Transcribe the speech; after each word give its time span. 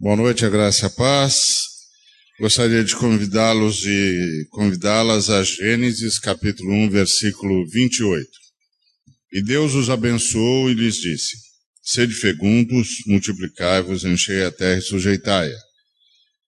Boa 0.00 0.14
noite, 0.14 0.46
a 0.46 0.48
graça 0.48 0.84
e 0.84 0.86
a 0.86 0.90
paz. 0.90 1.64
Gostaria 2.38 2.84
de 2.84 2.94
convidá-los 2.94 3.84
e 3.84 4.46
convidá-las 4.48 5.28
a 5.28 5.42
Gênesis 5.42 6.20
capítulo 6.20 6.72
1, 6.72 6.90
versículo 6.90 7.66
28. 7.68 8.30
E 9.32 9.42
Deus 9.42 9.74
os 9.74 9.90
abençoou 9.90 10.70
e 10.70 10.74
lhes 10.74 10.98
disse: 10.98 11.36
Sede 11.82 12.14
fecundos, 12.14 12.90
multiplicai-vos, 13.08 14.04
enchei 14.04 14.44
a 14.44 14.52
terra 14.52 14.78
e 14.78 14.82
sujeitai-a. 14.82 15.58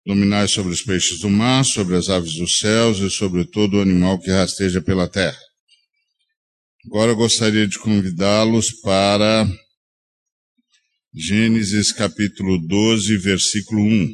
Dominai 0.05 0.47
sobre 0.47 0.71
os 0.71 0.81
peixes 0.81 1.19
do 1.19 1.29
mar, 1.29 1.65
sobre 1.65 1.97
as 1.97 2.07
aves 2.07 2.35
dos 2.35 2.57
céus 2.59 2.99
e 2.99 3.09
sobre 3.09 3.43
todo 3.43 3.81
animal 3.81 4.21
que 4.21 4.31
rasteja 4.31 4.81
pela 4.81 5.09
terra. 5.09 5.39
Agora 6.85 7.11
eu 7.11 7.17
gostaria 7.17 7.67
de 7.67 7.77
convidá-los 7.77 8.71
para 8.81 9.45
Gênesis 11.15 11.91
capítulo 11.91 12.57
12, 12.57 13.17
versículo 13.19 13.83
1. 13.83 14.09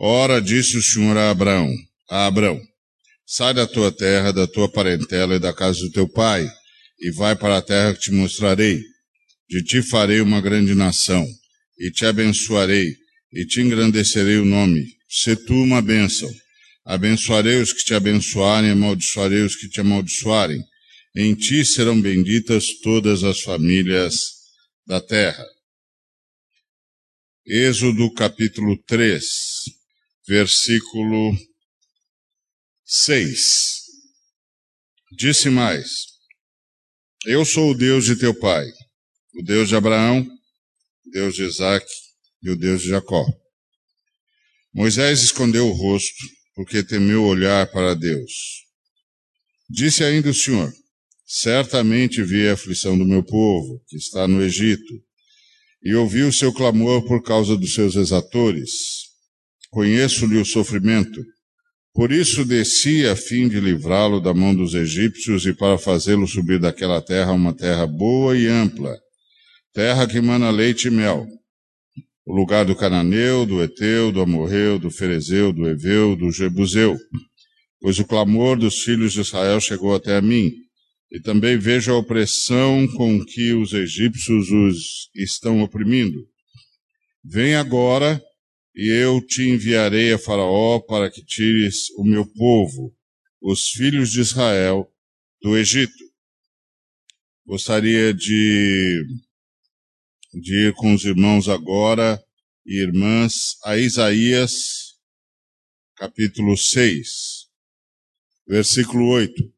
Ora, 0.00 0.40
disse 0.40 0.78
o 0.78 0.82
Senhor 0.82 1.14
a 1.14 1.30
Abraão, 1.30 1.70
a 2.08 2.26
Abraão, 2.26 2.58
sai 3.26 3.52
da 3.52 3.66
tua 3.66 3.92
terra, 3.92 4.32
da 4.32 4.46
tua 4.46 4.72
parentela 4.72 5.36
e 5.36 5.38
da 5.38 5.52
casa 5.52 5.78
do 5.78 5.90
teu 5.90 6.08
pai, 6.08 6.50
e 6.98 7.10
vai 7.10 7.36
para 7.36 7.58
a 7.58 7.62
terra 7.62 7.92
que 7.92 8.00
te 8.00 8.12
mostrarei. 8.12 8.80
De 9.46 9.62
ti 9.62 9.82
farei 9.82 10.22
uma 10.22 10.40
grande 10.40 10.74
nação, 10.74 11.22
e 11.78 11.90
te 11.90 12.06
abençoarei, 12.06 12.96
e 13.30 13.44
te 13.44 13.60
engrandecerei 13.60 14.38
o 14.38 14.46
nome. 14.46 14.86
Se 15.06 15.36
tu 15.36 15.52
uma 15.52 15.82
bênção. 15.82 16.30
Abençoarei 16.86 17.60
os 17.60 17.74
que 17.74 17.84
te 17.84 17.92
abençoarem, 17.92 18.70
amaldiçoarei 18.70 19.42
os 19.42 19.54
que 19.54 19.68
te 19.68 19.82
amaldiçoarem. 19.82 20.64
Em 21.14 21.34
ti 21.34 21.62
serão 21.62 22.00
benditas 22.00 22.68
todas 22.82 23.22
as 23.22 23.42
famílias 23.42 24.40
da 24.86 25.00
terra. 25.00 25.44
Êxodo 27.46 28.12
capítulo 28.14 28.80
3, 28.84 29.24
versículo 30.26 31.36
6. 32.84 33.82
Disse 35.16 35.50
mais: 35.50 36.06
Eu 37.26 37.44
sou 37.44 37.70
o 37.70 37.74
Deus 37.74 38.04
de 38.04 38.16
teu 38.16 38.38
pai, 38.38 38.66
o 39.34 39.42
Deus 39.42 39.68
de 39.68 39.76
Abraão, 39.76 40.20
o 40.20 41.10
Deus 41.10 41.34
de 41.34 41.44
Isaac 41.44 41.86
e 42.42 42.50
o 42.50 42.56
Deus 42.56 42.82
de 42.82 42.88
Jacó. 42.88 43.24
Moisés 44.72 45.22
escondeu 45.22 45.68
o 45.68 45.72
rosto, 45.72 46.24
porque 46.54 46.82
temeu 46.82 47.24
olhar 47.24 47.70
para 47.70 47.94
Deus. 47.94 48.64
Disse 49.68 50.02
ainda 50.04 50.30
o 50.30 50.34
Senhor: 50.34 50.72
Certamente 51.34 52.22
vi 52.22 52.46
a 52.46 52.52
aflição 52.52 52.98
do 52.98 53.06
meu 53.06 53.22
povo, 53.22 53.82
que 53.88 53.96
está 53.96 54.28
no 54.28 54.42
Egito, 54.42 54.92
e 55.82 55.94
ouvi 55.94 56.24
o 56.24 56.32
seu 56.32 56.52
clamor 56.52 57.06
por 57.06 57.22
causa 57.22 57.56
dos 57.56 57.72
seus 57.72 57.96
exatores. 57.96 58.70
Conheço-lhe 59.70 60.36
o 60.36 60.44
sofrimento. 60.44 61.24
Por 61.94 62.12
isso 62.12 62.44
desci 62.44 63.06
a 63.06 63.16
fim 63.16 63.48
de 63.48 63.60
livrá-lo 63.60 64.20
da 64.20 64.34
mão 64.34 64.54
dos 64.54 64.74
egípcios 64.74 65.46
e 65.46 65.54
para 65.54 65.78
fazê-lo 65.78 66.28
subir 66.28 66.60
daquela 66.60 67.00
terra 67.00 67.32
uma 67.32 67.54
terra 67.54 67.86
boa 67.86 68.36
e 68.36 68.46
ampla, 68.46 68.94
terra 69.72 70.06
que 70.06 70.20
mana 70.20 70.50
leite 70.50 70.88
e 70.88 70.90
mel. 70.90 71.26
O 72.26 72.34
lugar 72.34 72.66
do 72.66 72.76
cananeu, 72.76 73.46
do 73.46 73.62
eteu, 73.62 74.12
do 74.12 74.20
amorreu, 74.20 74.78
do 74.78 74.90
ferezeu, 74.90 75.50
do 75.50 75.66
eveu, 75.66 76.14
do 76.14 76.30
jebuseu. 76.30 76.94
Pois 77.80 77.98
o 77.98 78.04
clamor 78.04 78.58
dos 78.58 78.82
filhos 78.82 79.14
de 79.14 79.22
Israel 79.22 79.58
chegou 79.62 79.94
até 79.94 80.18
a 80.18 80.20
mim 80.20 80.61
e 81.12 81.20
também 81.20 81.58
vejo 81.58 81.92
a 81.92 81.98
opressão 81.98 82.88
com 82.96 83.22
que 83.22 83.52
os 83.52 83.74
egípcios 83.74 84.50
os 84.50 85.10
estão 85.14 85.60
oprimindo. 85.60 86.26
Vem 87.22 87.54
agora, 87.54 88.20
e 88.74 88.90
eu 88.90 89.20
te 89.20 89.42
enviarei 89.42 90.14
a 90.14 90.18
Faraó 90.18 90.80
para 90.80 91.10
que 91.10 91.22
tires 91.22 91.90
o 91.98 92.02
meu 92.02 92.24
povo, 92.32 92.96
os 93.42 93.68
filhos 93.68 94.10
de 94.10 94.22
Israel, 94.22 94.90
do 95.42 95.54
Egito. 95.54 96.02
Gostaria 97.44 98.14
de, 98.14 99.04
de 100.32 100.68
ir 100.68 100.72
com 100.72 100.94
os 100.94 101.04
irmãos 101.04 101.46
agora 101.46 102.18
e 102.64 102.80
irmãs 102.80 103.58
a 103.64 103.76
Isaías, 103.76 104.94
capítulo 105.94 106.56
6, 106.56 107.50
versículo 108.48 109.10
8. 109.10 109.51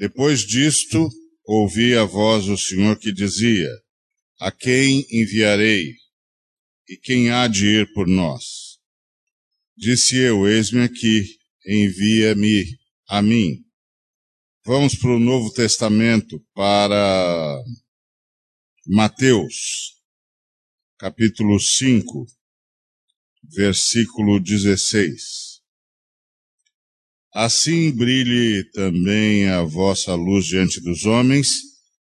Depois 0.00 0.46
disto, 0.46 1.10
ouvi 1.44 1.94
a 1.94 2.04
voz 2.04 2.46
do 2.46 2.56
Senhor 2.56 2.98
que 2.98 3.12
dizia: 3.12 3.68
A 4.40 4.50
quem 4.50 5.04
enviarei? 5.12 5.94
E 6.88 6.96
quem 6.96 7.28
há 7.28 7.46
de 7.46 7.66
ir 7.66 7.92
por 7.92 8.08
nós? 8.08 8.78
Disse 9.76 10.16
eu: 10.16 10.48
Eis-me 10.48 10.84
aqui, 10.84 11.36
envia-me 11.66 12.64
a 13.08 13.20
mim. 13.20 13.62
Vamos 14.64 14.94
para 14.94 15.10
o 15.10 15.20
Novo 15.20 15.52
Testamento, 15.52 16.42
para 16.54 17.62
Mateus, 18.86 20.00
capítulo 20.98 21.60
5, 21.60 22.26
versículo 23.54 24.40
16. 24.40 25.49
Assim 27.32 27.92
brilhe 27.92 28.64
também 28.72 29.48
a 29.48 29.62
vossa 29.62 30.14
luz 30.14 30.46
diante 30.46 30.80
dos 30.80 31.06
homens, 31.06 31.60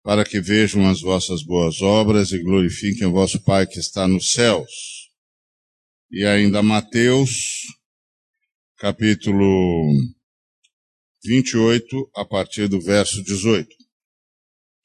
para 0.02 0.24
que 0.24 0.40
vejam 0.40 0.88
as 0.88 1.00
vossas 1.00 1.44
boas 1.44 1.80
obras 1.80 2.32
e 2.32 2.42
glorifiquem 2.42 3.06
o 3.06 3.12
vosso 3.12 3.40
Pai 3.40 3.64
que 3.64 3.78
está 3.78 4.08
nos 4.08 4.32
céus. 4.32 4.68
E 6.10 6.24
ainda 6.24 6.60
Mateus, 6.60 7.62
capítulo 8.76 9.92
28, 11.24 12.10
a 12.16 12.24
partir 12.24 12.66
do 12.66 12.80
verso 12.80 13.22
18. 13.22 13.68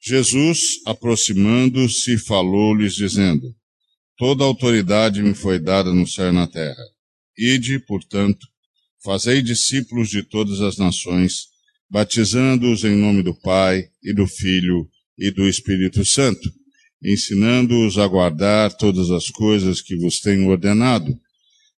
Jesus, 0.00 0.80
aproximando-se, 0.86 2.16
falou-lhes, 2.16 2.94
dizendo: 2.94 3.52
Toda 4.16 4.44
autoridade 4.44 5.20
me 5.20 5.34
foi 5.34 5.58
dada 5.58 5.92
no 5.92 6.06
céu 6.06 6.28
e 6.28 6.32
na 6.32 6.46
terra. 6.46 6.84
Ide, 7.36 7.80
portanto, 7.80 8.46
Fazei 9.04 9.40
discípulos 9.42 10.08
de 10.08 10.22
todas 10.22 10.60
as 10.60 10.76
nações, 10.76 11.46
batizando-os 11.90 12.84
em 12.84 12.96
nome 12.96 13.22
do 13.22 13.34
Pai 13.34 13.88
e 14.02 14.12
do 14.12 14.26
Filho 14.26 14.88
e 15.16 15.30
do 15.30 15.48
Espírito 15.48 16.04
Santo, 16.04 16.52
ensinando-os 17.02 17.96
a 17.98 18.06
guardar 18.06 18.72
todas 18.76 19.10
as 19.10 19.28
coisas 19.30 19.80
que 19.80 19.96
vos 19.96 20.20
tenho 20.20 20.48
ordenado. 20.48 21.16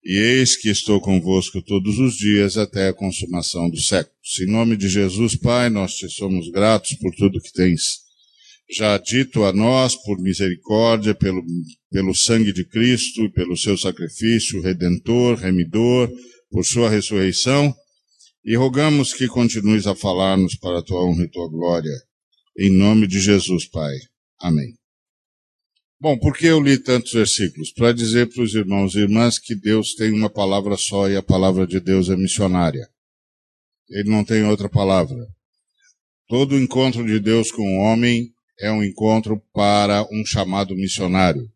E 0.03 0.18
eis 0.18 0.56
que 0.56 0.69
estou 0.69 1.02
convosco 1.02 1.62
todos 1.62 2.00
os 2.00 2.16
dias 2.16 2.58
até 2.58 2.88
a 2.88 2.94
consumação 2.94 3.69
dos 3.69 3.88
séculos. 3.88 4.40
Em 4.40 4.50
nome 4.50 4.78
de 4.78 4.88
Jesus, 4.88 5.35
Pai, 5.35 5.69
nós 5.69 5.96
te 5.96 6.09
somos 6.09 6.50
gratos 6.50 6.96
por 6.96 7.13
tudo 7.16 7.41
que 7.41 7.52
tens 7.52 8.09
já 8.72 8.97
dito 8.97 9.44
a 9.44 9.52
nós, 9.52 9.96
por 9.96 10.19
misericórdia, 10.19 11.16
pelo, 11.16 11.44
pelo 11.91 12.13
sangue 12.13 12.53
de 12.53 12.63
Cristo 12.63 13.24
e 13.24 13.29
pelo 13.29 13.58
seu 13.58 13.75
sacrifício 13.75 14.62
redentor, 14.62 15.38
remidor, 15.38 16.09
por 16.50 16.66
sua 16.66 16.90
ressurreição, 16.90 17.74
e 18.44 18.56
rogamos 18.56 19.14
que 19.14 19.28
continues 19.28 19.86
a 19.86 19.96
falar-nos 19.96 20.56
para 20.56 20.80
a 20.80 20.84
tua 20.84 21.04
honra 21.06 21.24
e 21.24 21.30
tua 21.30 21.50
glória. 21.50 21.94
Em 22.58 22.72
nome 22.72 23.08
de 23.08 23.20
Jesus, 23.20 23.68
Pai. 23.68 23.96
Amém. 24.40 24.74
Bom, 26.02 26.18
por 26.18 26.36
que 26.36 26.46
eu 26.46 26.62
li 26.62 26.78
tantos 26.78 27.12
versículos? 27.12 27.74
Para 27.74 27.92
dizer 27.92 28.30
para 28.34 28.42
os 28.42 28.56
irmãos 28.56 28.96
e 28.96 29.00
irmãs 29.00 29.38
que 29.38 29.54
Deus 29.54 29.94
tem 29.96 30.14
uma 30.14 30.30
palavra 30.30 30.78
só 30.78 31.09
e 31.09 31.18
a 31.18 31.22
palavra 31.22 31.68
de 31.68 31.80
Deus 31.80 32.09
é 32.09 32.16
missionária. 32.16 32.88
Ele 33.90 34.09
não 34.09 34.24
tem 34.24 34.44
outra 34.46 34.70
palavra. 34.70 35.28
Todo 36.28 36.58
encontro 36.58 37.06
de 37.06 37.20
Deus 37.20 37.52
com 37.52 37.64
o 37.64 37.82
homem 37.82 38.32
é 38.59 38.72
um 38.72 38.84
encontro 38.84 39.41
para 39.53 40.08
um 40.12 40.26
chamado 40.26 40.76
missionário. 40.76 41.52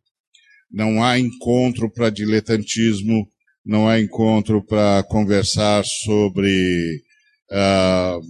Não 0.69 1.03
há 1.03 1.17
encontro 1.17 1.89
para 1.89 2.09
diletantismo, 2.09 3.25
não 3.65 3.89
é 3.89 4.01
encontro 4.01 4.63
para 4.63 5.03
conversar 5.03 5.83
sobre 5.85 7.01
uh, 7.51 8.21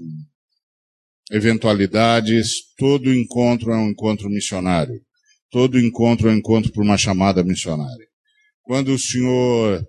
eventualidades. 1.32 2.74
Todo 2.78 3.14
encontro 3.14 3.72
é 3.72 3.78
um 3.78 3.90
encontro 3.90 4.30
missionário. 4.30 5.02
Todo 5.50 5.80
encontro 5.80 6.30
é 6.30 6.34
um 6.34 6.38
encontro 6.38 6.72
por 6.72 6.84
uma 6.84 6.98
chamada 6.98 7.44
missionária. 7.44 8.08
Quando 8.62 8.94
o 8.94 9.00
Senhor 9.00 9.86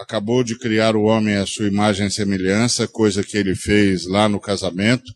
acabou 0.00 0.42
de 0.42 0.58
criar 0.58 0.96
o 0.96 1.02
homem 1.02 1.36
à 1.36 1.46
sua 1.46 1.66
imagem 1.66 2.06
e 2.06 2.10
semelhança, 2.10 2.88
coisa 2.88 3.22
que 3.22 3.36
ele 3.36 3.54
fez 3.54 4.06
lá 4.06 4.28
no 4.28 4.40
casamento, 4.40 5.12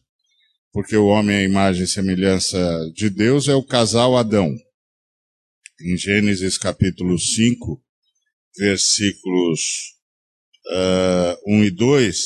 porque 0.73 0.97
o 0.97 1.07
homem 1.07 1.37
é 1.37 1.39
a 1.41 1.45
imagem 1.45 1.85
e 1.85 1.89
semelhança 1.89 2.59
de 2.95 3.09
Deus, 3.09 3.49
é 3.49 3.55
o 3.55 3.63
casal 3.63 4.17
Adão. 4.17 4.53
Em 5.81 5.97
Gênesis 5.97 6.59
capítulo 6.59 7.19
5, 7.19 7.84
versículos 8.57 9.61
uh, 10.67 10.73
ah, 10.73 11.39
1 11.47 11.65
e 11.65 11.71
2, 11.71 12.19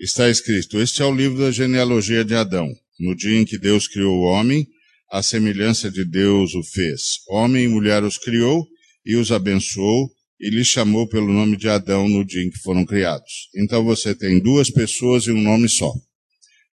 está 0.00 0.28
escrito: 0.28 0.78
Este 0.78 1.02
é 1.02 1.04
o 1.04 1.14
livro 1.14 1.38
da 1.38 1.50
genealogia 1.50 2.24
de 2.24 2.34
Adão. 2.34 2.68
No 2.98 3.14
dia 3.14 3.38
em 3.38 3.44
que 3.44 3.58
Deus 3.58 3.86
criou 3.86 4.18
o 4.18 4.24
homem, 4.24 4.66
a 5.10 5.22
semelhança 5.22 5.90
de 5.90 6.04
Deus 6.04 6.54
o 6.54 6.62
fez. 6.62 7.20
Homem 7.28 7.64
e 7.64 7.68
mulher 7.68 8.02
os 8.02 8.18
criou 8.18 8.66
e 9.04 9.16
os 9.16 9.32
abençoou 9.32 10.10
e 10.40 10.50
lhes 10.50 10.68
chamou 10.68 11.08
pelo 11.08 11.32
nome 11.32 11.56
de 11.56 11.68
Adão 11.68 12.08
no 12.08 12.24
dia 12.24 12.42
em 12.42 12.50
que 12.50 12.58
foram 12.58 12.84
criados. 12.84 13.48
Então 13.56 13.84
você 13.84 14.14
tem 14.14 14.40
duas 14.40 14.70
pessoas 14.70 15.24
e 15.24 15.32
um 15.32 15.40
nome 15.40 15.68
só. 15.68 15.92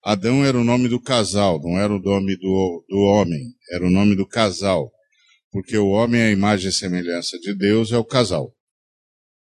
Adão 0.03 0.45
era 0.45 0.57
o 0.57 0.63
nome 0.63 0.87
do 0.87 0.99
casal, 0.99 1.59
não 1.63 1.79
era 1.79 1.91
o 1.91 1.99
nome 1.99 2.35
do, 2.35 2.85
do 2.87 2.97
homem, 2.97 3.41
era 3.71 3.85
o 3.85 3.89
nome 3.89 4.15
do 4.15 4.27
casal. 4.27 4.91
Porque 5.55 5.77
o 5.77 5.87
homem 5.87 6.19
é 6.19 6.25
a 6.25 6.31
imagem 6.31 6.67
e 6.67 6.73
semelhança 6.73 7.39
de 7.39 7.55
Deus, 7.55 7.93
é 7.93 7.97
o 7.97 8.03
casal. 8.03 8.53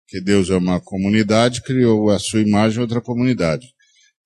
Que 0.07 0.21
Deus 0.21 0.51
é 0.51 0.57
uma 0.59 0.79
comunidade, 0.79 1.63
criou 1.63 2.11
a 2.11 2.19
sua 2.19 2.43
imagem 2.43 2.83
outra 2.83 3.01
comunidade. 3.01 3.67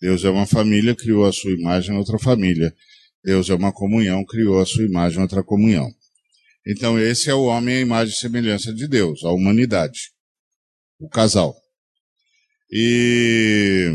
Deus 0.01 0.25
é 0.25 0.29
uma 0.29 0.49
família, 0.49 0.97
criou 0.97 1.25
a 1.25 1.33
sua 1.33 1.53
imagem 1.53 1.97
outra 1.97 2.19
família. 2.19 2.75
Deus 3.23 3.49
é 3.51 3.55
uma 3.55 3.73
comunhão, 3.73 4.25
criou 4.25 4.61
a 4.61 4.67
sua 4.67 4.85
imagem 4.85 5.23
outra 5.23 5.45
comunhão. 5.45 5.89
Então 6.67 6.99
esse 6.99 7.31
é 7.31 7.35
o 7.35 7.45
homem 7.45 7.77
a 7.77 7.81
imagem 7.83 8.13
e 8.13 8.19
semelhança 8.19 8.75
de 8.75 8.89
Deus, 8.89 9.23
a 9.23 9.31
humanidade. 9.31 10.11
O 10.99 11.09
casal. 11.09 11.55
E 12.69 13.93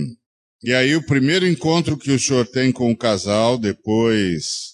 e 0.63 0.73
aí 0.73 0.95
o 0.95 1.05
primeiro 1.05 1.45
encontro 1.45 1.97
que 1.97 2.11
o 2.11 2.17
senhor 2.17 2.47
tem 2.47 2.71
com 2.71 2.89
o 2.89 2.97
casal, 2.97 3.57
depois, 3.57 4.70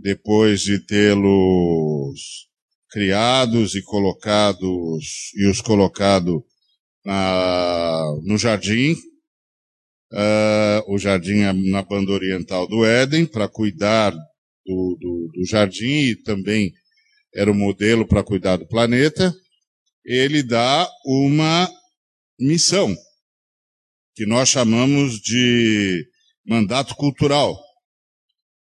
depois 0.00 0.62
de 0.62 0.78
tê-los 0.78 2.48
criados 2.90 3.74
e 3.74 3.82
colocados, 3.82 5.32
e 5.36 5.46
os 5.46 5.60
colocado 5.60 6.44
na, 7.04 8.04
no 8.24 8.36
jardim, 8.36 8.94
uh, 10.12 10.92
o 10.92 10.98
jardim 10.98 11.42
é 11.42 11.52
na 11.52 11.82
banda 11.82 12.10
oriental 12.10 12.66
do 12.66 12.84
Éden, 12.84 13.26
para 13.26 13.48
cuidar 13.48 14.10
do, 14.10 14.98
do, 15.00 15.30
do 15.34 15.46
jardim 15.46 16.10
e 16.10 16.16
também 16.16 16.72
era 17.34 17.50
o 17.50 17.54
modelo 17.54 18.06
para 18.06 18.24
cuidar 18.24 18.56
do 18.56 18.66
planeta, 18.66 19.32
ele 20.04 20.42
dá 20.42 20.88
uma 21.04 21.70
missão 22.38 22.94
que 24.16 24.26
nós 24.26 24.48
chamamos 24.48 25.20
de 25.20 26.04
mandato 26.44 26.96
cultural. 26.96 27.56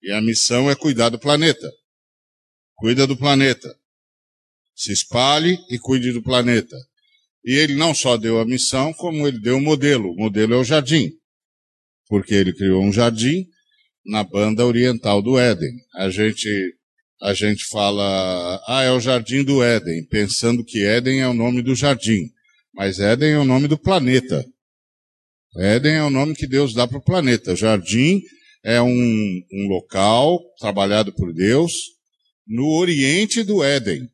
E 0.04 0.12
a 0.12 0.20
missão 0.20 0.70
é 0.70 0.74
cuidar 0.74 1.08
do 1.08 1.18
planeta. 1.18 1.72
Cuida 2.74 3.06
do 3.06 3.16
planeta. 3.16 3.74
Se 4.76 4.92
espalhe 4.92 5.58
e 5.70 5.78
cuide 5.78 6.12
do 6.12 6.22
planeta. 6.22 6.76
E 7.42 7.54
ele 7.54 7.74
não 7.74 7.94
só 7.94 8.18
deu 8.18 8.38
a 8.38 8.44
missão, 8.44 8.92
como 8.92 9.26
ele 9.26 9.40
deu 9.40 9.56
o 9.56 9.62
modelo. 9.62 10.10
O 10.10 10.16
modelo 10.16 10.52
é 10.52 10.56
o 10.58 10.64
jardim. 10.64 11.10
Porque 12.06 12.34
ele 12.34 12.52
criou 12.52 12.84
um 12.84 12.92
jardim 12.92 13.46
na 14.04 14.22
banda 14.22 14.66
oriental 14.66 15.22
do 15.22 15.38
Éden. 15.38 15.72
A 15.94 16.10
gente, 16.10 16.76
a 17.22 17.32
gente 17.32 17.64
fala, 17.64 18.62
ah, 18.68 18.82
é 18.82 18.90
o 18.90 19.00
jardim 19.00 19.42
do 19.42 19.62
Éden, 19.62 20.06
pensando 20.08 20.62
que 20.62 20.84
Éden 20.84 21.22
é 21.22 21.28
o 21.28 21.32
nome 21.32 21.62
do 21.62 21.74
jardim. 21.74 22.30
Mas 22.74 22.98
Éden 22.98 23.32
é 23.32 23.38
o 23.38 23.44
nome 23.44 23.68
do 23.68 23.78
planeta. 23.78 24.44
Éden 25.56 25.94
é 25.94 26.02
o 26.02 26.10
nome 26.10 26.34
que 26.34 26.46
Deus 26.46 26.74
dá 26.74 26.86
para 26.86 26.98
o 26.98 27.04
planeta. 27.04 27.56
Jardim 27.56 28.20
é 28.64 28.80
um, 28.80 29.42
um 29.52 29.68
local 29.68 30.40
trabalhado 30.58 31.12
por 31.12 31.34
Deus 31.34 31.72
no 32.46 32.70
oriente 32.70 33.42
do 33.42 33.62
Éden. 33.62 34.10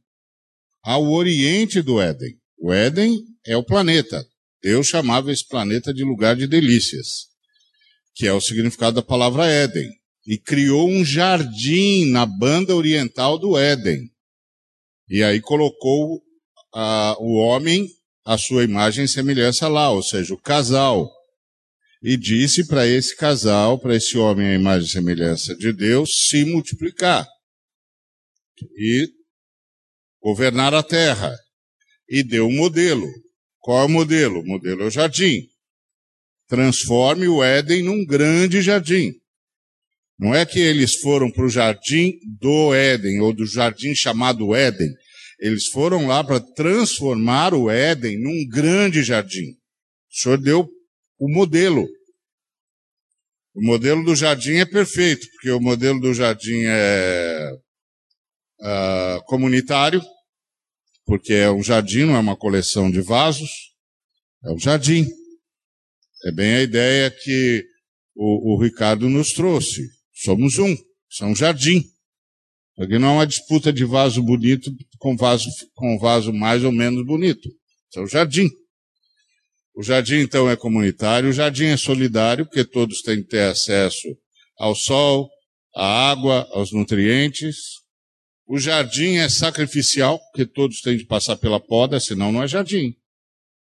Ao 0.82 1.08
oriente 1.08 1.80
do 1.80 2.00
Éden. 2.00 2.36
O 2.58 2.72
Éden 2.72 3.16
é 3.46 3.56
o 3.56 3.62
planeta. 3.62 4.26
Deus 4.60 4.88
chamava 4.88 5.30
esse 5.30 5.46
planeta 5.46 5.94
de 5.94 6.02
lugar 6.02 6.34
de 6.36 6.46
delícias, 6.46 7.28
que 8.14 8.26
é 8.26 8.32
o 8.32 8.40
significado 8.40 8.96
da 8.96 9.02
palavra 9.02 9.46
Éden. 9.46 9.88
E 10.26 10.36
criou 10.36 10.88
um 10.88 11.04
jardim 11.04 12.10
na 12.10 12.26
banda 12.26 12.74
oriental 12.74 13.38
do 13.38 13.56
Éden. 13.56 14.10
E 15.08 15.22
aí 15.22 15.40
colocou 15.40 16.16
uh, 16.74 17.16
o 17.20 17.36
homem, 17.36 17.88
a 18.24 18.36
sua 18.36 18.64
imagem 18.64 19.04
e 19.04 19.08
semelhança 19.08 19.68
lá, 19.68 19.90
ou 19.90 20.02
seja, 20.02 20.34
o 20.34 20.40
casal 20.40 21.10
e 22.02 22.16
disse 22.16 22.66
para 22.66 22.86
esse 22.86 23.14
casal, 23.14 23.78
para 23.78 23.94
esse 23.94 24.16
homem 24.16 24.46
a 24.46 24.54
imagem 24.54 24.88
e 24.88 24.90
semelhança 24.90 25.54
de 25.56 25.72
Deus, 25.72 26.28
se 26.28 26.44
multiplicar 26.44 27.26
e 28.76 29.08
governar 30.22 30.74
a 30.74 30.82
terra. 30.82 31.36
E 32.08 32.22
deu 32.22 32.46
um 32.46 32.56
modelo. 32.56 33.06
Qual 33.58 33.82
é 33.82 33.84
o 33.84 33.88
modelo? 33.88 34.40
O 34.40 34.46
modelo 34.46 34.82
é 34.82 34.86
o 34.86 34.90
jardim. 34.90 35.46
Transforme 36.48 37.28
o 37.28 37.44
Éden 37.44 37.82
num 37.84 38.04
grande 38.04 38.60
jardim. 38.60 39.12
Não 40.18 40.34
é 40.34 40.44
que 40.44 40.58
eles 40.58 40.96
foram 40.96 41.30
para 41.30 41.44
o 41.44 41.48
jardim 41.48 42.18
do 42.40 42.74
Éden, 42.74 43.20
ou 43.20 43.32
do 43.32 43.46
jardim 43.46 43.94
chamado 43.94 44.54
Éden. 44.54 44.90
Eles 45.38 45.66
foram 45.68 46.06
lá 46.06 46.22
para 46.24 46.40
transformar 46.40 47.54
o 47.54 47.70
Éden 47.70 48.20
num 48.20 48.46
grande 48.48 49.02
jardim. 49.02 49.52
O 49.52 50.20
Senhor 50.20 50.38
deu 50.38 50.68
o 51.20 51.28
modelo. 51.28 51.86
O 53.54 53.62
modelo 53.62 54.02
do 54.04 54.16
jardim 54.16 54.54
é 54.54 54.64
perfeito, 54.64 55.26
porque 55.32 55.50
o 55.50 55.60
modelo 55.60 56.00
do 56.00 56.14
jardim 56.14 56.62
é 56.64 57.52
uh, 58.60 59.24
comunitário, 59.26 60.00
porque 61.04 61.34
é 61.34 61.50
um 61.50 61.62
jardim, 61.62 62.04
não 62.04 62.16
é 62.16 62.18
uma 62.20 62.36
coleção 62.36 62.90
de 62.90 63.02
vasos, 63.02 63.50
é 64.44 64.50
um 64.50 64.58
jardim. 64.58 65.06
É 66.24 66.32
bem 66.32 66.54
a 66.54 66.62
ideia 66.62 67.10
que 67.10 67.64
o, 68.14 68.54
o 68.54 68.62
Ricardo 68.62 69.08
nos 69.08 69.32
trouxe. 69.32 69.82
Somos 70.14 70.58
um, 70.58 70.72
isso 70.72 71.24
é 71.24 71.26
um 71.26 71.36
jardim. 71.36 71.84
Aqui 72.78 72.98
não 72.98 73.08
é 73.08 73.12
uma 73.12 73.26
disputa 73.26 73.70
de 73.70 73.84
vaso 73.84 74.22
bonito 74.22 74.70
com 74.98 75.16
vaso, 75.16 75.48
com 75.74 75.98
vaso 75.98 76.32
mais 76.32 76.64
ou 76.64 76.72
menos 76.72 77.04
bonito. 77.04 77.46
Isso 77.90 77.98
é 77.98 78.02
um 78.02 78.06
jardim. 78.06 78.48
O 79.74 79.82
jardim, 79.82 80.16
então, 80.16 80.50
é 80.50 80.56
comunitário, 80.56 81.28
o 81.28 81.32
jardim 81.32 81.66
é 81.66 81.76
solidário, 81.76 82.44
porque 82.44 82.64
todos 82.64 83.02
têm 83.02 83.22
que 83.22 83.28
ter 83.28 83.42
acesso 83.42 84.08
ao 84.58 84.74
sol, 84.74 85.30
à 85.74 86.10
água, 86.10 86.46
aos 86.50 86.72
nutrientes. 86.72 87.56
O 88.46 88.58
jardim 88.58 89.16
é 89.16 89.28
sacrificial, 89.28 90.18
porque 90.18 90.44
todos 90.44 90.80
têm 90.80 90.96
de 90.96 91.06
passar 91.06 91.36
pela 91.36 91.60
poda, 91.60 92.00
senão 92.00 92.32
não 92.32 92.42
é 92.42 92.48
jardim. 92.48 92.94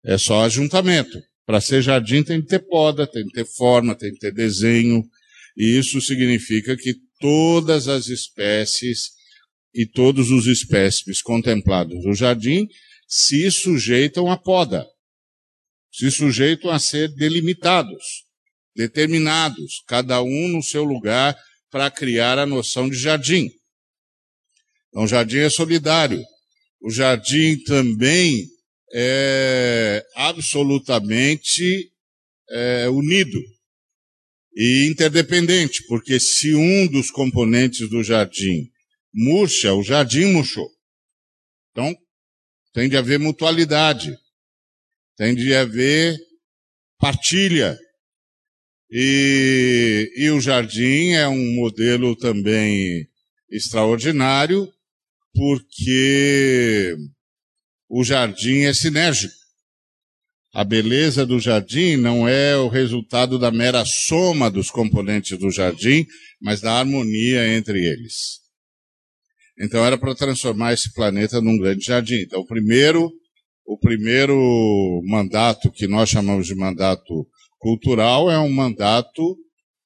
É 0.05 0.17
só 0.17 0.43
ajuntamento. 0.43 1.19
Para 1.45 1.59
ser 1.59 1.81
jardim 1.81 2.23
tem 2.23 2.41
que 2.41 2.47
ter 2.47 2.59
poda, 2.59 3.07
tem 3.07 3.25
que 3.25 3.33
ter 3.33 3.45
forma, 3.45 3.95
tem 3.95 4.13
que 4.13 4.19
ter 4.19 4.31
desenho. 4.31 5.03
E 5.57 5.77
isso 5.77 5.99
significa 5.99 6.77
que 6.77 6.95
todas 7.19 7.87
as 7.87 8.07
espécies 8.07 9.09
e 9.73 9.85
todos 9.85 10.29
os 10.29 10.45
espécimes 10.45 11.21
contemplados 11.21 12.05
no 12.05 12.13
jardim 12.13 12.67
se 13.07 13.49
sujeitam 13.49 14.29
à 14.29 14.37
poda 14.37 14.85
se 15.97 16.11
sujeitam 16.11 16.69
a 16.69 16.77
ser 16.77 17.11
delimitados, 17.15 18.23
determinados, 18.75 19.81
cada 19.87 20.21
um 20.21 20.47
no 20.47 20.61
seu 20.61 20.83
lugar, 20.83 21.35
para 21.71 21.89
criar 21.89 22.37
a 22.37 22.45
noção 22.45 22.87
de 22.87 22.95
jardim. 22.95 23.49
Então, 24.89 25.05
o 25.05 25.07
jardim 25.07 25.39
é 25.39 25.49
solidário. 25.49 26.23
O 26.79 26.91
jardim 26.91 27.57
também 27.63 28.45
é 28.93 30.05
absolutamente 30.13 31.91
é, 32.51 32.87
unido 32.89 33.39
e 34.55 34.87
interdependente, 34.91 35.83
porque 35.87 36.19
se 36.19 36.53
um 36.53 36.85
dos 36.85 37.09
componentes 37.09 37.89
do 37.89 38.03
jardim 38.03 38.69
murcha, 39.11 39.73
o 39.73 39.81
jardim 39.81 40.25
murchou. 40.25 40.69
Então, 41.71 41.91
tem 42.71 42.87
de 42.87 42.95
haver 42.95 43.17
mutualidade 43.17 44.15
tem 45.17 45.35
de 45.35 45.53
haver 45.53 46.15
partilha. 46.97 47.77
E, 48.89 50.09
e 50.15 50.29
o 50.29 50.39
jardim 50.39 51.11
é 51.11 51.27
um 51.27 51.55
modelo 51.55 52.15
também 52.15 53.05
extraordinário, 53.49 54.71
porque 55.33 56.95
o 57.89 58.03
jardim 58.03 58.61
é 58.61 58.73
sinérgico. 58.73 59.35
A 60.53 60.63
beleza 60.63 61.25
do 61.25 61.39
jardim 61.39 61.97
não 61.97 62.27
é 62.27 62.55
o 62.55 62.69
resultado 62.69 63.37
da 63.37 63.51
mera 63.51 63.83
soma 63.85 64.49
dos 64.49 64.71
componentes 64.71 65.37
do 65.37 65.51
jardim, 65.51 66.05
mas 66.41 66.61
da 66.61 66.73
harmonia 66.73 67.47
entre 67.55 67.85
eles. 67.85 68.39
Então 69.59 69.85
era 69.85 69.97
para 69.97 70.15
transformar 70.15 70.73
esse 70.73 70.93
planeta 70.93 71.41
num 71.41 71.57
grande 71.57 71.85
jardim. 71.85 72.21
Então, 72.21 72.45
primeiro, 72.45 73.11
o 73.67 73.77
primeiro 73.77 75.01
mandato, 75.03 75.69
que 75.69 75.87
nós 75.87 76.09
chamamos 76.09 76.47
de 76.47 76.55
mandato 76.55 77.27
cultural, 77.59 78.31
é 78.31 78.39
um 78.39 78.49
mandato 78.49 79.37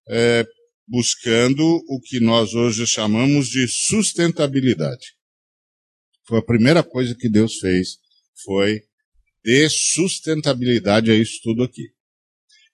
é, 0.07 0.45
buscando 0.87 1.63
o 1.89 1.99
que 1.99 2.19
nós 2.19 2.53
hoje 2.53 2.85
chamamos 2.85 3.47
de 3.47 3.67
sustentabilidade. 3.67 5.15
Foi 6.27 6.37
a 6.37 6.43
primeira 6.43 6.83
coisa 6.83 7.15
que 7.15 7.27
Deus 7.27 7.55
fez, 7.55 7.97
foi 8.45 8.81
de 9.43 9.67
sustentabilidade 9.67 11.09
a 11.09 11.15
isso 11.15 11.39
tudo 11.41 11.63
aqui. 11.63 11.89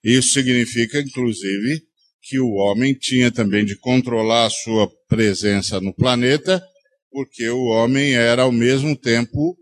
Isso 0.04 0.34
significa, 0.34 1.00
inclusive, 1.00 1.84
que 2.20 2.38
o 2.38 2.52
homem 2.52 2.92
tinha 2.92 3.32
também 3.32 3.64
de 3.64 3.76
controlar 3.76 4.44
a 4.44 4.50
sua 4.50 4.86
presença 5.08 5.80
no 5.80 5.94
planeta, 5.94 6.62
porque 7.10 7.48
o 7.48 7.64
homem 7.64 8.14
era 8.14 8.42
ao 8.42 8.52
mesmo 8.52 8.94
tempo 8.94 9.56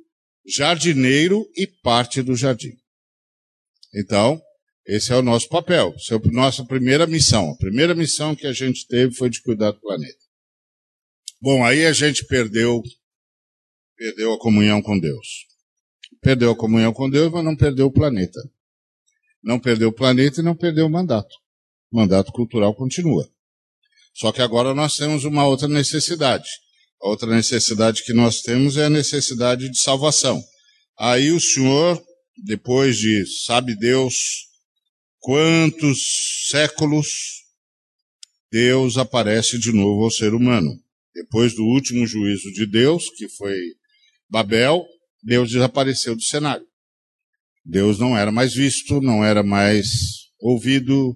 jardineiro 0.46 1.50
e 1.56 1.66
parte 1.66 2.22
do 2.22 2.36
jardim. 2.36 2.76
Então, 3.94 4.40
esse 4.86 5.12
é 5.12 5.16
o 5.16 5.22
nosso 5.22 5.48
papel, 5.48 5.94
nossa 6.32 6.64
primeira 6.64 7.06
missão. 7.06 7.50
A 7.50 7.56
primeira 7.56 7.94
missão 7.94 8.36
que 8.36 8.46
a 8.46 8.52
gente 8.52 8.86
teve 8.86 9.14
foi 9.14 9.28
de 9.28 9.42
cuidar 9.42 9.72
do 9.72 9.80
planeta. 9.80 10.24
Bom, 11.40 11.64
aí 11.64 11.84
a 11.84 11.92
gente 11.92 12.24
perdeu, 12.24 12.82
perdeu 13.96 14.32
a 14.32 14.38
comunhão 14.38 14.80
com 14.80 14.98
Deus. 14.98 15.46
Perdeu 16.20 16.52
a 16.52 16.56
comunhão 16.56 16.92
com 16.92 17.10
Deus, 17.10 17.32
mas 17.32 17.44
não 17.44 17.56
perdeu 17.56 17.86
o 17.86 17.92
planeta. 17.92 18.40
Não 19.42 19.58
perdeu 19.58 19.88
o 19.88 19.92
planeta 19.92 20.40
e 20.40 20.44
não 20.44 20.54
perdeu 20.54 20.86
o 20.86 20.90
mandato. 20.90 21.34
O 21.90 21.96
mandato 21.96 22.32
cultural 22.32 22.74
continua. 22.74 23.28
Só 24.14 24.32
que 24.32 24.40
agora 24.40 24.74
nós 24.74 24.96
temos 24.96 25.24
uma 25.24 25.46
outra 25.46 25.68
necessidade. 25.68 26.48
Outra 27.06 27.32
necessidade 27.32 28.02
que 28.02 28.12
nós 28.12 28.40
temos 28.40 28.76
é 28.76 28.86
a 28.86 28.90
necessidade 28.90 29.70
de 29.70 29.78
salvação. 29.78 30.42
Aí 30.98 31.30
o 31.30 31.38
Senhor, 31.38 32.02
depois 32.44 32.98
de, 32.98 33.24
sabe 33.44 33.76
Deus, 33.76 34.48
quantos 35.20 36.48
séculos, 36.50 37.06
Deus 38.50 38.98
aparece 38.98 39.56
de 39.56 39.72
novo 39.72 40.02
ao 40.02 40.10
ser 40.10 40.34
humano. 40.34 40.68
Depois 41.14 41.54
do 41.54 41.62
último 41.62 42.04
juízo 42.08 42.50
de 42.52 42.66
Deus, 42.66 43.08
que 43.16 43.28
foi 43.28 43.56
Babel, 44.28 44.84
Deus 45.22 45.52
desapareceu 45.52 46.16
do 46.16 46.22
cenário. 46.22 46.66
Deus 47.64 48.00
não 48.00 48.18
era 48.18 48.32
mais 48.32 48.52
visto, 48.52 49.00
não 49.00 49.24
era 49.24 49.44
mais 49.44 49.86
ouvido, 50.40 51.14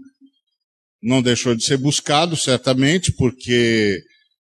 não 1.02 1.20
deixou 1.20 1.56
de 1.56 1.64
ser 1.64 1.78
buscado, 1.78 2.36
certamente, 2.36 3.10
porque 3.10 4.00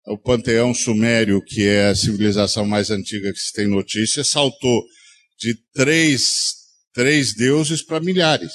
o 0.06 0.16
panteão 0.16 0.72
sumério, 0.72 1.42
que 1.42 1.66
é 1.66 1.88
a 1.88 1.94
civilização 1.94 2.64
mais 2.64 2.90
antiga 2.90 3.32
que 3.32 3.40
se 3.40 3.52
tem 3.52 3.66
notícia, 3.66 4.22
saltou 4.22 4.82
de 5.38 5.54
três, 5.75 6.54
três 6.94 7.34
deuses 7.34 7.82
para 7.82 8.00
milhares. 8.00 8.52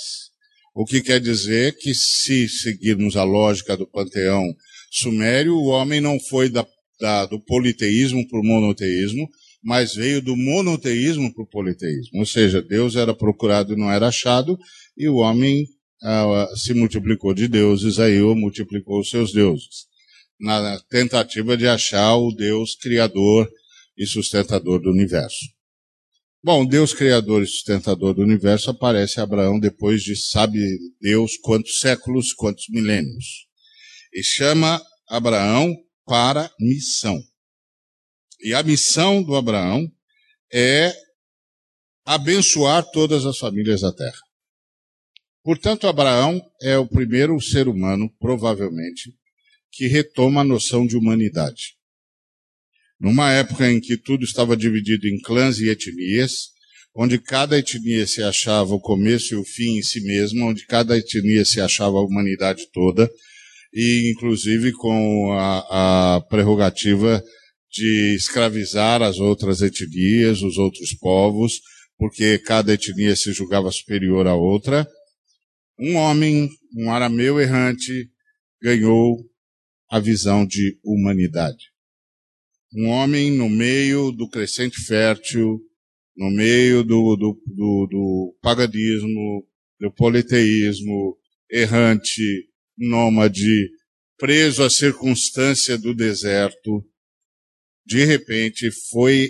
O 0.74 0.86
que 0.86 1.02
quer 1.02 1.20
dizer 1.20 1.78
que, 1.78 1.94
se 1.94 2.48
seguirmos 2.48 3.18
a 3.18 3.24
lógica 3.24 3.76
do 3.76 3.86
panteão 3.86 4.44
sumério, 4.90 5.56
o 5.56 5.68
homem 5.68 6.00
não 6.00 6.18
foi 6.20 6.50
da, 6.50 6.66
da, 7.00 7.26
do 7.26 7.40
politeísmo 7.40 8.26
para 8.28 8.40
o 8.40 8.46
monoteísmo, 8.46 9.28
mas 9.62 9.94
veio 9.94 10.22
do 10.22 10.36
monoteísmo 10.38 11.34
para 11.34 11.44
o 11.44 11.48
politeísmo. 11.48 12.20
Ou 12.20 12.26
seja, 12.26 12.62
Deus 12.62 12.96
era 12.96 13.14
procurado 13.14 13.74
e 13.74 13.78
não 13.78 13.92
era 13.92 14.08
achado, 14.08 14.58
e 14.98 15.10
o 15.10 15.16
homem 15.18 15.66
ah, 16.02 16.48
se 16.56 16.74
multiplicou 16.74 17.34
de 17.34 17.48
deuses, 17.48 18.00
aí 18.00 18.22
o 18.22 18.34
multiplicou 18.34 19.02
os 19.02 19.10
seus 19.10 19.32
deuses, 19.32 19.86
na 20.42 20.80
tentativa 20.90 21.56
de 21.56 21.68
achar 21.68 22.16
o 22.16 22.32
Deus 22.32 22.76
criador 22.76 23.50
e 23.98 24.06
sustentador 24.08 24.82
do 24.82 24.90
universo. 24.90 25.46
Bom, 26.44 26.66
Deus 26.66 26.92
criador 26.92 27.44
e 27.44 27.48
sustentador 27.48 28.16
do 28.16 28.24
universo 28.24 28.72
aparece 28.72 29.20
a 29.20 29.24
Abraão 29.24 29.60
depois 29.60 30.02
de 30.02 30.16
sabe 30.16 30.60
Deus 31.00 31.38
quantos 31.38 31.80
séculos, 31.80 32.34
quantos 32.34 32.66
milênios. 32.70 33.48
E 34.12 34.24
chama 34.24 34.82
Abraão 35.08 35.72
para 36.04 36.52
missão. 36.60 37.22
E 38.42 38.56
a 38.56 38.64
missão 38.64 39.22
do 39.22 39.36
Abraão 39.36 39.88
é 40.52 40.92
abençoar 42.04 42.84
todas 42.92 43.24
as 43.28 43.38
famílias 43.38 43.82
da 43.82 43.94
terra. 43.94 44.20
Portanto, 45.44 45.88
Abraão 45.88 46.42
é 46.60 46.76
o 46.78 46.88
primeiro 46.88 47.40
ser 47.40 47.68
humano, 47.68 48.12
provavelmente, 48.20 49.16
que 49.72 49.88
retoma 49.88 50.42
a 50.42 50.44
noção 50.44 50.86
de 50.86 50.98
humanidade. 50.98 51.76
Numa 53.00 53.32
época 53.32 53.72
em 53.72 53.80
que 53.80 53.98
tudo 53.98 54.24
estava 54.24 54.56
dividido 54.56 55.08
em 55.08 55.20
clãs 55.20 55.60
e 55.60 55.70
etnias, 55.70 56.50
onde 56.96 57.18
cada 57.18 57.58
etnia 57.58 58.06
se 58.06 58.22
achava 58.22 58.76
o 58.76 58.80
começo 58.80 59.34
e 59.34 59.38
o 59.38 59.44
fim 59.44 59.78
em 59.78 59.82
si 59.82 60.02
mesma, 60.02 60.46
onde 60.46 60.66
cada 60.66 60.98
etnia 60.98 61.46
se 61.46 61.62
achava 61.62 61.98
a 61.98 62.06
humanidade 62.06 62.68
toda, 62.72 63.10
e 63.74 64.12
inclusive 64.12 64.74
com 64.74 65.32
a, 65.34 66.18
a 66.18 66.22
prerrogativa 66.22 67.24
de 67.72 68.16
escravizar 68.16 69.02
as 69.02 69.18
outras 69.18 69.62
etnias, 69.62 70.42
os 70.42 70.58
outros 70.58 70.94
povos, 70.94 71.62
porque 71.98 72.38
cada 72.40 72.74
etnia 72.74 73.16
se 73.16 73.32
julgava 73.32 73.72
superior 73.72 74.28
à 74.28 74.36
outra. 74.36 74.86
Um 75.80 75.96
homem, 75.96 76.50
um 76.76 76.92
arameu 76.92 77.40
errante, 77.40 78.10
ganhou 78.62 79.18
a 79.92 80.00
visão 80.00 80.46
de 80.46 80.80
humanidade. 80.82 81.66
Um 82.74 82.88
homem 82.88 83.30
no 83.30 83.50
meio 83.50 84.10
do 84.10 84.30
crescente 84.30 84.80
fértil, 84.86 85.60
no 86.16 86.32
meio 86.32 86.82
do, 86.82 87.18
do, 87.18 87.42
do, 87.46 87.88
do 87.92 88.38
paganismo, 88.42 89.46
do 89.78 89.92
politeísmo, 89.92 91.18
errante, 91.50 92.48
nômade, 92.78 93.70
preso 94.18 94.64
à 94.64 94.70
circunstância 94.70 95.78
do 95.78 95.94
deserto, 95.94 96.88
de 97.86 98.06
repente 98.06 98.72
foi 98.90 99.30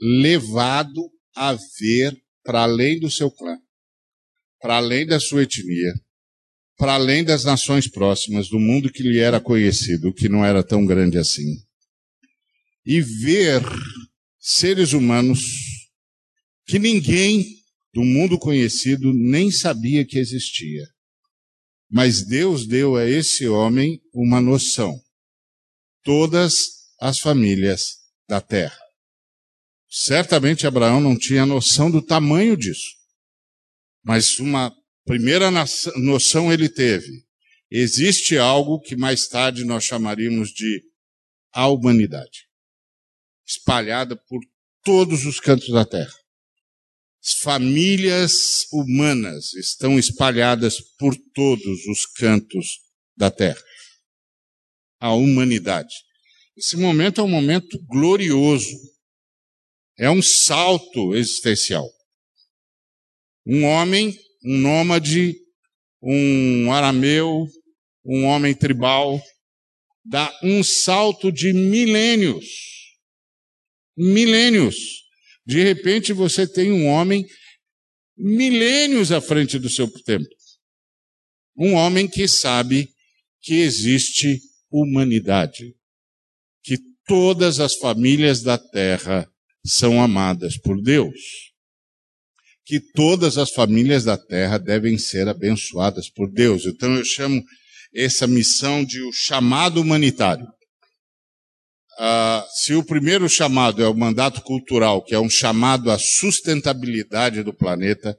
levado 0.00 1.12
a 1.36 1.54
ver 1.78 2.20
para 2.42 2.62
além 2.62 2.98
do 2.98 3.08
seu 3.08 3.30
clã, 3.30 3.56
para 4.60 4.78
além 4.78 5.06
da 5.06 5.20
sua 5.20 5.44
etnia, 5.44 5.92
para 6.76 6.94
além 6.94 7.24
das 7.24 7.44
nações 7.44 7.88
próximas, 7.88 8.48
do 8.48 8.58
mundo 8.58 8.90
que 8.90 9.02
lhe 9.02 9.18
era 9.18 9.40
conhecido, 9.40 10.12
que 10.12 10.28
não 10.28 10.44
era 10.44 10.62
tão 10.62 10.84
grande 10.84 11.18
assim. 11.18 11.62
E 12.84 13.00
ver 13.00 13.62
seres 14.38 14.92
humanos 14.92 15.40
que 16.66 16.78
ninguém 16.78 17.46
do 17.92 18.02
mundo 18.02 18.38
conhecido 18.38 19.12
nem 19.14 19.50
sabia 19.50 20.04
que 20.04 20.18
existia. 20.18 20.84
Mas 21.88 22.26
Deus 22.26 22.66
deu 22.66 22.96
a 22.96 23.08
esse 23.08 23.46
homem 23.46 24.00
uma 24.12 24.40
noção. 24.40 25.00
Todas 26.02 26.70
as 27.00 27.18
famílias 27.18 27.98
da 28.28 28.40
terra. 28.40 28.78
Certamente 29.88 30.66
Abraão 30.66 31.00
não 31.00 31.16
tinha 31.16 31.46
noção 31.46 31.88
do 31.88 32.02
tamanho 32.02 32.56
disso, 32.56 32.96
mas 34.02 34.40
uma 34.40 34.74
primeira 35.04 35.50
noção 35.96 36.52
ele 36.52 36.68
teve. 36.68 37.24
Existe 37.70 38.36
algo 38.38 38.80
que 38.80 38.96
mais 38.96 39.26
tarde 39.26 39.64
nós 39.64 39.84
chamaríamos 39.84 40.50
de 40.50 40.82
a 41.52 41.68
humanidade, 41.68 42.48
espalhada 43.46 44.16
por 44.16 44.40
todos 44.82 45.24
os 45.24 45.40
cantos 45.40 45.70
da 45.70 45.84
terra. 45.84 46.14
As 47.24 47.32
famílias 47.32 48.66
humanas 48.70 49.54
estão 49.54 49.98
espalhadas 49.98 50.78
por 50.98 51.16
todos 51.32 51.86
os 51.86 52.04
cantos 52.04 52.80
da 53.16 53.30
terra. 53.30 53.62
A 55.00 55.14
humanidade. 55.14 55.94
Esse 56.56 56.76
momento 56.76 57.20
é 57.20 57.24
um 57.24 57.28
momento 57.28 57.78
glorioso. 57.86 58.76
É 59.98 60.10
um 60.10 60.20
salto 60.20 61.14
existencial. 61.14 61.88
Um 63.46 63.64
homem, 63.64 64.18
um 64.44 64.58
nômade, 64.58 65.36
um 66.02 66.72
arameu, 66.72 67.46
um 68.04 68.24
homem 68.24 68.54
tribal, 68.54 69.22
dá 70.04 70.32
um 70.42 70.62
salto 70.62 71.32
de 71.32 71.52
milênios. 71.52 72.44
Milênios. 73.96 74.76
De 75.46 75.62
repente 75.62 76.12
você 76.12 76.46
tem 76.46 76.72
um 76.72 76.86
homem 76.86 77.24
milênios 78.16 79.10
à 79.12 79.20
frente 79.20 79.58
do 79.58 79.68
seu 79.68 79.90
tempo. 80.02 80.28
Um 81.56 81.74
homem 81.74 82.08
que 82.08 82.26
sabe 82.26 82.88
que 83.40 83.54
existe 83.54 84.40
humanidade 84.70 85.74
todas 87.06 87.60
as 87.60 87.74
famílias 87.74 88.42
da 88.42 88.58
terra 88.58 89.28
são 89.64 90.02
amadas 90.02 90.56
por 90.56 90.80
Deus. 90.80 91.53
Que 92.66 92.80
todas 92.80 93.36
as 93.38 93.50
famílias 93.50 94.04
da 94.04 94.16
terra 94.16 94.58
devem 94.58 94.96
ser 94.96 95.28
abençoadas 95.28 96.08
por 96.08 96.30
Deus. 96.30 96.64
Então 96.64 96.94
eu 96.94 97.04
chamo 97.04 97.42
essa 97.94 98.26
missão 98.26 98.84
de 98.84 99.02
o 99.02 99.12
chamado 99.12 99.80
humanitário. 99.80 100.46
Ah, 101.98 102.44
se 102.54 102.74
o 102.74 102.82
primeiro 102.82 103.28
chamado 103.28 103.82
é 103.82 103.88
o 103.88 103.94
mandato 103.94 104.40
cultural, 104.42 105.02
que 105.02 105.14
é 105.14 105.20
um 105.20 105.30
chamado 105.30 105.90
à 105.90 105.98
sustentabilidade 105.98 107.42
do 107.42 107.54
planeta, 107.54 108.16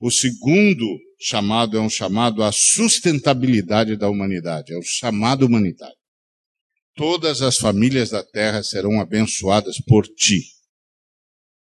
o 0.00 0.10
segundo 0.10 0.86
chamado 1.20 1.76
é 1.76 1.80
um 1.80 1.90
chamado 1.90 2.42
à 2.42 2.50
sustentabilidade 2.52 3.96
da 3.96 4.08
humanidade, 4.08 4.72
é 4.72 4.78
o 4.78 4.82
chamado 4.82 5.44
humanitário 5.44 5.98
todas 6.98 7.40
as 7.42 7.56
famílias 7.56 8.10
da 8.10 8.24
terra 8.24 8.60
serão 8.60 9.00
abençoadas 9.00 9.76
por 9.86 10.04
ti. 10.04 10.42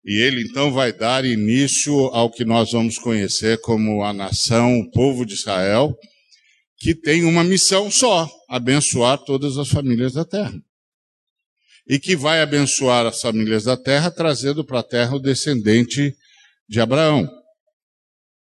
E 0.07 0.21
ele 0.21 0.41
então 0.41 0.71
vai 0.71 0.93
dar 0.93 1.25
início 1.25 1.93
ao 2.13 2.31
que 2.31 2.45
nós 2.45 2.71
vamos 2.71 2.97
conhecer 2.97 3.59
como 3.59 4.05
a 4.05 4.13
nação, 4.13 4.79
o 4.79 4.89
povo 4.89 5.25
de 5.25 5.33
Israel, 5.33 5.93
que 6.77 6.95
tem 6.95 7.25
uma 7.25 7.43
missão 7.43 7.91
só: 7.91 8.25
abençoar 8.47 9.17
todas 9.17 9.57
as 9.57 9.67
famílias 9.67 10.13
da 10.13 10.23
terra. 10.23 10.57
E 11.85 11.99
que 11.99 12.15
vai 12.15 12.41
abençoar 12.41 13.05
as 13.05 13.19
famílias 13.19 13.65
da 13.65 13.75
terra, 13.75 14.09
trazendo 14.09 14.63
para 14.63 14.79
a 14.79 14.83
terra 14.83 15.13
o 15.13 15.19
descendente 15.19 16.15
de 16.69 16.79
Abraão. 16.79 17.29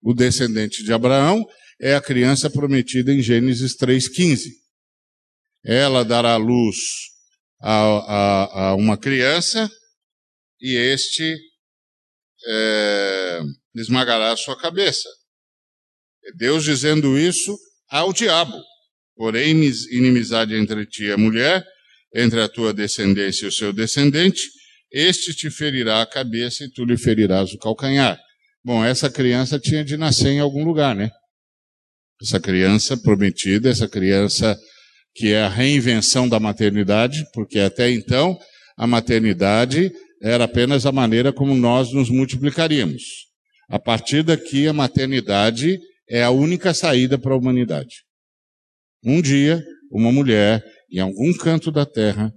O 0.03 0.13
descendente 0.13 0.85
de 0.85 0.93
Abraão 0.93 1.43
é 1.81 1.95
a 1.95 2.03
criança 2.03 2.51
prometida 2.51 3.11
em 3.15 3.23
Gênesis 3.23 3.75
3,15. 3.79 4.51
Ela 5.65 6.05
dará 6.05 6.37
luz 6.37 6.77
a, 7.63 7.73
a, 7.73 8.69
a 8.69 8.75
uma 8.75 8.99
criança 8.99 9.71
e 10.61 10.77
este 10.77 11.37
é, 12.47 13.41
esmagará 13.75 14.33
a 14.33 14.37
sua 14.37 14.59
cabeça. 14.59 15.09
Deus 16.37 16.65
dizendo 16.65 17.19
isso 17.19 17.57
ao 17.89 18.13
diabo. 18.13 18.61
Porém, 19.17 19.53
inimizade 19.91 20.55
entre 20.55 20.85
ti 20.87 21.05
e 21.05 21.13
a 21.13 21.17
mulher, 21.17 21.65
entre 22.15 22.41
a 22.41 22.49
tua 22.49 22.73
descendência 22.73 23.47
e 23.47 23.49
o 23.49 23.53
seu 23.53 23.73
descendente, 23.73 24.43
este 24.93 25.35
te 25.35 25.51
ferirá 25.51 26.03
a 26.03 26.07
cabeça 26.07 26.65
e 26.65 26.71
tu 26.71 26.85
lhe 26.85 26.97
ferirás 26.97 27.53
o 27.53 27.59
calcanhar. 27.59 28.19
Bom, 28.65 28.85
essa 28.85 29.09
criança 29.09 29.59
tinha 29.59 29.85
de 29.85 29.97
nascer 29.97 30.29
em 30.29 30.41
algum 30.41 30.65
lugar, 30.65 30.95
né? 30.95 31.11
Essa 32.21 32.41
criança 32.41 32.97
prometida, 32.97 33.71
essa 33.71 33.89
criança 33.89 34.59
que 35.15 35.33
é 35.33 35.43
a 35.43 35.49
reinvenção 35.49 36.29
da 36.29 36.39
maternidade, 36.39 37.25
porque 37.33 37.59
até 37.59 37.91
então 37.91 38.39
a 38.77 38.87
maternidade 38.87 39.91
era 40.23 40.45
apenas 40.45 40.87
a 40.87 40.93
maneira 40.93 41.33
como 41.33 41.55
nós 41.55 41.93
nos 41.93 42.09
multiplicaríamos. 42.11 43.03
A 43.69 43.79
partir 43.79 44.23
daqui, 44.23 44.67
a 44.67 44.73
maternidade 44.73 45.79
é 46.09 46.23
a 46.23 46.31
única 46.31 46.73
saída 46.73 47.19
para 47.19 47.35
a 47.35 47.37
humanidade. 47.37 48.05
Um 49.05 49.21
dia, 49.21 49.63
uma 49.91 50.13
mulher, 50.13 50.65
em 50.91 51.01
algum 51.01 51.33
canto 51.37 51.71
da 51.71 51.85
terra, 51.85 52.33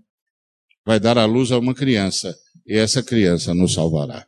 vai 0.85 0.99
dar 0.99 1.17
à 1.17 1.25
luz 1.25 1.51
a 1.51 1.59
uma 1.59 1.73
criança, 1.73 2.35
e 2.65 2.75
essa 2.75 3.03
criança 3.03 3.53
nos 3.53 3.73
salvará. 3.73 4.25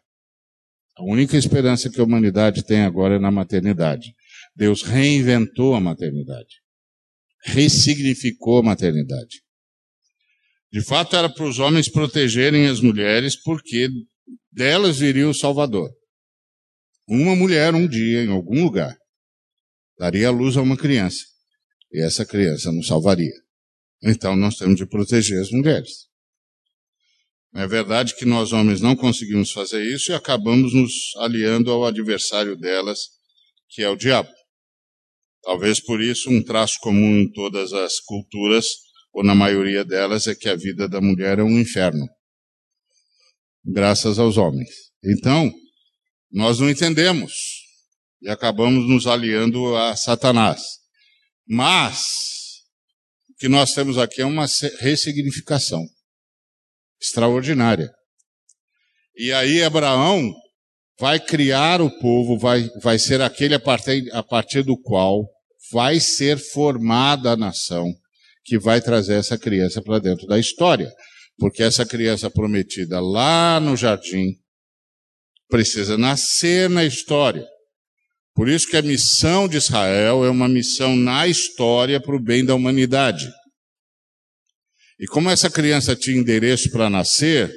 A 0.98 1.04
única 1.04 1.38
esperança 1.38 1.90
que 1.90 2.00
a 2.00 2.04
humanidade 2.04 2.64
tem 2.64 2.82
agora 2.82 3.16
é 3.16 3.20
na 3.20 3.32
maternidade. 3.32 4.14
Deus 4.56 4.84
reinventou 4.84 5.74
a 5.74 5.80
maternidade, 5.80 6.62
ressignificou 7.46 8.60
a 8.60 8.64
maternidade. 8.64 9.42
De 10.72 10.82
fato, 10.82 11.16
era 11.16 11.30
para 11.30 11.46
os 11.46 11.60
homens 11.60 11.90
protegerem 11.90 12.68
as 12.68 12.80
mulheres, 12.80 13.36
porque 13.36 13.90
delas 14.52 15.00
viria 15.00 15.28
o 15.28 15.34
Salvador. 15.34 15.92
Uma 17.08 17.36
mulher, 17.36 17.76
um 17.76 17.88
dia, 17.88 18.24
em 18.24 18.32
algum 18.32 18.64
lugar, 18.64 18.96
daria 19.98 20.30
a 20.30 20.32
luz 20.32 20.56
a 20.56 20.62
uma 20.62 20.78
criança, 20.78 21.26
e 21.92 22.02
essa 22.02 22.26
criança 22.26 22.72
nos 22.72 22.88
salvaria. 22.88 23.34
Então, 24.02 24.36
nós 24.36 24.56
temos 24.56 24.78
de 24.78 24.86
proteger 24.86 25.42
as 25.42 25.52
mulheres. 25.52 26.10
É 27.54 27.68
verdade 27.68 28.16
que 28.16 28.24
nós 28.24 28.54
homens 28.54 28.80
não 28.80 28.96
conseguimos 28.96 29.52
fazer 29.52 29.84
isso 29.84 30.12
e 30.12 30.16
acabamos 30.16 30.74
nos 30.74 31.14
aliando 31.18 31.70
ao 31.70 31.86
adversário 31.86 32.56
delas, 32.56 33.10
que 33.70 33.84
é 33.84 33.90
o 33.90 33.98
diabo. 33.98 34.32
Talvez 35.44 35.82
por 35.82 36.02
isso 36.02 36.30
um 36.30 36.42
traço 36.42 36.80
comum 36.80 37.20
em 37.20 37.32
todas 37.32 37.74
as 37.74 38.00
culturas 38.00 38.66
ou 39.14 39.24
na 39.24 39.36
maioria 39.36 39.84
delas, 39.84 40.28
é 40.28 40.36
que 40.36 40.48
a 40.48 40.56
vida 40.56 40.88
da 40.88 41.02
mulher 41.02 41.40
é 41.40 41.44
um 41.44 41.60
inferno. 41.60 42.08
Graças 43.64 44.18
aos 44.18 44.38
homens. 44.38 44.70
Então, 45.04 45.52
nós 46.32 46.60
não 46.60 46.70
entendemos 46.70 47.34
e 48.22 48.30
acabamos 48.30 48.88
nos 48.88 49.08
aliando 49.08 49.76
a 49.76 49.96
Satanás. 49.96 50.62
Mas, 51.48 52.02
o 53.30 53.36
que 53.38 53.50
nós 53.50 53.74
temos 53.74 53.98
aqui 53.98 54.22
é 54.22 54.26
uma 54.26 54.46
ressignificação 54.80 55.86
extraordinária. 57.02 57.92
E 59.16 59.34
aí, 59.34 59.62
Abraão 59.62 60.34
vai 61.00 61.20
criar 61.20 61.82
o 61.82 61.90
povo, 62.00 62.38
vai, 62.38 62.70
vai 62.82 62.98
ser 62.98 63.22
aquele 63.22 63.56
a 63.56 63.60
partir, 63.60 64.10
a 64.14 64.24
partir 64.24 64.64
do 64.64 64.80
qual 64.80 65.28
vai 65.72 66.00
ser 66.00 66.38
formada 66.38 67.32
a 67.32 67.36
nação 67.36 67.92
que 68.44 68.58
vai 68.58 68.82
trazer 68.82 69.16
essa 69.16 69.38
criança 69.38 69.82
para 69.82 70.00
dentro 70.00 70.28
da 70.28 70.40
história. 70.40 70.92
Porque 71.38 71.64
essa 71.64 71.86
criança 71.86 72.30
prometida 72.30 73.00
lá 73.00 73.60
no 73.60 73.76
jardim 73.76 74.36
precisa 75.50 75.98
nascer 75.98 76.70
na 76.70 76.84
história. 76.84 77.46
Por 78.34 78.48
isso 78.48 78.70
que 78.70 78.78
a 78.78 78.82
missão 78.82 79.48
de 79.48 79.58
Israel 79.58 80.24
é 80.24 80.30
uma 80.30 80.48
missão 80.48 80.96
na 80.96 81.28
história 81.28 82.00
para 82.00 82.16
o 82.16 82.24
bem 82.24 82.46
da 82.46 82.56
humanidade. 82.56 83.30
E 85.00 85.06
como 85.08 85.30
essa 85.30 85.50
criança 85.50 85.96
tinha 85.96 86.18
endereço 86.18 86.72
para 86.72 86.90
nascer, 86.90 87.52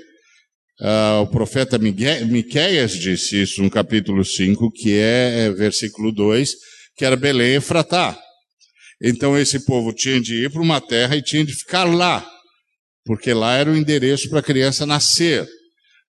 uh, 0.81 1.21
o 1.21 1.27
profeta 1.27 1.79
Miqueias 1.79 2.93
disse 2.93 3.43
isso 3.43 3.63
no 3.63 3.71
capítulo 3.71 4.25
5, 4.25 4.71
que 4.73 4.99
é, 4.99 5.45
é 5.45 5.51
versículo 5.51 6.11
2, 6.11 6.55
que 6.97 7.05
era 7.05 7.17
Belém 7.17 7.57
e 7.57 7.61
Fratá. 7.61 8.19
Então 9.07 9.39
esse 9.39 9.67
povo 9.67 9.93
tinha 9.93 10.19
de 10.19 10.45
ir 10.45 10.51
para 10.51 10.63
uma 10.63 10.81
terra 10.81 11.15
e 11.15 11.23
tinha 11.23 11.45
de 11.45 11.53
ficar 11.53 11.85
lá, 11.85 12.27
porque 13.05 13.35
lá 13.35 13.55
era 13.55 13.71
o 13.71 13.77
endereço 13.77 14.31
para 14.31 14.39
a 14.39 14.43
criança 14.43 14.87
nascer. 14.87 15.47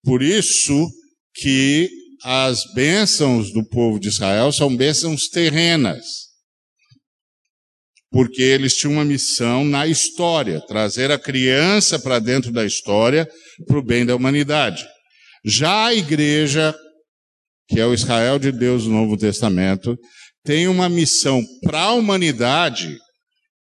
Por 0.02 0.24
isso 0.24 0.88
que 1.34 1.90
as 2.24 2.62
bênçãos 2.74 3.52
do 3.52 3.68
povo 3.68 4.00
de 4.00 4.08
Israel 4.08 4.50
são 4.54 4.74
bênçãos 4.74 5.28
terrenas. 5.28 6.06
Porque 8.10 8.42
eles 8.42 8.78
tinham 8.78 8.94
uma 8.94 9.04
missão 9.04 9.66
na 9.66 9.86
história, 9.86 10.62
trazer 10.66 11.12
a 11.12 11.20
criança 11.20 12.00
para 12.00 12.18
dentro 12.20 12.50
da 12.50 12.66
história 12.66 13.30
para 13.68 13.78
o 13.78 13.84
bem 13.84 14.06
da 14.06 14.16
humanidade. 14.16 14.86
Já 15.44 15.88
a 15.88 15.94
igreja, 15.94 16.74
que 17.68 17.78
é 17.78 17.86
o 17.86 17.94
Israel 17.94 18.40
de 18.40 18.54
Deus 18.54 18.86
do 18.86 18.90
Novo 18.90 19.18
Testamento, 19.18 19.98
tem 20.46 20.68
uma 20.68 20.88
missão 20.88 21.44
para 21.64 21.82
a 21.82 21.94
humanidade 21.94 23.00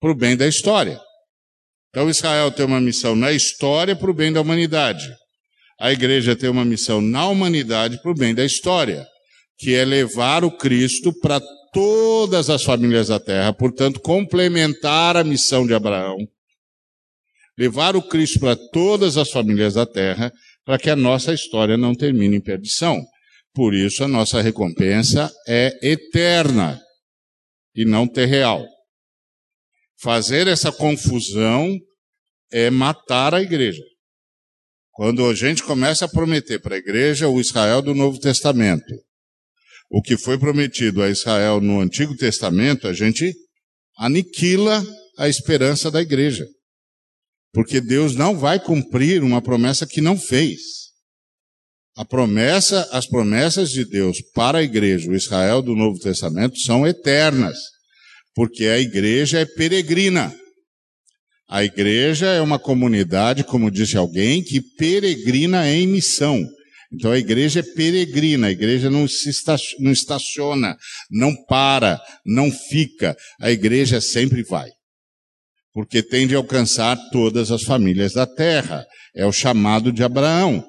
para 0.02 0.12
o 0.12 0.16
bem 0.16 0.36
da 0.36 0.48
história. 0.48 1.00
Então, 1.90 2.10
Israel 2.10 2.52
tem 2.52 2.66
uma 2.66 2.82
missão 2.82 3.16
na 3.16 3.32
história 3.32 3.96
para 3.96 4.10
o 4.10 4.14
bem 4.14 4.34
da 4.34 4.42
humanidade. 4.42 5.08
A 5.80 5.92
igreja 5.92 6.36
tem 6.36 6.50
uma 6.50 6.66
missão 6.66 7.00
na 7.00 7.28
humanidade 7.28 8.02
para 8.02 8.12
o 8.12 8.16
bem 8.16 8.34
da 8.34 8.44
história, 8.44 9.06
que 9.58 9.76
é 9.76 9.86
levar 9.86 10.44
o 10.44 10.52
Cristo 10.52 11.14
para 11.22 11.40
todas 11.72 12.50
as 12.50 12.64
famílias 12.64 13.10
da 13.10 13.20
terra, 13.20 13.54
portanto, 13.54 14.00
complementar 14.00 15.16
a 15.16 15.24
missão 15.24 15.68
de 15.68 15.74
Abraão. 15.76 16.18
Levar 17.56 17.96
o 17.96 18.02
Cristo 18.02 18.40
para 18.40 18.56
todas 18.56 19.16
as 19.16 19.30
famílias 19.30 19.76
da 19.76 19.86
terra, 19.86 20.32
para 20.66 20.80
que 20.80 20.90
a 20.90 20.96
nossa 20.96 21.34
história 21.34 21.78
não 21.78 21.94
termine 21.94 22.38
em 22.38 22.42
perdição. 22.42 23.06
Por 23.54 23.74
isso 23.76 24.04
a 24.04 24.08
nossa 24.08 24.42
recompensa 24.42 25.32
é 25.48 25.72
eterna 25.82 26.82
e 27.76 27.86
não 27.86 28.08
terreal. 28.08 28.66
Fazer 30.02 30.48
essa 30.48 30.72
confusão 30.72 31.78
é 32.52 32.70
matar 32.70 33.34
a 33.34 33.42
igreja. 33.42 33.84
Quando 34.92 35.26
a 35.28 35.34
gente 35.34 35.64
começa 35.64 36.06
a 36.06 36.10
prometer 36.10 36.60
para 36.60 36.76
a 36.76 36.78
igreja 36.78 37.28
o 37.28 37.40
Israel 37.40 37.82
do 37.82 37.96
Novo 37.96 38.20
Testamento, 38.20 38.94
o 39.90 40.02
que 40.02 40.18
foi 40.18 40.38
prometido 40.38 41.02
a 41.02 41.10
Israel 41.10 41.62
no 41.62 41.80
Antigo 41.80 42.16
Testamento, 42.16 42.88
a 42.88 42.94
gente 42.94 43.34
aniquila 43.98 44.84
a 45.18 45.30
esperança 45.30 45.92
da 45.92 46.02
igreja. 46.02 46.48
Porque 47.52 47.80
Deus 47.80 48.16
não 48.16 48.38
vai 48.38 48.60
cumprir 48.60 49.24
uma 49.24 49.42
promessa 49.42 49.86
que 49.86 50.02
não 50.02 50.18
fez. 50.18 50.83
A 51.96 52.04
promessa, 52.04 52.90
as 52.92 53.06
promessas 53.06 53.70
de 53.70 53.86
Deus 53.86 54.18
para 54.34 54.60
a 54.60 54.64
igreja, 54.64 55.10
o 55.10 55.16
Israel 55.16 55.62
do 55.62 55.76
Novo 55.76 56.00
Testamento, 56.00 56.58
são 56.58 56.88
eternas, 56.88 57.58
porque 58.34 58.66
a 58.66 58.80
igreja 58.80 59.40
é 59.40 59.46
peregrina. 59.46 60.36
A 61.48 61.64
igreja 61.64 62.28
é 62.28 62.42
uma 62.42 62.58
comunidade, 62.58 63.44
como 63.44 63.70
disse 63.70 63.96
alguém, 63.96 64.44
que 64.44 64.60
peregrina 64.76 65.70
em 65.70 65.86
missão. 65.86 66.44
Então 66.92 67.12
a 67.12 67.18
igreja 67.18 67.60
é 67.60 67.64
peregrina, 67.64 68.48
a 68.48 68.52
igreja 68.52 68.90
não, 68.90 69.08
se 69.08 69.30
não 69.80 69.92
estaciona, 69.92 70.76
não 71.12 71.36
para, 71.46 72.02
não 72.26 72.52
fica. 72.52 73.16
A 73.40 73.52
igreja 73.52 74.02
sempre 74.02 74.42
vai. 74.44 74.70
Porque 75.74 76.02
tem 76.02 76.28
de 76.28 76.36
alcançar 76.36 76.98
todas 77.12 77.52
as 77.52 77.64
famílias 77.64 78.14
da 78.14 78.26
terra. 78.26 78.86
É 79.16 79.26
o 79.26 79.32
chamado 79.32 79.92
de 79.92 80.04
Abraão. 80.04 80.64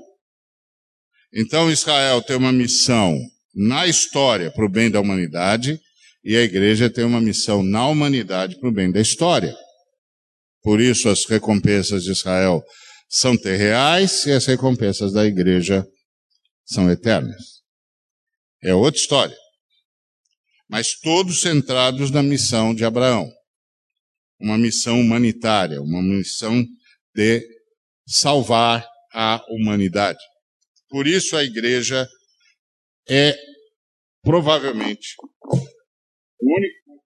Então 1.34 1.70
Israel 1.70 2.22
tem 2.22 2.36
uma 2.36 2.52
missão 2.52 3.18
na 3.52 3.86
história 3.86 4.52
para 4.52 4.64
o 4.64 4.68
bem 4.68 4.90
da 4.90 5.00
humanidade 5.00 5.80
e 6.22 6.36
a 6.36 6.42
igreja 6.42 6.88
tem 6.88 7.04
uma 7.04 7.20
missão 7.20 7.62
na 7.62 7.88
humanidade 7.88 8.58
para 8.60 8.68
o 8.68 8.72
bem 8.72 8.90
da 8.92 9.00
história. 9.00 9.54
Por 10.62 10.80
isso 10.80 11.08
as 11.08 11.26
recompensas 11.26 12.04
de 12.04 12.12
Israel 12.12 12.62
são 13.08 13.36
terreais 13.36 14.24
e 14.26 14.32
as 14.32 14.46
recompensas 14.46 15.12
da 15.12 15.26
igreja 15.26 15.86
são 16.64 16.90
eternas. 16.90 17.62
É 18.62 18.74
outra 18.74 19.00
história. 19.00 19.36
Mas 20.68 20.98
todos 20.98 21.40
centrados 21.40 22.10
na 22.10 22.22
missão 22.22 22.74
de 22.74 22.84
Abraão. 22.84 23.28
uma 24.40 24.58
missão 24.58 25.00
humanitária, 25.00 25.80
uma 25.80 26.02
missão 26.02 26.64
de 27.14 27.42
salvar 28.06 28.86
a 29.12 29.42
humanidade. 29.48 30.18
Por 30.94 31.08
isso 31.08 31.36
a 31.36 31.42
igreja 31.42 32.08
é 33.08 33.36
provavelmente 34.22 35.16
o 35.44 36.56
único 36.56 37.02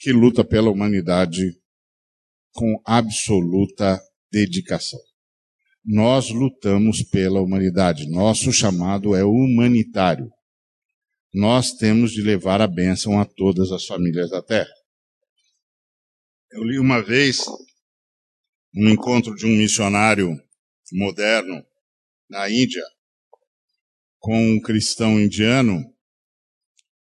que 0.00 0.10
luta 0.10 0.44
pela 0.44 0.68
humanidade 0.68 1.56
com 2.52 2.82
absoluta 2.84 4.02
dedicação. 4.32 4.98
Nós 5.84 6.30
lutamos 6.30 7.04
pela 7.04 7.40
humanidade. 7.40 8.10
Nosso 8.10 8.52
chamado 8.52 9.14
é 9.14 9.22
humanitário. 9.22 10.28
Nós 11.32 11.74
temos 11.74 12.10
de 12.10 12.22
levar 12.22 12.60
a 12.60 12.66
bênção 12.66 13.20
a 13.20 13.24
todas 13.24 13.70
as 13.70 13.86
famílias 13.86 14.28
da 14.30 14.42
terra. 14.42 14.74
Eu 16.50 16.64
li 16.64 16.80
uma 16.80 17.00
vez 17.00 17.46
um 18.74 18.88
encontro 18.88 19.36
de 19.36 19.46
um 19.46 19.56
missionário 19.56 20.36
moderno 20.92 21.64
na 22.28 22.50
Índia 22.50 22.82
com 24.20 24.36
um 24.36 24.60
cristão 24.60 25.18
indiano 25.18 25.82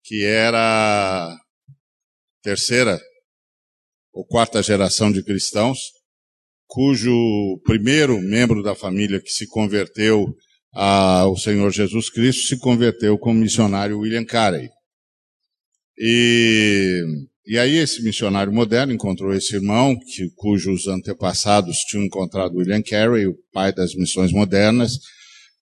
que 0.05 0.25
era 0.25 1.37
terceira 2.43 3.01
ou 4.13 4.25
quarta 4.25 4.63
geração 4.63 5.11
de 5.11 5.23
cristãos, 5.25 5.79
cujo 6.67 7.61
primeiro 7.65 8.21
membro 8.21 8.63
da 8.63 8.75
família 8.75 9.21
que 9.21 9.33
se 9.33 9.49
converteu 9.49 10.27
ao 10.73 11.37
Senhor 11.37 11.73
Jesus 11.73 12.11
Cristo 12.11 12.47
se 12.47 12.59
converteu 12.59 13.19
como 13.19 13.41
missionário 13.41 13.99
William 13.99 14.25
Carey. 14.25 14.69
E, 15.99 17.03
e 17.47 17.59
aí 17.59 17.77
esse 17.77 18.03
missionário 18.03 18.53
moderno 18.53 18.93
encontrou 18.93 19.33
esse 19.33 19.55
irmão, 19.57 19.99
que, 19.99 20.31
cujos 20.37 20.87
antepassados 20.87 21.79
tinham 21.79 22.05
encontrado 22.05 22.57
William 22.57 22.83
Carey, 22.83 23.27
o 23.27 23.37
pai 23.53 23.73
das 23.73 23.95
missões 23.95 24.33
modernas, 24.33 24.99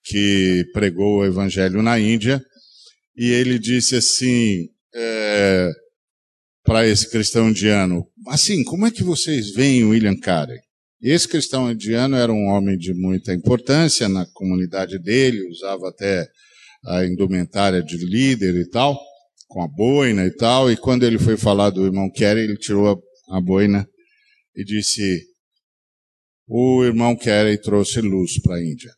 que 0.05 0.65
pregou 0.73 1.19
o 1.19 1.25
evangelho 1.25 1.83
na 1.83 1.99
Índia, 1.99 2.45
e 3.17 3.31
ele 3.31 3.59
disse 3.59 3.97
assim 3.97 4.69
é, 4.95 5.71
para 6.65 6.87
esse 6.87 7.09
cristão 7.11 7.51
indiano: 7.51 8.07
assim, 8.29 8.63
como 8.63 8.87
é 8.87 8.91
que 8.91 9.03
vocês 9.03 9.53
veem 9.55 9.85
William 9.85 10.17
Carey? 10.17 10.59
Esse 11.01 11.29
cristão 11.29 11.71
indiano 11.71 12.17
era 12.17 12.33
um 12.33 12.47
homem 12.47 12.79
de 12.79 12.95
muita 12.95 13.35
importância 13.35 14.09
na 14.09 14.27
comunidade 14.33 14.99
dele, 14.99 15.47
usava 15.49 15.89
até 15.89 16.27
a 16.87 17.05
indumentária 17.05 17.83
de 17.83 17.97
líder 17.97 18.55
e 18.57 18.69
tal, 18.69 18.99
com 19.49 19.63
a 19.63 19.69
boina 19.69 20.25
e 20.25 20.31
tal, 20.31 20.71
e 20.71 20.77
quando 20.77 21.05
ele 21.05 21.19
foi 21.19 21.37
falar 21.37 21.71
do 21.71 21.85
irmão 21.85 22.11
Carey, 22.11 22.45
ele 22.45 22.57
tirou 22.57 22.89
a, 22.89 23.37
a 23.37 23.41
boina 23.41 23.87
e 24.57 24.65
disse: 24.65 25.23
O 26.49 26.85
irmão 26.85 27.17
Carey 27.17 27.59
trouxe 27.59 28.01
luz 28.01 28.41
para 28.41 28.57
a 28.57 28.63
Índia. 28.63 28.91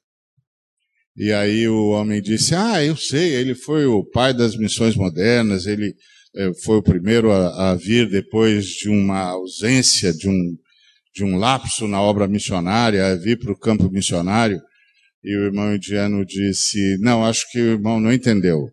E 1.16 1.32
aí 1.32 1.66
o 1.66 1.90
homem 1.90 2.20
disse: 2.20 2.54
Ah, 2.54 2.84
eu 2.84 2.94
sei, 2.94 3.34
ele 3.34 3.54
foi 3.54 3.86
o 3.86 4.04
pai 4.04 4.34
das 4.34 4.54
missões 4.54 4.94
modernas, 4.94 5.66
ele 5.66 5.94
eh, 6.36 6.52
foi 6.62 6.76
o 6.76 6.82
primeiro 6.82 7.32
a, 7.32 7.70
a, 7.70 7.74
vir 7.74 8.08
depois 8.10 8.66
de 8.66 8.90
uma 8.90 9.30
ausência, 9.30 10.12
de 10.12 10.28
um, 10.28 10.56
de 11.14 11.24
um 11.24 11.38
lapso 11.38 11.88
na 11.88 12.02
obra 12.02 12.28
missionária, 12.28 13.06
a 13.06 13.16
vir 13.16 13.38
para 13.38 13.50
o 13.50 13.58
campo 13.58 13.90
missionário. 13.90 14.60
E 15.24 15.34
o 15.34 15.44
irmão 15.46 15.74
indiano 15.74 16.22
disse: 16.26 16.98
Não, 17.00 17.24
acho 17.24 17.50
que 17.50 17.58
o 17.58 17.72
irmão 17.72 17.98
não 17.98 18.12
entendeu. 18.12 18.68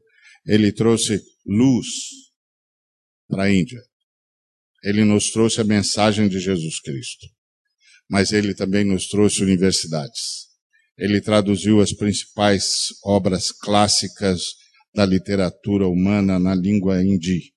Ele 0.45 0.73
trouxe 0.73 1.21
luz 1.45 1.87
para 3.29 3.43
a 3.43 3.53
Índia. 3.53 3.79
Ele 4.83 5.05
nos 5.05 5.31
trouxe 5.31 5.61
a 5.61 5.63
mensagem 5.63 6.27
de 6.27 6.41
Jesus 6.41 6.81
Cristo. 6.81 7.25
Mas 8.09 8.33
ele 8.33 8.53
também 8.53 8.83
nos 8.83 9.07
trouxe 9.07 9.41
universidades 9.41 10.42
ele 10.97 11.21
traduziu 11.21 11.81
as 11.81 11.91
principais 11.91 12.89
obras 13.03 13.51
clássicas 13.51 14.55
da 14.93 15.05
literatura 15.05 15.87
humana 15.87 16.37
na 16.37 16.53
língua 16.53 17.03
hindi. 17.03 17.53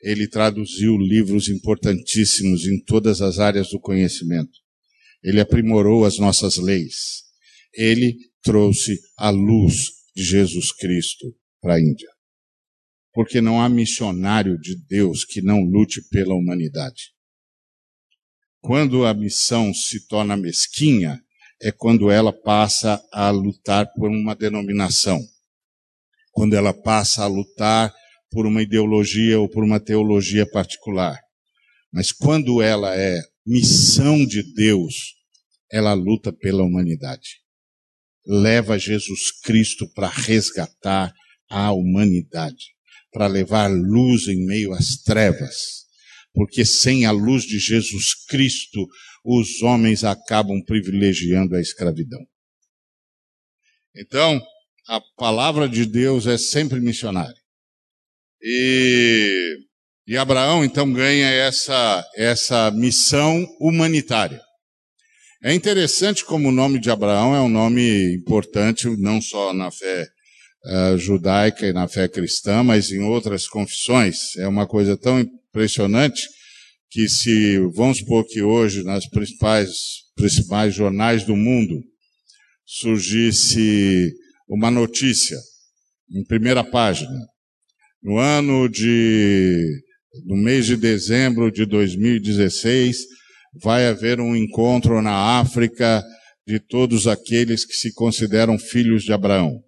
Ele 0.00 0.28
traduziu 0.28 0.96
livros 0.96 1.48
importantíssimos 1.48 2.66
em 2.66 2.82
todas 2.82 3.20
as 3.20 3.38
áreas 3.38 3.70
do 3.70 3.80
conhecimento. 3.80 4.52
Ele 5.22 5.40
aprimorou 5.40 6.04
as 6.04 6.18
nossas 6.18 6.56
leis. 6.56 7.22
Ele 7.74 8.16
trouxe 8.42 8.98
a 9.16 9.30
luz 9.30 9.90
de 10.14 10.24
Jesus 10.24 10.72
Cristo 10.72 11.34
para 11.60 11.74
a 11.74 11.80
Índia. 11.80 12.08
Porque 13.12 13.40
não 13.40 13.60
há 13.60 13.68
missionário 13.68 14.58
de 14.58 14.76
Deus 14.88 15.24
que 15.24 15.40
não 15.40 15.60
lute 15.60 16.02
pela 16.08 16.34
humanidade. 16.34 17.12
Quando 18.60 19.04
a 19.04 19.14
missão 19.14 19.72
se 19.74 20.06
torna 20.06 20.36
mesquinha, 20.36 21.20
é 21.62 21.70
quando 21.70 22.10
ela 22.10 22.32
passa 22.32 23.00
a 23.12 23.30
lutar 23.30 23.86
por 23.94 24.10
uma 24.10 24.34
denominação, 24.34 25.20
quando 26.32 26.54
ela 26.54 26.74
passa 26.74 27.22
a 27.22 27.26
lutar 27.28 27.94
por 28.30 28.46
uma 28.46 28.62
ideologia 28.62 29.38
ou 29.38 29.48
por 29.48 29.62
uma 29.62 29.78
teologia 29.78 30.44
particular. 30.44 31.20
Mas 31.92 32.10
quando 32.10 32.60
ela 32.60 32.96
é 32.96 33.20
missão 33.46 34.26
de 34.26 34.42
Deus, 34.54 35.14
ela 35.70 35.92
luta 35.92 36.32
pela 36.32 36.64
humanidade. 36.64 37.40
Leva 38.26 38.78
Jesus 38.78 39.30
Cristo 39.42 39.88
para 39.94 40.08
resgatar 40.08 41.12
a 41.48 41.72
humanidade, 41.72 42.74
para 43.12 43.26
levar 43.26 43.70
luz 43.70 44.26
em 44.26 44.44
meio 44.46 44.72
às 44.72 44.96
trevas. 44.96 45.82
Porque 46.34 46.64
sem 46.64 47.04
a 47.04 47.10
luz 47.10 47.44
de 47.44 47.58
Jesus 47.58 48.14
Cristo, 48.28 48.86
os 49.24 49.62
homens 49.62 50.04
acabam 50.04 50.62
privilegiando 50.64 51.54
a 51.54 51.60
escravidão. 51.60 52.20
Então, 53.94 54.40
a 54.88 55.00
palavra 55.16 55.68
de 55.68 55.84
Deus 55.84 56.26
é 56.26 56.38
sempre 56.38 56.80
missionária. 56.80 57.40
E, 58.42 59.56
e 60.06 60.16
Abraão 60.16 60.64
então 60.64 60.92
ganha 60.92 61.28
essa, 61.28 62.04
essa 62.16 62.70
missão 62.70 63.46
humanitária. 63.60 64.40
É 65.44 65.52
interessante 65.52 66.24
como 66.24 66.48
o 66.48 66.52
nome 66.52 66.78
de 66.78 66.90
Abraão 66.90 67.34
é 67.34 67.40
um 67.40 67.48
nome 67.48 68.14
importante, 68.14 68.88
não 68.98 69.20
só 69.20 69.52
na 69.52 69.70
fé 69.70 70.06
uh, 70.64 70.96
judaica 70.96 71.66
e 71.66 71.72
na 71.72 71.88
fé 71.88 72.08
cristã, 72.08 72.62
mas 72.62 72.90
em 72.90 73.02
outras 73.02 73.46
confissões. 73.46 74.36
É 74.36 74.46
uma 74.46 74.66
coisa 74.66 74.96
tão 74.96 75.24
impressionante 75.52 76.22
que 76.90 77.08
se, 77.08 77.58
vamos 77.74 77.98
supor 77.98 78.26
que 78.26 78.42
hoje, 78.42 78.82
nas 78.82 79.08
principais, 79.08 79.70
principais 80.16 80.74
jornais 80.74 81.24
do 81.24 81.36
mundo, 81.36 81.78
surgisse 82.64 84.10
uma 84.48 84.70
notícia, 84.70 85.36
em 86.10 86.24
primeira 86.24 86.64
página, 86.64 87.18
no 88.02 88.18
ano 88.18 88.68
de, 88.68 89.82
no 90.26 90.36
mês 90.36 90.66
de 90.66 90.76
dezembro 90.76 91.50
de 91.50 91.64
2016, 91.66 92.98
vai 93.62 93.86
haver 93.86 94.20
um 94.20 94.34
encontro 94.34 95.00
na 95.00 95.38
África 95.38 96.02
de 96.46 96.58
todos 96.58 97.06
aqueles 97.06 97.64
que 97.64 97.74
se 97.74 97.92
consideram 97.94 98.58
filhos 98.58 99.04
de 99.04 99.12
Abraão. 99.12 99.62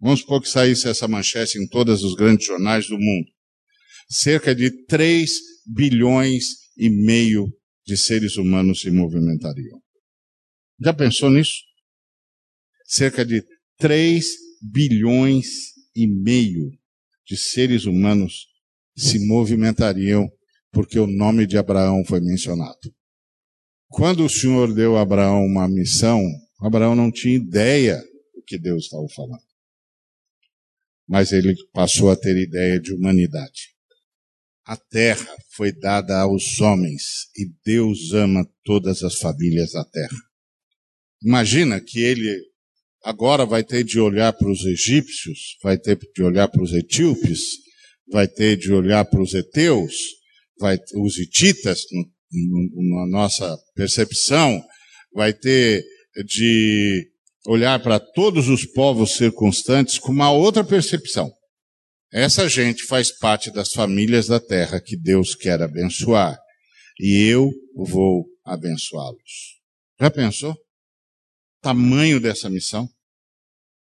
Vamos 0.00 0.20
supor 0.20 0.42
que 0.42 0.48
saísse 0.48 0.88
essa 0.88 1.08
manchete 1.08 1.58
em 1.58 1.66
todos 1.68 2.02
os 2.02 2.14
grandes 2.14 2.46
jornais 2.46 2.86
do 2.88 2.98
mundo. 2.98 3.39
Cerca 4.10 4.54
de 4.54 4.70
3 4.86 5.30
bilhões 5.66 6.44
e 6.76 6.90
meio 6.90 7.46
de 7.86 7.96
seres 7.96 8.36
humanos 8.36 8.80
se 8.80 8.90
movimentariam. 8.90 9.80
Já 10.80 10.92
pensou 10.92 11.30
nisso? 11.30 11.58
Cerca 12.84 13.24
de 13.24 13.44
3 13.78 14.26
bilhões 14.60 15.46
e 15.94 16.08
meio 16.08 16.70
de 17.24 17.36
seres 17.36 17.84
humanos 17.84 18.48
se 18.96 19.24
movimentariam 19.26 20.28
porque 20.72 20.98
o 20.98 21.06
nome 21.06 21.46
de 21.46 21.56
Abraão 21.56 22.04
foi 22.04 22.20
mencionado. 22.20 22.92
Quando 23.88 24.24
o 24.24 24.30
Senhor 24.30 24.74
deu 24.74 24.96
a 24.96 25.02
Abraão 25.02 25.44
uma 25.44 25.68
missão, 25.68 26.20
Abraão 26.60 26.96
não 26.96 27.12
tinha 27.12 27.36
ideia 27.36 27.96
do 28.34 28.42
que 28.42 28.58
Deus 28.58 28.84
estava 28.84 29.06
falando. 29.14 29.42
Mas 31.08 31.32
ele 31.32 31.54
passou 31.72 32.10
a 32.10 32.16
ter 32.16 32.36
ideia 32.36 32.80
de 32.80 32.92
humanidade. 32.92 33.79
A 34.66 34.76
terra 34.76 35.36
foi 35.56 35.72
dada 35.72 36.20
aos 36.20 36.60
homens 36.60 37.02
e 37.36 37.50
Deus 37.64 38.12
ama 38.12 38.46
todas 38.64 39.02
as 39.02 39.16
famílias 39.16 39.72
da 39.72 39.84
terra. 39.84 40.18
Imagina 41.22 41.80
que 41.80 42.00
ele 42.00 42.50
agora 43.04 43.44
vai 43.44 43.64
ter 43.64 43.84
de 43.84 43.98
olhar 43.98 44.32
para 44.32 44.50
os 44.50 44.64
egípcios, 44.64 45.56
vai 45.62 45.78
ter 45.78 45.98
de 46.14 46.22
olhar 46.22 46.48
para 46.48 46.62
os 46.62 46.72
etíopes, 46.72 47.40
vai 48.10 48.28
ter 48.28 48.56
de 48.56 48.72
olhar 48.72 49.04
para 49.04 49.22
os 49.22 49.34
heteus, 49.34 49.94
vai, 50.58 50.78
os 50.96 51.18
hititas, 51.18 51.80
na 52.30 53.06
nossa 53.06 53.58
percepção, 53.74 54.62
vai 55.14 55.32
ter 55.32 55.84
de 56.26 57.10
olhar 57.46 57.82
para 57.82 57.98
todos 57.98 58.48
os 58.48 58.64
povos 58.66 59.16
circunstantes 59.16 59.98
com 59.98 60.12
uma 60.12 60.30
outra 60.30 60.62
percepção. 60.62 61.32
Essa 62.12 62.48
gente 62.48 62.84
faz 62.84 63.16
parte 63.16 63.52
das 63.52 63.72
famílias 63.72 64.26
da 64.26 64.40
terra 64.40 64.80
que 64.80 64.96
Deus 64.96 65.34
quer 65.34 65.62
abençoar. 65.62 66.38
e 66.98 67.28
eu 67.28 67.50
vou 67.74 68.26
abençoá-los. 68.44 69.60
Já 69.98 70.10
pensou? 70.10 70.54
Tamanho 71.62 72.20
dessa 72.20 72.50
missão? 72.50 72.88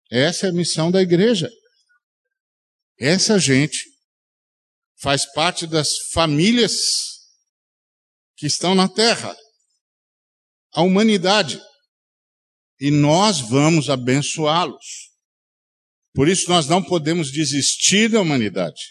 Essa 0.10 0.48
é 0.48 0.50
a 0.50 0.54
missão 0.54 0.90
da 0.90 1.02
igreja. 1.02 1.50
Essa 2.98 3.38
gente 3.38 3.84
faz 5.00 5.26
parte 5.34 5.68
das 5.68 5.98
famílias 6.12 7.14
que 8.38 8.48
estão 8.48 8.74
na 8.74 8.88
terra, 8.88 9.36
a 10.74 10.82
humanidade. 10.82 11.62
E 12.80 12.90
nós 12.90 13.42
vamos 13.42 13.90
abençoá-los. 13.90 15.13
Por 16.14 16.28
isso, 16.28 16.50
nós 16.50 16.68
não 16.68 16.84
podemos 16.84 17.32
desistir 17.32 18.10
da 18.10 18.22
humanidade. 18.22 18.82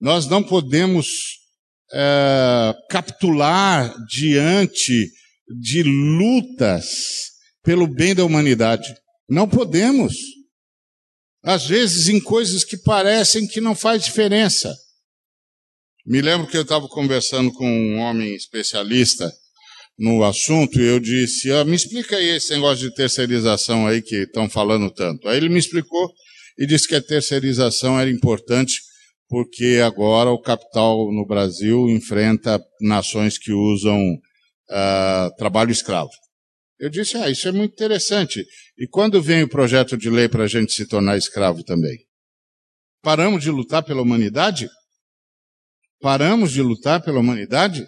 Nós 0.00 0.26
não 0.26 0.42
podemos 0.42 1.06
é, 1.92 2.74
capitular 2.90 3.94
diante 4.06 5.10
de 5.60 5.82
lutas 5.82 6.88
pelo 7.62 7.86
bem 7.86 8.14
da 8.14 8.24
humanidade. 8.24 8.92
Não 9.28 9.48
podemos. 9.48 10.14
Às 11.42 11.66
vezes, 11.66 12.08
em 12.08 12.20
coisas 12.20 12.64
que 12.64 12.76
parecem 12.76 13.46
que 13.46 13.60
não 13.60 13.74
faz 13.74 14.04
diferença. 14.04 14.74
Me 16.04 16.20
lembro 16.20 16.48
que 16.48 16.56
eu 16.56 16.62
estava 16.62 16.88
conversando 16.88 17.52
com 17.52 17.68
um 17.68 17.98
homem 17.98 18.34
especialista 18.34 19.32
no 19.98 20.22
assunto 20.22 20.78
e 20.80 20.86
eu 20.86 21.00
disse: 21.00 21.50
ah, 21.50 21.64
me 21.64 21.74
explica 21.74 22.16
aí 22.16 22.28
esse 22.36 22.52
negócio 22.54 22.88
de 22.88 22.94
terceirização 22.94 23.86
aí 23.86 24.00
que 24.00 24.16
estão 24.22 24.48
falando 24.48 24.90
tanto. 24.90 25.28
Aí 25.28 25.36
ele 25.36 25.48
me 25.48 25.58
explicou 25.58 26.12
e 26.56 26.66
disse 26.66 26.86
que 26.86 26.94
a 26.94 27.02
terceirização 27.02 27.98
era 27.98 28.10
importante 28.10 28.80
porque 29.28 29.80
agora 29.84 30.30
o 30.30 30.40
capital 30.40 31.12
no 31.12 31.26
Brasil 31.26 31.88
enfrenta 31.90 32.62
nações 32.80 33.36
que 33.36 33.52
usam 33.52 34.00
uh, 34.14 35.36
trabalho 35.36 35.72
escravo. 35.72 36.10
Eu 36.78 36.88
disse: 36.88 37.16
ah, 37.16 37.28
isso 37.28 37.48
é 37.48 37.52
muito 37.52 37.72
interessante. 37.72 38.46
E 38.78 38.86
quando 38.86 39.20
vem 39.20 39.42
o 39.42 39.48
projeto 39.48 39.96
de 39.96 40.08
lei 40.08 40.28
para 40.28 40.44
a 40.44 40.48
gente 40.48 40.72
se 40.72 40.86
tornar 40.86 41.16
escravo 41.16 41.64
também? 41.64 41.98
Paramos 43.02 43.42
de 43.42 43.50
lutar 43.50 43.82
pela 43.82 44.02
humanidade? 44.02 44.68
Paramos 46.00 46.52
de 46.52 46.62
lutar 46.62 47.02
pela 47.02 47.18
humanidade? 47.18 47.84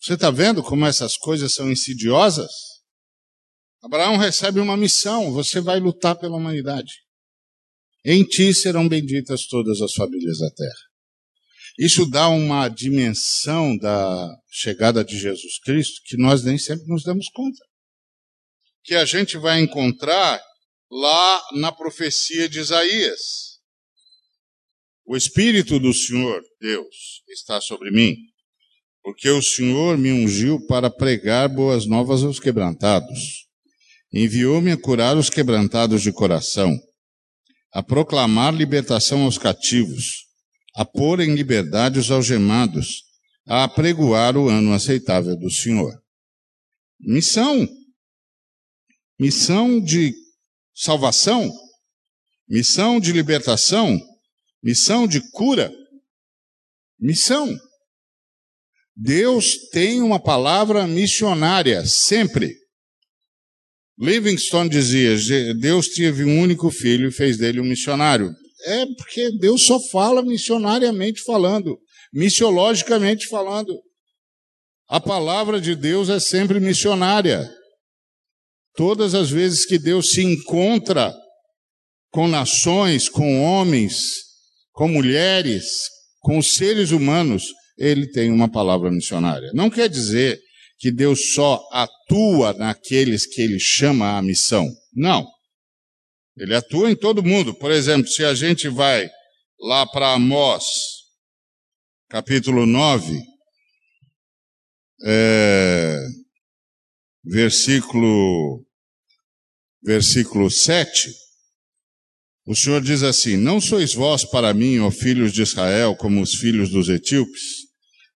Você 0.00 0.14
está 0.14 0.30
vendo 0.30 0.62
como 0.62 0.86
essas 0.86 1.16
coisas 1.16 1.52
são 1.52 1.70
insidiosas? 1.70 2.50
Abraão 3.82 4.16
recebe 4.16 4.60
uma 4.60 4.76
missão: 4.76 5.32
você 5.32 5.60
vai 5.60 5.80
lutar 5.80 6.16
pela 6.16 6.36
humanidade. 6.36 6.92
Em 8.04 8.24
ti 8.24 8.54
serão 8.54 8.88
benditas 8.88 9.46
todas 9.46 9.80
as 9.80 9.92
famílias 9.92 10.38
da 10.38 10.50
terra. 10.50 10.86
Isso 11.78 12.08
dá 12.08 12.28
uma 12.28 12.68
dimensão 12.68 13.76
da 13.76 14.34
chegada 14.48 15.04
de 15.04 15.18
Jesus 15.18 15.58
Cristo 15.58 16.00
que 16.04 16.16
nós 16.16 16.42
nem 16.42 16.56
sempre 16.56 16.86
nos 16.86 17.02
damos 17.02 17.28
conta. 17.28 17.62
Que 18.82 18.94
a 18.94 19.04
gente 19.04 19.36
vai 19.36 19.60
encontrar 19.60 20.40
lá 20.90 21.42
na 21.54 21.72
profecia 21.72 22.48
de 22.48 22.60
Isaías. 22.60 23.56
O 25.04 25.16
Espírito 25.16 25.78
do 25.78 25.92
Senhor, 25.92 26.42
Deus, 26.60 27.22
está 27.28 27.60
sobre 27.60 27.90
mim, 27.90 28.16
porque 29.06 29.30
o 29.30 29.40
Senhor 29.40 29.96
me 29.96 30.10
ungiu 30.10 30.58
para 30.66 30.90
pregar 30.90 31.48
boas 31.48 31.86
novas 31.86 32.24
aos 32.24 32.40
quebrantados. 32.40 33.46
Enviou-me 34.12 34.72
a 34.72 34.76
curar 34.76 35.16
os 35.16 35.30
quebrantados 35.30 36.02
de 36.02 36.10
coração, 36.10 36.76
a 37.72 37.84
proclamar 37.84 38.52
libertação 38.52 39.22
aos 39.22 39.38
cativos, 39.38 40.26
a 40.74 40.84
pôr 40.84 41.20
em 41.20 41.36
liberdade 41.36 42.00
os 42.00 42.10
algemados, 42.10 43.04
a 43.46 43.62
apregoar 43.62 44.36
o 44.36 44.48
ano 44.48 44.72
aceitável 44.72 45.36
do 45.36 45.52
Senhor. 45.52 45.96
Missão. 46.98 47.64
Missão 49.20 49.80
de 49.80 50.12
salvação, 50.74 51.48
missão 52.48 52.98
de 52.98 53.12
libertação, 53.12 54.00
Missão 54.60 55.06
de 55.06 55.20
cura. 55.30 55.72
Missão. 56.98 57.56
Deus 58.96 59.68
tem 59.70 60.00
uma 60.00 60.18
palavra 60.18 60.86
missionária, 60.86 61.84
sempre. 61.84 62.56
Livingstone 63.98 64.70
dizia: 64.70 65.54
Deus 65.54 65.88
teve 65.88 66.24
um 66.24 66.40
único 66.40 66.70
filho 66.70 67.08
e 67.08 67.12
fez 67.12 67.36
dele 67.36 67.60
um 67.60 67.64
missionário. 67.64 68.34
É 68.64 68.86
porque 68.86 69.30
Deus 69.38 69.62
só 69.62 69.78
fala 69.90 70.22
missionariamente 70.22 71.22
falando, 71.22 71.78
missiologicamente 72.12 73.26
falando. 73.28 73.78
A 74.88 74.98
palavra 74.98 75.60
de 75.60 75.74
Deus 75.74 76.08
é 76.08 76.18
sempre 76.18 76.58
missionária. 76.58 77.50
Todas 78.76 79.14
as 79.14 79.30
vezes 79.30 79.66
que 79.66 79.78
Deus 79.78 80.10
se 80.10 80.22
encontra 80.22 81.14
com 82.10 82.26
nações, 82.26 83.08
com 83.08 83.42
homens, 83.42 84.14
com 84.72 84.88
mulheres, 84.88 85.66
com 86.20 86.40
seres 86.40 86.92
humanos, 86.92 87.44
ele 87.76 88.06
tem 88.10 88.30
uma 88.30 88.50
palavra 88.50 88.90
missionária. 88.90 89.50
Não 89.52 89.68
quer 89.68 89.88
dizer 89.88 90.40
que 90.78 90.90
Deus 90.90 91.32
só 91.34 91.66
atua 91.72 92.52
naqueles 92.54 93.26
que 93.26 93.40
ele 93.40 93.58
chama 93.58 94.16
à 94.16 94.22
missão. 94.22 94.68
Não. 94.94 95.26
Ele 96.36 96.54
atua 96.54 96.90
em 96.90 96.96
todo 96.96 97.22
mundo. 97.22 97.54
Por 97.54 97.70
exemplo, 97.70 98.08
se 98.08 98.24
a 98.24 98.34
gente 98.34 98.68
vai 98.68 99.08
lá 99.58 99.86
para 99.86 100.12
Amós, 100.12 100.64
capítulo 102.08 102.66
9, 102.66 103.18
é, 105.04 105.98
versículo, 107.24 108.64
versículo 109.82 110.50
7, 110.50 111.10
o 112.46 112.54
Senhor 112.54 112.80
diz 112.80 113.02
assim: 113.02 113.36
Não 113.36 113.60
sois 113.60 113.94
vós 113.94 114.24
para 114.24 114.54
mim, 114.54 114.78
ó 114.78 114.90
filhos 114.90 115.32
de 115.32 115.42
Israel, 115.42 115.96
como 115.96 116.20
os 116.20 116.34
filhos 116.34 116.70
dos 116.70 116.88
etíopes? 116.88 117.65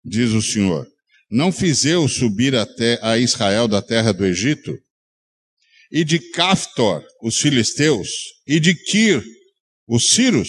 Diz 0.05 0.31
o 0.33 0.43
Senhor: 0.43 0.87
Não 1.31 1.53
fiz 1.53 1.85
eu 1.85 2.09
subir 2.09 2.55
até 2.55 2.99
a 3.03 3.19
Israel 3.19 3.69
da 3.69 3.83
terra 3.83 4.13
do 4.13 4.25
Egito? 4.25 4.77
E 5.93 6.05
de 6.05 6.19
Caftor, 6.31 7.05
os 7.23 7.39
filisteus, 7.39 8.09
e 8.47 8.61
de 8.61 8.75
Kir, 8.75 9.23
os 9.89 10.11
sírios? 10.11 10.49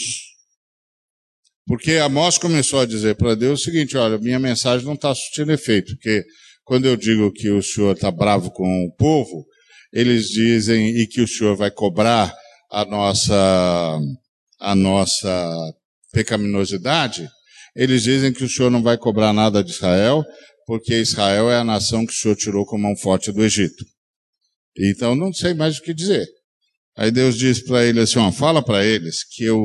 Porque 1.65 1.93
Amós 1.93 2.37
começou 2.37 2.79
a 2.79 2.85
dizer 2.85 3.15
para 3.15 3.35
Deus 3.35 3.61
o 3.61 3.63
seguinte: 3.63 3.97
olha, 3.97 4.17
minha 4.17 4.39
mensagem 4.39 4.85
não 4.85 4.93
está 4.93 5.13
surtindo 5.13 5.51
efeito, 5.51 5.95
porque 5.95 6.23
quando 6.63 6.85
eu 6.85 6.95
digo 6.95 7.31
que 7.31 7.49
o 7.49 7.61
Senhor 7.61 7.93
está 7.93 8.11
bravo 8.11 8.51
com 8.51 8.85
o 8.85 8.95
povo, 8.95 9.45
eles 9.91 10.27
dizem 10.29 10.97
e 10.97 11.07
que 11.07 11.21
o 11.21 11.27
Senhor 11.27 11.55
vai 11.55 11.71
cobrar 11.71 12.33
a 12.71 12.85
nossa, 12.85 13.99
a 14.59 14.75
nossa 14.75 15.73
pecaminosidade, 16.13 17.27
eles 17.75 18.03
dizem 18.03 18.33
que 18.33 18.43
o 18.43 18.49
Senhor 18.49 18.69
não 18.69 18.83
vai 18.83 18.97
cobrar 18.97 19.33
nada 19.33 19.63
de 19.63 19.71
Israel, 19.71 20.23
porque 20.65 20.95
Israel 20.95 21.49
é 21.49 21.57
a 21.57 21.63
nação 21.63 22.05
que 22.05 22.13
o 22.13 22.15
Senhor 22.15 22.35
tirou 22.35 22.65
com 22.65 22.77
mão 22.77 22.95
forte 22.95 23.31
do 23.31 23.43
Egito. 23.43 23.85
Então 24.77 25.15
não 25.15 25.33
sei 25.33 25.53
mais 25.53 25.77
o 25.77 25.81
que 25.81 25.93
dizer. 25.93 26.27
Aí 26.95 27.11
Deus 27.11 27.37
diz 27.37 27.63
para 27.63 27.85
ele 27.85 27.99
assim: 27.99 28.19
ó, 28.19 28.31
fala 28.31 28.63
para 28.63 28.85
eles 28.85 29.23
que 29.23 29.43
eu, 29.43 29.59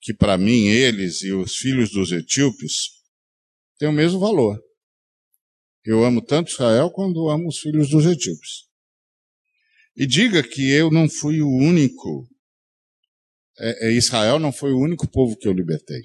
que 0.00 0.14
para 0.14 0.38
mim 0.38 0.66
eles 0.66 1.22
e 1.22 1.32
os 1.32 1.56
filhos 1.56 1.90
dos 1.90 2.12
etíopes 2.12 2.88
têm 3.78 3.88
o 3.88 3.92
mesmo 3.92 4.18
valor. 4.18 4.58
Eu 5.84 6.04
amo 6.04 6.22
tanto 6.22 6.52
Israel 6.52 6.90
quanto 6.90 7.28
amo 7.28 7.48
os 7.48 7.58
filhos 7.58 7.90
dos 7.90 8.06
etíopes. 8.06 8.66
E 9.96 10.06
diga 10.06 10.42
que 10.42 10.70
eu 10.70 10.90
não 10.90 11.08
fui 11.08 11.42
o 11.42 11.48
único, 11.48 12.26
é, 13.58 13.88
é, 13.88 13.92
Israel 13.92 14.38
não 14.38 14.52
foi 14.52 14.72
o 14.72 14.78
único 14.78 15.10
povo 15.10 15.36
que 15.36 15.46
eu 15.46 15.52
libertei. 15.52 16.00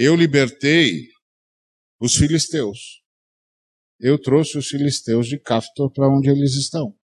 Eu 0.00 0.14
libertei 0.14 1.08
os 2.00 2.14
filisteus. 2.14 3.02
Eu 3.98 4.16
trouxe 4.16 4.56
os 4.56 4.68
filisteus 4.68 5.26
de 5.26 5.40
Caftor 5.40 5.90
para 5.92 6.08
onde 6.08 6.30
eles 6.30 6.54
estão. 6.54 6.96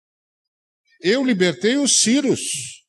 Eu 1.01 1.25
libertei 1.25 1.79
os 1.79 2.01
sírios. 2.01 2.85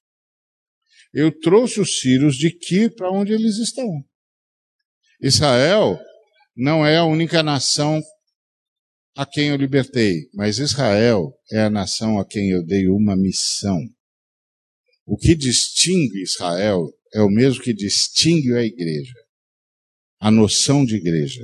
Eu 1.14 1.32
trouxe 1.40 1.80
os 1.80 2.02
sírios 2.02 2.36
de 2.36 2.52
Kir 2.52 2.94
para 2.94 3.10
onde 3.10 3.32
eles 3.32 3.56
estão. 3.56 3.88
Israel 5.22 5.98
não 6.54 6.86
é 6.86 6.98
a 6.98 7.06
única 7.06 7.42
nação 7.42 8.04
a 9.16 9.26
quem 9.26 9.52
eu 9.52 9.56
libertei, 9.56 10.30
mas 10.34 10.60
Israel 10.60 11.34
é 11.50 11.62
a 11.62 11.70
nação 11.70 12.20
a 12.20 12.28
quem 12.28 12.50
eu 12.50 12.62
dei 12.66 12.90
uma 12.90 13.16
missão. 13.16 13.80
O 15.06 15.16
que 15.16 15.34
distingue 15.34 16.24
Israel 16.24 16.92
é 17.14 17.22
o 17.22 17.30
mesmo 17.30 17.64
que 17.64 17.74
distingue 17.74 18.54
a 18.54 18.64
igreja. 18.66 19.23
A 20.24 20.32
noção 20.32 20.86
de 20.86 20.96
igreja. 20.96 21.44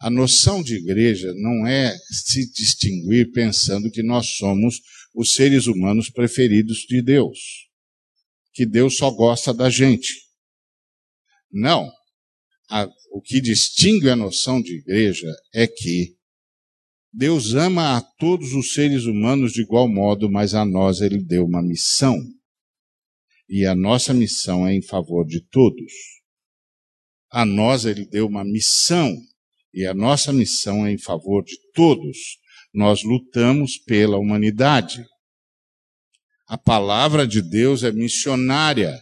A 0.00 0.10
noção 0.10 0.64
de 0.64 0.74
igreja 0.74 1.32
não 1.32 1.64
é 1.64 1.96
se 2.10 2.50
distinguir 2.50 3.30
pensando 3.30 3.88
que 3.88 4.02
nós 4.02 4.30
somos 4.34 4.80
os 5.14 5.32
seres 5.32 5.68
humanos 5.68 6.10
preferidos 6.10 6.78
de 6.88 7.00
Deus. 7.00 7.38
Que 8.52 8.66
Deus 8.66 8.96
só 8.96 9.12
gosta 9.12 9.54
da 9.54 9.70
gente. 9.70 10.12
Não. 11.52 11.88
a, 12.68 12.90
o 13.12 13.22
que 13.22 13.40
distingue 13.40 14.10
a 14.10 14.16
noção 14.16 14.60
de 14.60 14.74
igreja 14.78 15.32
é 15.54 15.68
que 15.68 16.16
Deus 17.12 17.54
ama 17.54 17.96
a 17.96 18.00
todos 18.00 18.54
os 18.54 18.74
seres 18.74 19.04
humanos 19.04 19.52
de 19.52 19.62
igual 19.62 19.88
modo, 19.88 20.28
mas 20.28 20.52
a 20.52 20.64
nós 20.64 21.00
ele 21.00 21.22
deu 21.22 21.44
uma 21.44 21.62
missão. 21.62 22.18
E 23.48 23.64
a 23.64 23.76
nossa 23.76 24.12
missão 24.12 24.66
é 24.66 24.74
em 24.74 24.82
favor 24.82 25.24
de 25.24 25.40
todos. 25.48 26.19
A 27.30 27.44
nós 27.44 27.84
ele 27.84 28.04
deu 28.04 28.26
uma 28.26 28.44
missão, 28.44 29.16
e 29.72 29.86
a 29.86 29.94
nossa 29.94 30.32
missão 30.32 30.84
é 30.84 30.92
em 30.92 30.98
favor 30.98 31.44
de 31.44 31.56
todos. 31.72 32.16
Nós 32.74 33.02
lutamos 33.04 33.78
pela 33.78 34.18
humanidade. 34.18 35.04
A 36.46 36.58
palavra 36.58 37.26
de 37.26 37.40
Deus 37.40 37.84
é 37.84 37.92
missionária. 37.92 39.00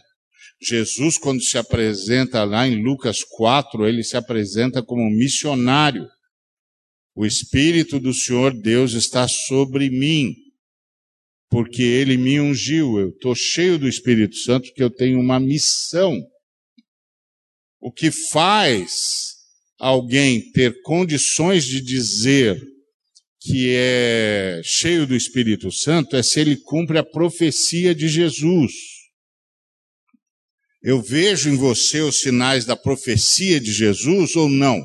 Jesus, 0.61 1.17
quando 1.17 1.41
se 1.41 1.57
apresenta 1.57 2.43
lá 2.43 2.67
em 2.67 2.83
Lucas 2.83 3.23
4, 3.23 3.87
ele 3.87 4.03
se 4.03 4.15
apresenta 4.15 4.83
como 4.83 5.09
missionário. 5.09 6.07
O 7.15 7.25
Espírito 7.25 7.99
do 7.99 8.13
Senhor 8.13 8.53
Deus 8.53 8.93
está 8.93 9.27
sobre 9.27 9.89
mim, 9.89 10.35
porque 11.49 11.81
ele 11.81 12.17
me 12.17 12.39
ungiu. 12.39 12.99
Eu 12.99 13.09
estou 13.09 13.33
cheio 13.33 13.79
do 13.79 13.87
Espírito 13.87 14.35
Santo, 14.35 14.67
porque 14.67 14.83
eu 14.83 14.91
tenho 14.91 15.19
uma 15.19 15.39
missão. 15.39 16.15
O 17.79 17.91
que 17.91 18.11
faz 18.11 19.35
alguém 19.79 20.51
ter 20.51 20.81
condições 20.81 21.65
de 21.65 21.81
dizer 21.81 22.61
que 23.39 23.73
é 23.73 24.61
cheio 24.63 25.07
do 25.07 25.15
Espírito 25.15 25.71
Santo 25.71 26.15
é 26.15 26.21
se 26.21 26.39
ele 26.39 26.57
cumpre 26.57 26.97
a 26.97 27.03
profecia 27.03 27.95
de 27.95 28.09
Jesus. 28.09 28.73
Eu 30.81 31.01
vejo 31.01 31.49
em 31.49 31.55
você 31.55 32.01
os 32.01 32.19
sinais 32.19 32.65
da 32.65 32.75
profecia 32.75 33.59
de 33.59 33.71
Jesus 33.71 34.35
ou 34.35 34.49
não? 34.49 34.81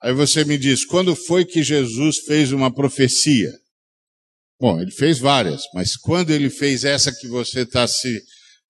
Aí 0.00 0.12
você 0.12 0.44
me 0.44 0.56
diz, 0.56 0.84
quando 0.84 1.16
foi 1.16 1.44
que 1.44 1.62
Jesus 1.62 2.18
fez 2.18 2.52
uma 2.52 2.72
profecia? 2.72 3.52
Bom, 4.60 4.80
ele 4.80 4.90
fez 4.90 5.18
várias, 5.18 5.62
mas 5.72 5.96
quando 5.96 6.30
ele 6.30 6.50
fez 6.50 6.84
essa 6.84 7.12
que 7.12 7.28
você 7.28 7.60
está 7.60 7.86
se, 7.86 8.20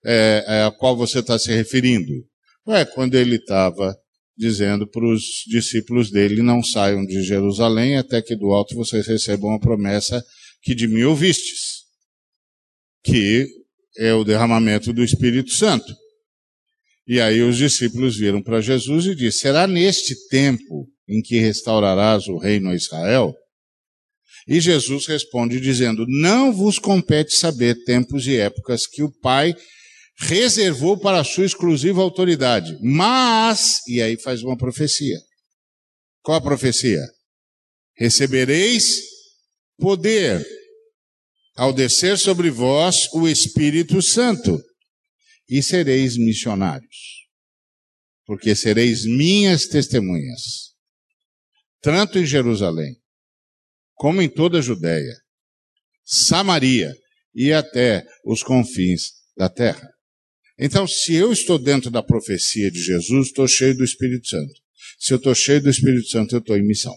é, 0.04 0.44
é, 0.46 0.62
a 0.64 0.70
qual 0.70 0.96
você 0.96 1.20
está 1.20 1.38
se 1.38 1.50
referindo? 1.50 2.12
É 2.70 2.84
quando 2.84 3.14
ele 3.14 3.36
estava 3.36 3.96
dizendo 4.36 4.86
para 4.86 5.06
os 5.06 5.22
discípulos 5.46 6.10
dele: 6.10 6.42
Não 6.42 6.62
saiam 6.62 7.04
de 7.04 7.22
Jerusalém 7.22 7.96
até 7.96 8.22
que 8.22 8.36
do 8.36 8.52
alto 8.52 8.74
vocês 8.74 9.06
recebam 9.06 9.54
a 9.54 9.58
promessa 9.58 10.22
que 10.62 10.74
de 10.74 10.86
mim 10.86 11.02
ouvistes, 11.02 11.84
que 13.02 13.46
é 13.98 14.12
o 14.14 14.24
derramamento 14.24 14.92
do 14.92 15.02
Espírito 15.02 15.50
Santo. 15.50 15.92
E 17.06 17.20
aí 17.20 17.40
os 17.40 17.56
discípulos 17.56 18.16
viram 18.16 18.42
para 18.42 18.60
Jesus 18.60 19.06
e 19.06 19.14
disseram: 19.14 19.32
Será 19.32 19.66
neste 19.66 20.14
tempo 20.28 20.86
em 21.08 21.22
que 21.22 21.38
restaurarás 21.38 22.28
o 22.28 22.36
reino 22.36 22.68
a 22.70 22.74
Israel? 22.74 23.34
E 24.46 24.60
Jesus 24.60 25.06
responde 25.06 25.58
dizendo: 25.58 26.04
Não 26.06 26.52
vos 26.52 26.78
compete 26.78 27.34
saber 27.34 27.82
tempos 27.84 28.26
e 28.26 28.36
épocas 28.36 28.86
que 28.86 29.02
o 29.02 29.10
Pai 29.20 29.54
reservou 30.18 30.98
para 30.98 31.22
sua 31.22 31.46
exclusiva 31.46 32.02
autoridade. 32.02 32.76
Mas, 32.82 33.86
e 33.86 34.02
aí 34.02 34.20
faz 34.20 34.42
uma 34.42 34.56
profecia. 34.56 35.18
Qual 36.22 36.36
a 36.36 36.42
profecia? 36.42 37.00
Recebereis 37.96 39.00
poder 39.78 40.44
ao 41.56 41.72
descer 41.72 42.18
sobre 42.18 42.50
vós 42.50 43.08
o 43.12 43.28
Espírito 43.28 44.00
Santo 44.02 44.62
e 45.48 45.62
sereis 45.62 46.16
missionários, 46.16 47.26
porque 48.24 48.54
sereis 48.54 49.04
minhas 49.04 49.66
testemunhas, 49.66 50.74
tanto 51.80 52.18
em 52.18 52.26
Jerusalém, 52.26 52.96
como 53.94 54.22
em 54.22 54.28
toda 54.28 54.58
a 54.58 54.62
Judéia, 54.62 55.16
Samaria 56.04 56.94
e 57.34 57.52
até 57.52 58.06
os 58.24 58.42
confins 58.42 59.12
da 59.36 59.48
terra. 59.48 59.88
Então, 60.58 60.86
se 60.86 61.14
eu 61.14 61.32
estou 61.32 61.58
dentro 61.58 61.90
da 61.90 62.02
profecia 62.02 62.70
de 62.70 62.82
Jesus, 62.82 63.28
estou 63.28 63.46
cheio 63.46 63.76
do 63.76 63.84
Espírito 63.84 64.28
Santo. 64.28 64.52
Se 64.98 65.12
eu 65.12 65.16
estou 65.16 65.34
cheio 65.34 65.62
do 65.62 65.70
Espírito 65.70 66.08
Santo, 66.08 66.34
eu 66.34 66.40
estou 66.40 66.56
em 66.56 66.66
missão. 66.66 66.94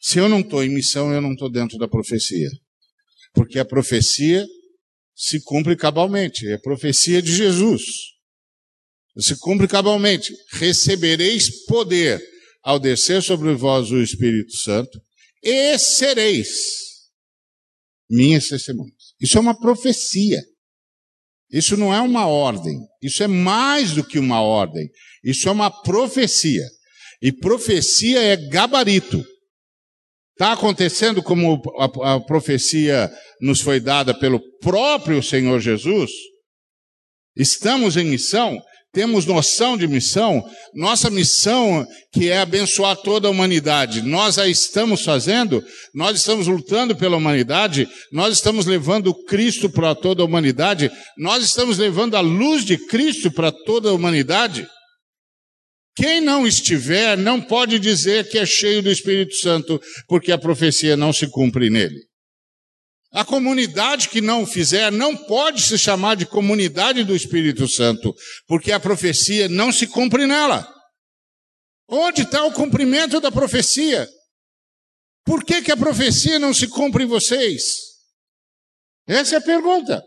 Se 0.00 0.18
eu 0.18 0.28
não 0.28 0.40
estou 0.40 0.64
em 0.64 0.68
missão, 0.68 1.12
eu 1.12 1.20
não 1.20 1.32
estou 1.32 1.50
dentro 1.50 1.78
da 1.78 1.86
profecia. 1.86 2.50
Porque 3.32 3.58
a 3.58 3.64
profecia 3.64 4.44
se 5.14 5.40
cumpre 5.42 5.76
cabalmente. 5.76 6.48
É 6.48 6.54
a 6.54 6.58
profecia 6.58 7.22
de 7.22 7.34
Jesus. 7.34 7.82
Se 9.18 9.38
cumpre 9.38 9.68
cabalmente. 9.68 10.34
Recebereis 10.52 11.64
poder 11.66 12.20
ao 12.62 12.80
descer 12.80 13.22
sobre 13.22 13.54
vós 13.54 13.90
o 13.90 14.02
Espírito 14.02 14.56
Santo 14.56 15.00
e 15.42 15.78
sereis 15.78 16.48
minhas 18.08 18.48
testemunhas. 18.48 19.14
Isso 19.20 19.38
é 19.38 19.40
uma 19.40 19.58
profecia. 19.58 20.42
Isso 21.52 21.76
não 21.76 21.92
é 21.92 22.00
uma 22.00 22.26
ordem, 22.26 22.78
isso 23.02 23.22
é 23.22 23.26
mais 23.26 23.92
do 23.92 24.04
que 24.04 24.18
uma 24.18 24.40
ordem, 24.40 24.88
isso 25.24 25.48
é 25.48 25.52
uma 25.52 25.70
profecia. 25.70 26.64
E 27.20 27.32
profecia 27.32 28.22
é 28.22 28.36
gabarito. 28.36 29.22
Está 30.32 30.52
acontecendo 30.52 31.22
como 31.22 31.60
a, 31.78 32.14
a, 32.14 32.20
profecia 32.20 33.12
nos 33.42 33.60
foi 33.60 33.78
dada 33.78 34.18
pelo 34.18 34.40
próprio 34.60 35.22
Senhor 35.22 35.60
Jesus? 35.60 36.10
Estamos 37.36 37.96
em 37.96 38.04
missão? 38.04 38.58
Temos 38.92 39.24
noção 39.24 39.76
de 39.76 39.86
missão, 39.86 40.44
nossa 40.74 41.10
missão 41.10 41.86
que 42.12 42.28
é 42.28 42.38
abençoar 42.38 42.96
toda 42.96 43.28
a 43.28 43.30
humanidade, 43.30 44.02
nós 44.02 44.38
a 44.38 44.48
estamos 44.48 45.02
fazendo, 45.02 45.64
nós 45.94 46.16
estamos 46.16 46.48
lutando 46.48 46.96
pela 46.96 47.16
humanidade, 47.16 47.88
nós 48.12 48.34
estamos 48.34 48.66
levando 48.66 49.14
Cristo 49.24 49.70
para 49.70 49.94
toda 49.94 50.22
a 50.22 50.26
humanidade, 50.26 50.90
nós 51.16 51.44
estamos 51.44 51.78
levando 51.78 52.16
a 52.16 52.20
luz 52.20 52.64
de 52.64 52.76
Cristo 52.86 53.30
para 53.30 53.52
toda 53.52 53.90
a 53.90 53.92
humanidade. 53.92 54.66
Quem 55.96 56.20
não 56.20 56.46
estiver 56.46 57.16
não 57.16 57.40
pode 57.40 57.78
dizer 57.78 58.28
que 58.28 58.38
é 58.38 58.46
cheio 58.46 58.82
do 58.82 58.90
Espírito 58.90 59.34
Santo, 59.36 59.80
porque 60.08 60.32
a 60.32 60.38
profecia 60.38 60.96
não 60.96 61.12
se 61.12 61.28
cumpre 61.28 61.68
nele. 61.68 62.09
A 63.12 63.24
comunidade 63.24 64.08
que 64.08 64.20
não 64.20 64.42
o 64.42 64.46
fizer 64.46 64.92
não 64.92 65.16
pode 65.16 65.62
se 65.62 65.76
chamar 65.76 66.14
de 66.14 66.26
comunidade 66.26 67.02
do 67.02 67.14
Espírito 67.14 67.66
Santo, 67.66 68.14
porque 68.46 68.70
a 68.70 68.78
profecia 68.78 69.48
não 69.48 69.72
se 69.72 69.86
cumpre 69.88 70.26
nela. 70.26 70.66
Onde 71.88 72.22
está 72.22 72.44
o 72.44 72.52
cumprimento 72.52 73.20
da 73.20 73.32
profecia? 73.32 74.08
Por 75.24 75.44
que, 75.44 75.60
que 75.60 75.72
a 75.72 75.76
profecia 75.76 76.38
não 76.38 76.54
se 76.54 76.68
cumpre 76.68 77.02
em 77.02 77.08
vocês? 77.08 77.78
Essa 79.08 79.34
é 79.34 79.38
a 79.38 79.42
pergunta. 79.42 80.00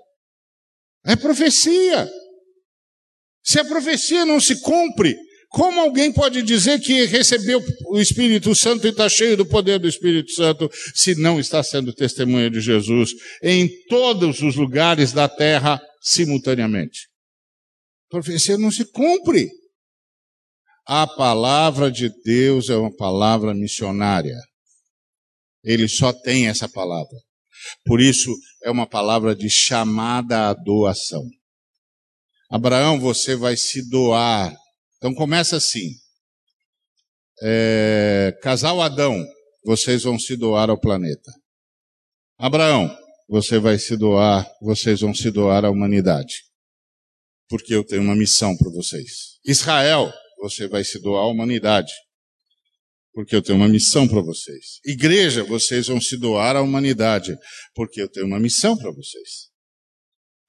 É 1.05 1.17
profecia. 1.17 2.09
Se 3.43 3.59
a 3.59 3.65
profecia 3.65 4.25
não 4.25 4.39
se 4.39 4.61
cumpre, 4.61 5.17
como 5.53 5.81
alguém 5.81 6.11
pode 6.11 6.41
dizer 6.41 6.79
que 6.79 7.05
recebeu 7.05 7.63
o 7.85 7.99
Espírito 7.99 8.55
Santo 8.55 8.87
e 8.87 8.89
está 8.89 9.07
cheio 9.07 9.37
do 9.37 9.45
poder 9.45 9.77
do 9.77 9.87
Espírito 9.87 10.31
Santo, 10.31 10.67
se 10.95 11.13
não 11.13 11.39
está 11.39 11.61
sendo 11.61 11.93
testemunha 11.93 12.49
de 12.49 12.59
Jesus 12.59 13.11
em 13.39 13.69
todos 13.87 14.41
os 14.41 14.55
lugares 14.55 15.11
da 15.13 15.29
terra 15.29 15.79
simultaneamente? 16.01 17.07
A 18.07 18.15
profecia 18.15 18.57
não 18.57 18.71
se 18.71 18.83
cumpre. 18.91 19.47
A 20.87 21.05
palavra 21.05 21.91
de 21.91 22.09
Deus 22.23 22.71
é 22.71 22.75
uma 22.75 22.91
palavra 22.91 23.53
missionária. 23.53 24.35
Ele 25.63 25.87
só 25.87 26.11
tem 26.11 26.47
essa 26.47 26.67
palavra. 26.67 27.15
Por 27.85 28.01
isso, 28.01 28.35
é 28.63 28.71
uma 28.71 28.87
palavra 28.87 29.35
de 29.35 29.51
chamada 29.51 30.49
à 30.49 30.53
doação. 30.55 31.23
Abraão, 32.49 32.99
você 32.99 33.35
vai 33.35 33.55
se 33.55 33.87
doar 33.87 34.62
então 35.03 35.13
começa 35.13 35.57
assim. 35.57 35.97
É, 37.41 38.33
casal 38.41 38.81
Adão, 38.81 39.21
vocês 39.65 40.03
vão 40.03 40.17
se 40.17 40.37
doar 40.37 40.69
ao 40.69 40.79
planeta. 40.79 41.29
Abraão, 42.39 42.89
você 43.27 43.59
vai 43.59 43.77
se 43.77 43.97
doar, 43.97 44.49
vocês 44.61 45.01
vão 45.01 45.13
se 45.13 45.29
doar 45.29 45.65
à 45.65 45.69
humanidade. 45.69 46.35
Porque 47.49 47.75
eu 47.75 47.83
tenho 47.83 48.01
uma 48.01 48.15
missão 48.15 48.55
para 48.55 48.71
vocês. 48.71 49.39
Israel, 49.45 50.09
você 50.39 50.69
vai 50.69 50.85
se 50.85 50.97
doar 51.01 51.23
à 51.23 51.27
humanidade. 51.27 51.91
Porque 53.11 53.35
eu 53.35 53.41
tenho 53.41 53.57
uma 53.57 53.67
missão 53.67 54.07
para 54.07 54.21
vocês. 54.21 54.79
Igreja, 54.85 55.43
vocês 55.43 55.87
vão 55.87 55.99
se 55.99 56.15
doar 56.15 56.55
à 56.55 56.61
humanidade. 56.61 57.37
Porque 57.75 58.01
eu 58.01 58.09
tenho 58.09 58.25
uma 58.25 58.39
missão 58.39 58.77
para 58.77 58.89
vocês. 58.89 59.49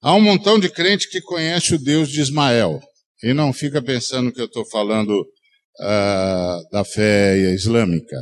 Há 0.01 0.15
um 0.15 0.21
montão 0.21 0.57
de 0.57 0.69
crente 0.69 1.09
que 1.09 1.19
conhece 1.19 1.75
o 1.75 1.77
Deus 1.77 2.07
de 2.07 2.21
Ismael. 2.21 2.81
E 3.25 3.33
não 3.33 3.51
fica 3.51 3.81
pensando 3.81 4.31
que 4.31 4.39
eu 4.39 4.45
estou 4.45 4.63
falando 4.63 5.19
uh, 5.19 6.69
da 6.71 6.85
fé 6.85 7.35
islâmica. 7.55 8.15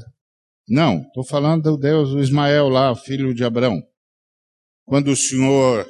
Não, 0.66 1.02
estou 1.02 1.26
falando 1.26 1.64
do 1.64 1.78
Deus 1.78 2.12
do 2.12 2.22
Ismael 2.22 2.70
lá, 2.70 2.96
filho 2.96 3.34
de 3.34 3.44
Abraão. 3.44 3.84
Quando 4.86 5.10
o 5.10 5.16
Senhor, 5.16 5.86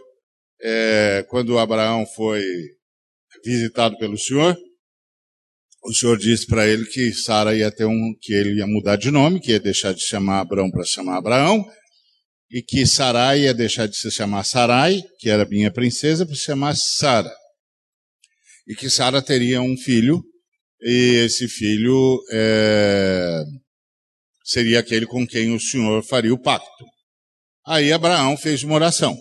é, 0.63 1.23
quando 1.29 1.59
Abraão 1.59 2.07
foi 2.07 2.41
visitado 3.45 3.99
pelo 3.99 4.17
Senhor, 4.17 4.57
o 5.83 5.93
Senhor 5.93 6.17
disse 6.17 6.47
para 6.47 6.67
ele 6.67 6.83
que 6.87 7.13
Sara 7.13 7.55
ia 7.55 7.69
ter 7.69 7.85
um, 7.85 8.15
que 8.19 8.33
ele 8.33 8.57
ia 8.57 8.65
mudar 8.65 8.95
de 8.95 9.11
nome, 9.11 9.39
que 9.39 9.51
ia 9.51 9.59
deixar 9.59 9.93
de 9.93 10.01
chamar 10.01 10.39
Abraão 10.39 10.71
para 10.71 10.83
chamar 10.85 11.17
Abraão, 11.17 11.63
e 12.49 12.63
que 12.63 12.83
Sarai 12.87 13.41
ia 13.41 13.53
deixar 13.53 13.87
de 13.87 13.95
se 13.95 14.09
chamar 14.09 14.43
Sarai, 14.43 15.03
que 15.19 15.29
era 15.29 15.45
minha 15.45 15.69
princesa, 15.69 16.25
para 16.25 16.33
se 16.33 16.45
chamar 16.45 16.75
Sara. 16.75 17.31
E 18.67 18.75
que 18.75 18.89
Sara 18.89 19.21
teria 19.21 19.61
um 19.61 19.75
filho, 19.77 20.23
e 20.81 21.23
esse 21.25 21.47
filho 21.47 22.21
é, 22.31 23.43
seria 24.43 24.79
aquele 24.79 25.05
com 25.05 25.25
quem 25.25 25.53
o 25.53 25.59
Senhor 25.59 26.03
faria 26.03 26.33
o 26.33 26.41
pacto. 26.41 26.85
Aí 27.65 27.91
Abraão 27.93 28.37
fez 28.37 28.63
uma 28.63 28.75
oração. 28.75 29.17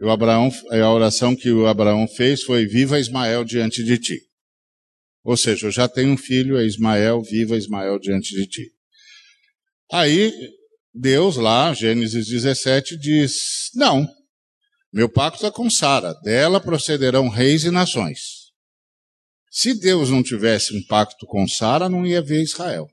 E 0.00 0.08
Abraão, 0.08 0.50
a 0.70 0.90
oração 0.90 1.36
que 1.36 1.50
o 1.50 1.66
Abraão 1.66 2.08
fez 2.08 2.42
foi: 2.42 2.66
Viva 2.66 2.98
Ismael 2.98 3.44
diante 3.44 3.84
de 3.84 3.98
ti. 3.98 4.18
Ou 5.24 5.36
seja, 5.36 5.66
eu 5.66 5.70
já 5.70 5.88
tenho 5.88 6.10
um 6.10 6.16
filho, 6.16 6.58
é 6.58 6.66
Ismael, 6.66 7.22
viva 7.22 7.56
Ismael 7.56 7.98
diante 8.00 8.34
de 8.34 8.46
ti. 8.46 8.72
Aí, 9.92 10.32
Deus 10.92 11.36
lá, 11.36 11.72
Gênesis 11.72 12.26
17, 12.26 12.96
diz: 12.98 13.70
Não, 13.74 14.08
meu 14.92 15.08
pacto 15.08 15.46
é 15.46 15.50
com 15.50 15.70
Sara, 15.70 16.14
dela 16.22 16.60
procederão 16.60 17.28
reis 17.28 17.62
e 17.62 17.70
nações. 17.70 18.41
Se 19.54 19.78
Deus 19.78 20.08
não 20.08 20.22
tivesse 20.22 20.74
um 20.74 20.82
pacto 20.86 21.26
com 21.26 21.46
Sara, 21.46 21.86
não 21.86 22.06
ia 22.06 22.22
ver 22.22 22.42
Israel. 22.42 22.88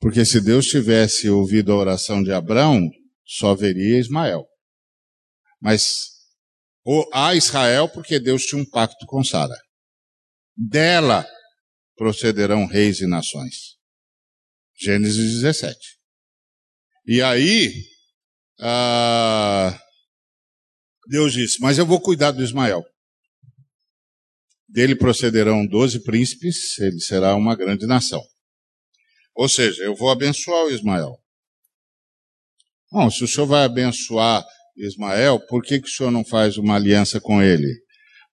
Porque 0.00 0.24
se 0.24 0.40
Deus 0.40 0.66
tivesse 0.66 1.30
ouvido 1.30 1.70
a 1.70 1.76
oração 1.76 2.20
de 2.20 2.32
Abraão, 2.32 2.90
só 3.24 3.54
veria 3.54 4.00
Ismael. 4.00 4.44
Mas 5.60 6.08
há 7.12 7.36
Israel 7.36 7.88
porque 7.88 8.18
Deus 8.18 8.44
tinha 8.44 8.60
um 8.60 8.68
pacto 8.68 9.06
com 9.06 9.22
Sara. 9.22 9.54
Dela 10.56 11.24
procederão 11.94 12.66
reis 12.66 12.98
e 12.98 13.06
nações. 13.06 13.76
Gênesis 14.74 15.40
17. 15.42 15.78
E 17.06 17.22
aí, 17.22 17.72
ah, 18.58 19.80
Deus 21.06 21.32
disse: 21.32 21.60
Mas 21.60 21.78
eu 21.78 21.86
vou 21.86 22.00
cuidar 22.00 22.32
do 22.32 22.42
Ismael. 22.42 22.84
Dele 24.72 24.96
procederão 24.96 25.66
doze 25.66 26.02
príncipes, 26.02 26.78
ele 26.78 26.98
será 27.00 27.34
uma 27.36 27.54
grande 27.54 27.86
nação. 27.86 28.22
Ou 29.34 29.48
seja, 29.48 29.82
eu 29.82 29.94
vou 29.94 30.10
abençoar 30.10 30.64
o 30.64 30.70
Ismael. 30.70 31.18
Bom, 32.90 33.10
se 33.10 33.24
o 33.24 33.28
senhor 33.28 33.46
vai 33.46 33.64
abençoar 33.64 34.44
Ismael, 34.76 35.38
por 35.46 35.62
que, 35.62 35.80
que 35.80 35.88
o 35.88 35.90
senhor 35.90 36.10
não 36.10 36.24
faz 36.24 36.56
uma 36.56 36.76
aliança 36.76 37.20
com 37.20 37.42
ele? 37.42 37.82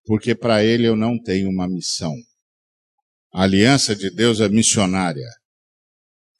porque 0.10 0.34
para 0.34 0.64
ele 0.64 0.88
eu 0.88 0.96
não 0.96 1.22
tenho 1.22 1.48
uma 1.52 1.70
missão. 1.70 2.12
A 3.32 3.44
aliança 3.44 3.96
de 3.96 4.10
Deus 4.10 4.42
é 4.42 4.50
missionária. 4.50 5.30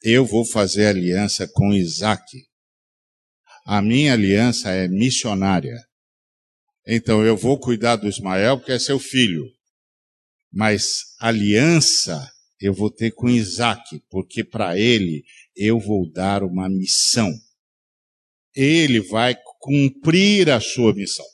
Eu 0.02 0.26
vou 0.26 0.44
fazer 0.44 0.86
aliança 0.86 1.46
com 1.46 1.72
Isaac. 1.72 2.24
A 3.64 3.80
minha 3.80 4.12
aliança 4.12 4.70
é 4.70 4.88
missionária. 4.88 5.76
Então 6.84 7.24
eu 7.24 7.36
vou 7.36 7.60
cuidar 7.60 7.94
do 7.94 8.08
Ismael 8.08 8.58
porque 8.58 8.72
é 8.72 8.78
seu 8.80 8.98
filho. 8.98 9.44
Mas 10.52 11.14
aliança 11.18 12.30
eu 12.60 12.74
vou 12.74 12.90
ter 12.90 13.12
com 13.12 13.28
Isaac, 13.28 14.02
porque 14.10 14.44
para 14.44 14.78
ele 14.78 15.24
eu 15.56 15.78
vou 15.78 16.10
dar 16.10 16.42
uma 16.42 16.68
missão. 16.68 17.32
Ele 18.54 19.00
vai 19.00 19.34
cumprir 19.60 20.50
a 20.50 20.60
sua 20.60 20.92
missão. 20.92 21.24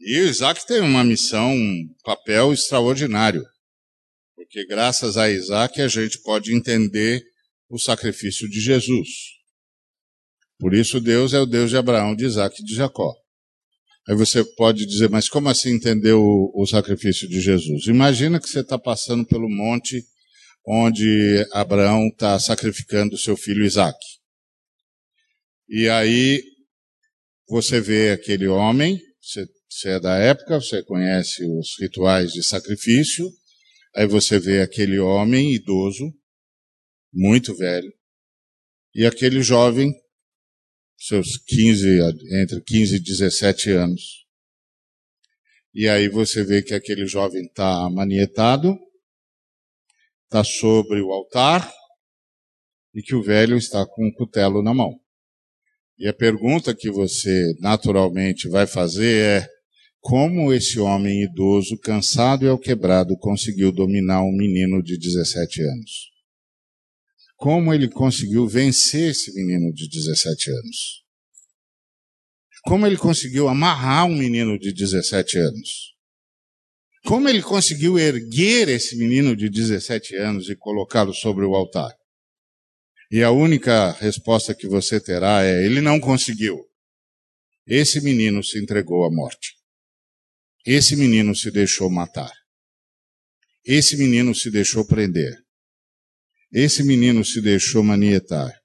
E 0.00 0.18
Isaac 0.18 0.66
tem 0.66 0.80
uma 0.80 1.02
missão, 1.02 1.52
um 1.52 1.94
papel 2.04 2.52
extraordinário. 2.52 3.44
Porque 4.34 4.66
graças 4.66 5.16
a 5.16 5.30
Isaac 5.30 5.80
a 5.80 5.88
gente 5.88 6.20
pode 6.22 6.54
entender 6.54 7.22
o 7.68 7.78
sacrifício 7.78 8.48
de 8.48 8.60
Jesus. 8.60 9.08
Por 10.58 10.74
isso 10.74 11.00
Deus 11.00 11.32
é 11.32 11.40
o 11.40 11.46
Deus 11.46 11.70
de 11.70 11.76
Abraão, 11.76 12.14
de 12.14 12.24
Isaac 12.24 12.60
e 12.60 12.64
de 12.64 12.74
Jacó. 12.74 13.21
Aí 14.08 14.16
você 14.16 14.44
pode 14.56 14.84
dizer, 14.84 15.08
mas 15.08 15.28
como 15.28 15.48
assim 15.48 15.74
entender 15.74 16.12
o, 16.12 16.52
o 16.54 16.66
sacrifício 16.66 17.28
de 17.28 17.40
Jesus? 17.40 17.86
Imagina 17.86 18.40
que 18.40 18.48
você 18.48 18.60
está 18.60 18.78
passando 18.78 19.24
pelo 19.24 19.48
monte 19.48 20.04
onde 20.66 21.46
Abraão 21.52 22.08
está 22.08 22.38
sacrificando 22.38 23.18
seu 23.18 23.36
filho 23.36 23.64
Isaac. 23.64 23.98
E 25.68 25.88
aí 25.88 26.42
você 27.48 27.80
vê 27.80 28.10
aquele 28.10 28.46
homem, 28.46 29.00
você 29.20 29.46
você 29.72 29.88
é 29.88 30.00
da 30.00 30.18
época, 30.18 30.60
você 30.60 30.82
conhece 30.82 31.42
os 31.44 31.80
rituais 31.80 32.30
de 32.32 32.42
sacrifício, 32.42 33.26
aí 33.96 34.06
você 34.06 34.38
vê 34.38 34.60
aquele 34.60 34.98
homem 34.98 35.54
idoso, 35.54 36.12
muito 37.10 37.56
velho, 37.56 37.90
e 38.94 39.06
aquele 39.06 39.42
jovem, 39.42 39.90
seus 41.06 41.36
15, 41.36 41.98
entre 42.42 42.60
15 42.60 42.96
e 42.96 43.00
17 43.00 43.70
anos. 43.70 44.24
E 45.74 45.88
aí 45.88 46.08
você 46.08 46.44
vê 46.44 46.62
que 46.62 46.74
aquele 46.74 47.06
jovem 47.06 47.44
está 47.46 47.90
manietado, 47.90 48.78
está 50.24 50.44
sobre 50.44 51.00
o 51.00 51.10
altar, 51.10 51.72
e 52.94 53.02
que 53.02 53.16
o 53.16 53.22
velho 53.22 53.56
está 53.56 53.84
com 53.84 54.06
um 54.06 54.12
cutelo 54.12 54.62
na 54.62 54.72
mão. 54.72 55.00
E 55.98 56.06
a 56.06 56.12
pergunta 56.12 56.74
que 56.74 56.90
você 56.90 57.52
naturalmente 57.58 58.48
vai 58.48 58.66
fazer 58.66 59.42
é: 59.42 59.48
como 60.00 60.52
esse 60.52 60.78
homem 60.78 61.24
idoso, 61.24 61.78
cansado 61.78 62.44
e 62.44 62.48
alquebrado, 62.48 63.16
conseguiu 63.18 63.72
dominar 63.72 64.22
um 64.22 64.36
menino 64.36 64.80
de 64.80 64.96
17 64.96 65.62
anos? 65.62 66.11
Como 67.42 67.74
ele 67.74 67.88
conseguiu 67.88 68.46
vencer 68.46 69.10
esse 69.10 69.34
menino 69.34 69.72
de 69.72 69.88
17 69.88 70.48
anos? 70.48 71.02
Como 72.62 72.86
ele 72.86 72.96
conseguiu 72.96 73.48
amarrar 73.48 74.06
um 74.06 74.14
menino 74.14 74.56
de 74.56 74.72
17 74.72 75.38
anos? 75.38 75.92
Como 77.04 77.28
ele 77.28 77.42
conseguiu 77.42 77.98
erguer 77.98 78.68
esse 78.68 78.96
menino 78.96 79.34
de 79.34 79.50
17 79.50 80.14
anos 80.18 80.48
e 80.48 80.54
colocá-lo 80.54 81.12
sobre 81.12 81.44
o 81.44 81.56
altar? 81.56 81.92
E 83.10 83.24
a 83.24 83.32
única 83.32 83.90
resposta 83.90 84.54
que 84.54 84.68
você 84.68 85.00
terá 85.00 85.42
é: 85.42 85.66
ele 85.66 85.80
não 85.80 85.98
conseguiu. 85.98 86.64
Esse 87.66 88.00
menino 88.00 88.40
se 88.44 88.60
entregou 88.62 89.04
à 89.04 89.10
morte. 89.10 89.56
Esse 90.64 90.94
menino 90.94 91.34
se 91.34 91.50
deixou 91.50 91.90
matar. 91.90 92.30
Esse 93.64 93.96
menino 93.96 94.32
se 94.32 94.48
deixou 94.48 94.86
prender. 94.86 95.41
Esse 96.52 96.84
menino 96.84 97.24
se 97.24 97.40
deixou 97.40 97.82
manietar. 97.82 98.62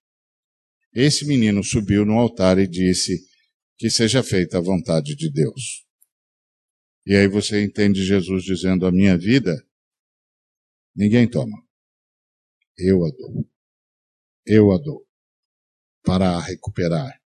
Esse 0.94 1.26
menino 1.26 1.64
subiu 1.64 2.06
no 2.06 2.20
altar 2.20 2.58
e 2.60 2.68
disse 2.68 3.26
que 3.78 3.90
seja 3.90 4.22
feita 4.22 4.58
a 4.58 4.62
vontade 4.62 5.16
de 5.16 5.32
Deus. 5.32 5.86
E 7.06 7.16
aí 7.16 7.30
você 7.30 7.64
entende 7.64 8.04
Jesus 8.04 8.44
dizendo: 8.44 8.86
A 8.86 8.92
minha 8.92 9.18
vida, 9.18 9.56
ninguém 10.94 11.30
toma. 11.30 11.58
Eu 12.78 13.06
a 13.06 13.10
dou. 13.10 13.50
Eu 14.46 14.72
a 14.74 14.78
dou. 14.78 15.08
Para 16.04 16.32
a 16.32 16.42
recuperar. 16.42 17.22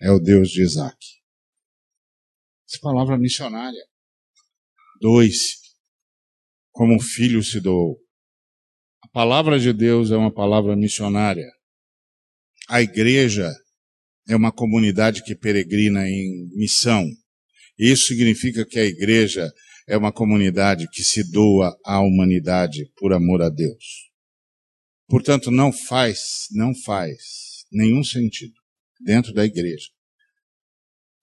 É 0.00 0.10
o 0.10 0.18
Deus 0.18 0.48
de 0.48 0.62
Isaac. 0.62 0.96
Essa 2.66 2.80
palavra 2.80 3.18
missionária. 3.18 3.86
Dois, 5.00 5.60
como 6.70 6.94
um 6.94 7.00
filho 7.00 7.42
se 7.42 7.60
doou. 7.60 8.07
A 9.08 9.10
palavra 9.10 9.58
de 9.58 9.72
Deus 9.72 10.10
é 10.10 10.16
uma 10.18 10.30
palavra 10.30 10.76
missionária. 10.76 11.50
A 12.68 12.82
igreja 12.82 13.50
é 14.28 14.36
uma 14.36 14.52
comunidade 14.52 15.24
que 15.24 15.34
peregrina 15.34 16.06
em 16.06 16.46
missão. 16.54 17.08
Isso 17.78 18.04
significa 18.04 18.66
que 18.66 18.78
a 18.78 18.84
igreja 18.84 19.50
é 19.88 19.96
uma 19.96 20.12
comunidade 20.12 20.86
que 20.92 21.02
se 21.02 21.24
doa 21.32 21.74
à 21.86 22.00
humanidade 22.00 22.92
por 22.96 23.14
amor 23.14 23.40
a 23.40 23.48
Deus. 23.48 24.10
Portanto, 25.08 25.50
não 25.50 25.72
faz, 25.72 26.46
não 26.52 26.74
faz 26.74 27.64
nenhum 27.72 28.04
sentido 28.04 28.54
dentro 29.00 29.32
da 29.32 29.42
igreja. 29.42 29.88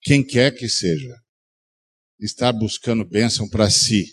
Quem 0.02 0.26
quer 0.26 0.52
que 0.52 0.68
seja, 0.68 1.16
estar 2.20 2.52
buscando 2.52 3.06
bênção 3.06 3.48
para 3.48 3.70
si, 3.70 4.08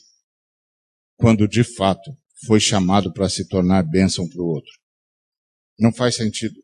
quando 1.17 1.49
de 1.49 1.65
fato 1.65 2.15
foi 2.47 2.61
chamado 2.61 3.13
para 3.13 3.29
se 3.29 3.47
tornar 3.49 3.83
bênção 3.83 4.29
para 4.29 4.41
o 4.41 4.47
outro. 4.47 4.73
Não 5.79 5.93
faz 5.93 6.17
sentido. 6.17 6.61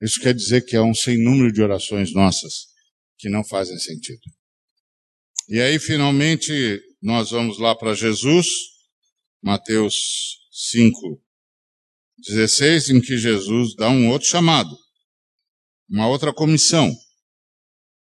Isso 0.00 0.20
quer 0.20 0.34
dizer 0.34 0.64
que 0.64 0.76
há 0.76 0.82
um 0.82 0.94
sem 0.94 1.22
número 1.22 1.52
de 1.52 1.62
orações 1.62 2.12
nossas 2.12 2.66
que 3.18 3.28
não 3.28 3.44
fazem 3.44 3.78
sentido. 3.78 4.20
E 5.48 5.60
aí, 5.60 5.78
finalmente, 5.78 6.80
nós 7.02 7.30
vamos 7.30 7.58
lá 7.58 7.74
para 7.74 7.94
Jesus, 7.94 8.46
Mateus 9.42 10.38
5, 10.52 11.20
16, 12.18 12.90
em 12.90 13.00
que 13.00 13.18
Jesus 13.18 13.74
dá 13.74 13.90
um 13.90 14.08
outro 14.10 14.28
chamado, 14.28 14.74
uma 15.88 16.06
outra 16.08 16.32
comissão. 16.32 16.94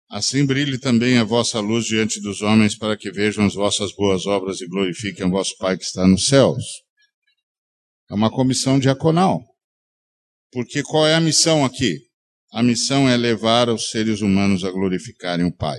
Assim 0.09 0.47
brilhe 0.47 0.79
também 0.79 1.19
a 1.19 1.25
vossa 1.25 1.59
luz 1.59 1.85
diante 1.85 2.21
dos 2.21 2.41
homens, 2.41 2.79
para 2.79 2.97
que 2.97 3.11
vejam 3.11 3.45
as 3.45 3.55
vossas 3.55 3.93
boas 3.93 4.25
obras 4.27 4.61
e 4.61 4.67
glorifiquem 4.69 5.27
o 5.27 5.31
vosso 5.31 5.57
Pai 5.59 5.77
que 5.77 5.85
está 5.85 6.07
nos 6.07 6.27
céus. 6.27 6.63
É 8.09 8.15
uma 8.15 8.31
comissão 8.31 8.79
diaconal. 8.79 9.43
Porque 10.53 10.83
qual 10.83 11.07
é 11.07 11.15
a 11.15 11.21
missão 11.21 11.65
aqui? 11.65 12.07
A 12.53 12.63
missão 12.63 13.09
é 13.09 13.17
levar 13.17 13.69
os 13.69 13.91
seres 13.91 14.21
humanos 14.21 14.65
a 14.65 14.71
glorificarem 14.71 15.45
o 15.45 15.55
Pai. 15.55 15.79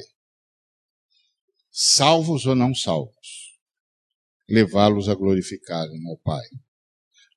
Salvos 1.71 2.45
ou 2.45 2.53
não 2.55 2.75
salvos. 2.75 3.55
Levá-los 4.49 5.07
a 5.07 5.15
glorificarem 5.15 5.99
o 6.11 6.17
Pai. 6.17 6.45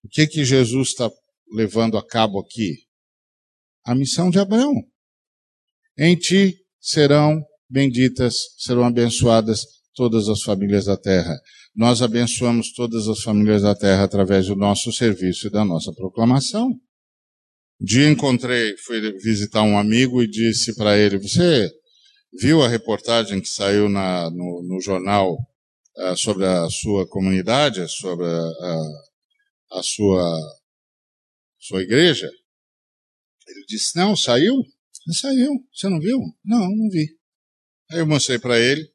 O 0.02 0.08
que 0.08 0.26
que 0.26 0.44
Jesus 0.44 0.88
está 0.88 1.08
levando 1.52 1.96
a 1.96 2.04
cabo 2.06 2.40
aqui? 2.40 2.84
A 3.84 3.94
missão 3.94 4.28
de 4.28 4.40
Abraão. 4.40 4.74
Em 5.96 6.16
ti 6.16 6.59
serão 6.80 7.44
benditas, 7.68 8.36
serão 8.58 8.84
abençoadas 8.84 9.64
todas 9.94 10.28
as 10.28 10.42
famílias 10.42 10.86
da 10.86 10.96
terra. 10.96 11.38
Nós 11.74 12.02
abençoamos 12.02 12.72
todas 12.72 13.06
as 13.06 13.22
famílias 13.22 13.62
da 13.62 13.74
terra 13.74 14.04
através 14.04 14.46
do 14.46 14.56
nosso 14.56 14.92
serviço 14.92 15.46
e 15.46 15.50
da 15.50 15.64
nossa 15.64 15.92
proclamação. 15.92 16.68
Um 17.80 17.84
dia 17.84 18.10
encontrei, 18.10 18.76
fui 18.78 19.00
visitar 19.18 19.62
um 19.62 19.78
amigo 19.78 20.22
e 20.22 20.28
disse 20.28 20.74
para 20.74 20.98
ele: 20.98 21.18
Você 21.18 21.70
viu 22.40 22.62
a 22.62 22.68
reportagem 22.68 23.40
que 23.40 23.48
saiu 23.48 23.88
na, 23.88 24.30
no, 24.30 24.62
no, 24.62 24.80
jornal 24.80 25.34
uh, 25.96 26.16
sobre 26.16 26.44
a 26.44 26.68
sua 26.68 27.08
comunidade, 27.08 27.88
sobre 27.88 28.26
a, 28.26 28.28
a, 28.30 29.78
a 29.78 29.82
sua, 29.82 30.38
sua 31.58 31.82
igreja? 31.82 32.28
Ele 33.46 33.64
disse: 33.66 33.96
Não, 33.96 34.14
saiu? 34.16 34.56
Saiu. 35.12 35.66
Você 35.72 35.88
não 35.88 35.98
viu? 35.98 36.18
Não, 36.44 36.60
não 36.60 36.90
vi. 36.90 37.08
Aí 37.90 37.98
eu 37.98 38.06
mostrei 38.06 38.38
para 38.38 38.58
ele. 38.58 38.86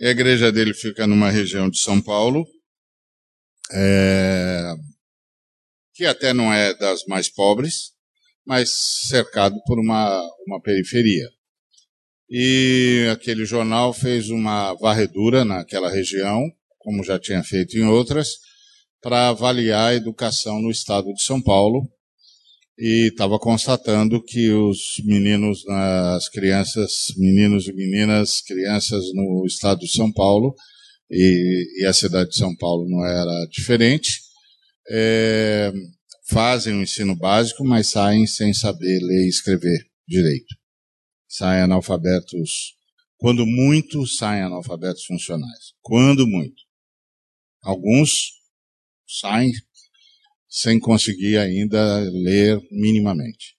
A 0.00 0.06
igreja 0.06 0.50
dele 0.50 0.72
fica 0.72 1.06
numa 1.06 1.30
região 1.30 1.68
de 1.68 1.78
São 1.78 2.00
Paulo, 2.00 2.46
é, 3.72 4.72
que 5.92 6.04
até 6.04 6.32
não 6.32 6.52
é 6.52 6.72
das 6.74 7.04
mais 7.06 7.28
pobres, 7.28 7.92
mas 8.46 8.70
cercado 8.70 9.56
por 9.66 9.78
uma, 9.78 10.22
uma 10.46 10.60
periferia. 10.62 11.28
E 12.30 13.08
aquele 13.12 13.44
jornal 13.44 13.92
fez 13.92 14.30
uma 14.30 14.74
varredura 14.74 15.44
naquela 15.44 15.90
região, 15.90 16.44
como 16.78 17.02
já 17.02 17.18
tinha 17.18 17.42
feito 17.42 17.76
em 17.76 17.84
outras, 17.84 18.28
para 19.00 19.30
avaliar 19.30 19.90
a 19.90 19.94
educação 19.94 20.60
no 20.60 20.70
estado 20.70 21.12
de 21.12 21.22
São 21.22 21.42
Paulo 21.42 21.88
e 22.78 23.08
estava 23.08 23.38
constatando 23.40 24.22
que 24.22 24.50
os 24.52 25.02
meninos, 25.04 25.66
as 25.68 26.28
crianças, 26.28 27.12
meninos 27.16 27.66
e 27.66 27.72
meninas, 27.72 28.40
crianças 28.40 29.04
no 29.12 29.44
estado 29.44 29.80
de 29.80 29.90
São 29.90 30.12
Paulo, 30.12 30.54
e, 31.10 31.82
e 31.82 31.86
a 31.86 31.92
cidade 31.92 32.30
de 32.30 32.36
São 32.36 32.54
Paulo 32.56 32.88
não 32.88 33.04
era 33.04 33.46
diferente, 33.50 34.20
é, 34.88 35.72
fazem 36.28 36.74
o 36.74 36.82
ensino 36.82 37.16
básico, 37.16 37.64
mas 37.64 37.88
saem 37.90 38.26
sem 38.28 38.54
saber 38.54 39.00
ler 39.00 39.24
e 39.24 39.28
escrever 39.28 39.84
direito. 40.06 40.54
Saem 41.26 41.62
analfabetos, 41.62 42.74
quando 43.16 43.44
muito, 43.44 44.06
saem 44.06 44.42
analfabetos 44.42 45.04
funcionais. 45.04 45.72
Quando 45.82 46.26
muito. 46.26 46.62
Alguns 47.60 48.34
saem 49.06 49.50
sem 50.48 50.80
conseguir 50.80 51.36
ainda 51.36 52.00
ler 52.10 52.60
minimamente. 52.70 53.56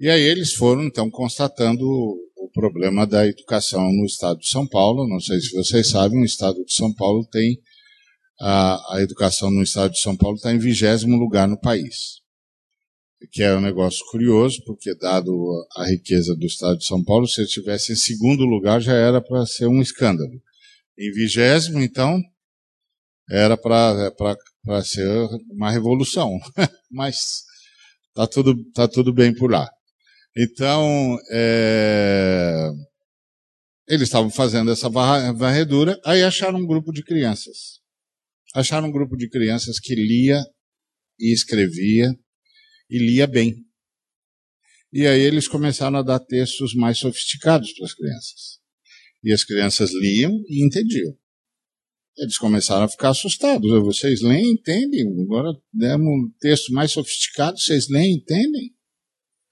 E 0.00 0.08
aí 0.08 0.22
eles 0.22 0.52
foram 0.54 0.84
então 0.84 1.10
constatando 1.10 1.84
o 1.84 2.50
problema 2.52 3.06
da 3.06 3.26
educação 3.26 3.92
no 3.92 4.04
estado 4.04 4.38
de 4.40 4.48
São 4.48 4.66
Paulo. 4.66 5.08
Não 5.08 5.20
sei 5.20 5.40
se 5.40 5.54
vocês 5.54 5.88
sabem, 5.88 6.20
o 6.20 6.24
estado 6.24 6.64
de 6.64 6.72
São 6.72 6.92
Paulo 6.92 7.24
tem 7.26 7.60
a, 8.40 8.96
a 8.96 9.02
educação 9.02 9.50
no 9.50 9.62
estado 9.62 9.92
de 9.92 10.00
São 10.00 10.16
Paulo 10.16 10.36
está 10.36 10.52
em 10.52 10.58
vigésimo 10.58 11.16
lugar 11.16 11.48
no 11.48 11.58
país. 11.58 12.20
Que 13.32 13.42
é 13.42 13.56
um 13.56 13.60
negócio 13.60 14.04
curioso, 14.10 14.62
porque 14.64 14.94
dado 14.94 15.66
a 15.76 15.86
riqueza 15.86 16.36
do 16.36 16.46
estado 16.46 16.78
de 16.78 16.86
São 16.86 17.02
Paulo, 17.02 17.26
se 17.26 17.40
ele 17.40 17.48
estivesse 17.48 17.92
em 17.92 17.96
segundo 17.96 18.44
lugar 18.44 18.80
já 18.80 18.94
era 18.94 19.20
para 19.20 19.44
ser 19.44 19.66
um 19.66 19.82
escândalo. 19.82 20.40
Em 20.96 21.12
vigésimo, 21.12 21.80
então, 21.80 22.20
era 23.28 23.56
para 23.56 24.36
para 24.68 24.84
ser 24.84 25.08
uma 25.50 25.70
revolução, 25.70 26.38
mas 26.92 27.16
tá 28.14 28.26
tudo, 28.26 28.54
tá 28.72 28.86
tudo 28.86 29.14
bem 29.14 29.34
por 29.34 29.50
lá. 29.50 29.66
Então, 30.36 31.18
é, 31.32 32.68
eles 33.88 34.08
estavam 34.08 34.28
fazendo 34.28 34.70
essa 34.70 34.90
varredura, 34.90 35.98
aí 36.04 36.22
acharam 36.22 36.58
um 36.58 36.66
grupo 36.66 36.92
de 36.92 37.02
crianças. 37.02 37.80
Acharam 38.54 38.88
um 38.88 38.92
grupo 38.92 39.16
de 39.16 39.30
crianças 39.30 39.80
que 39.80 39.94
lia 39.94 40.38
e 41.18 41.32
escrevia 41.32 42.14
e 42.90 42.98
lia 42.98 43.26
bem. 43.26 43.64
E 44.92 45.06
aí 45.06 45.20
eles 45.22 45.48
começaram 45.48 45.96
a 45.96 46.02
dar 46.02 46.20
textos 46.20 46.74
mais 46.74 46.98
sofisticados 46.98 47.72
para 47.72 47.86
as 47.86 47.94
crianças. 47.94 48.58
E 49.24 49.32
as 49.32 49.44
crianças 49.44 49.90
liam 49.94 50.30
e 50.46 50.62
entendiam. 50.62 51.16
Eles 52.18 52.36
começaram 52.36 52.84
a 52.84 52.88
ficar 52.88 53.10
assustados. 53.10 53.70
Vocês 53.84 54.20
leem, 54.22 54.52
entendem? 54.52 55.06
Agora 55.22 55.52
demos 55.72 56.06
um 56.06 56.30
texto 56.40 56.72
mais 56.72 56.90
sofisticado, 56.90 57.58
vocês 57.58 57.88
leem, 57.88 58.16
entendem? 58.16 58.74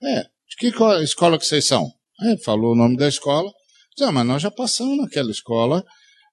É. 0.03 0.23
De 0.23 0.57
que 0.59 0.73
escola 1.03 1.39
que 1.39 1.47
vocês 1.47 1.65
são? 1.65 1.89
É, 2.23 2.37
falou 2.39 2.73
o 2.73 2.77
nome 2.77 2.97
da 2.97 3.09
escola. 3.09 3.53
Ah, 4.01 4.13
mas 4.13 4.27
nós 4.27 4.43
já 4.43 4.51
passamos 4.51 4.99
naquela 4.99 5.31
escola 5.31 5.85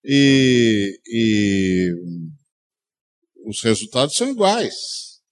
e, 0.03 0.99
e 1.07 1.93
os 3.45 3.61
resultados 3.61 4.15
são 4.15 4.29
iguais 4.29 4.75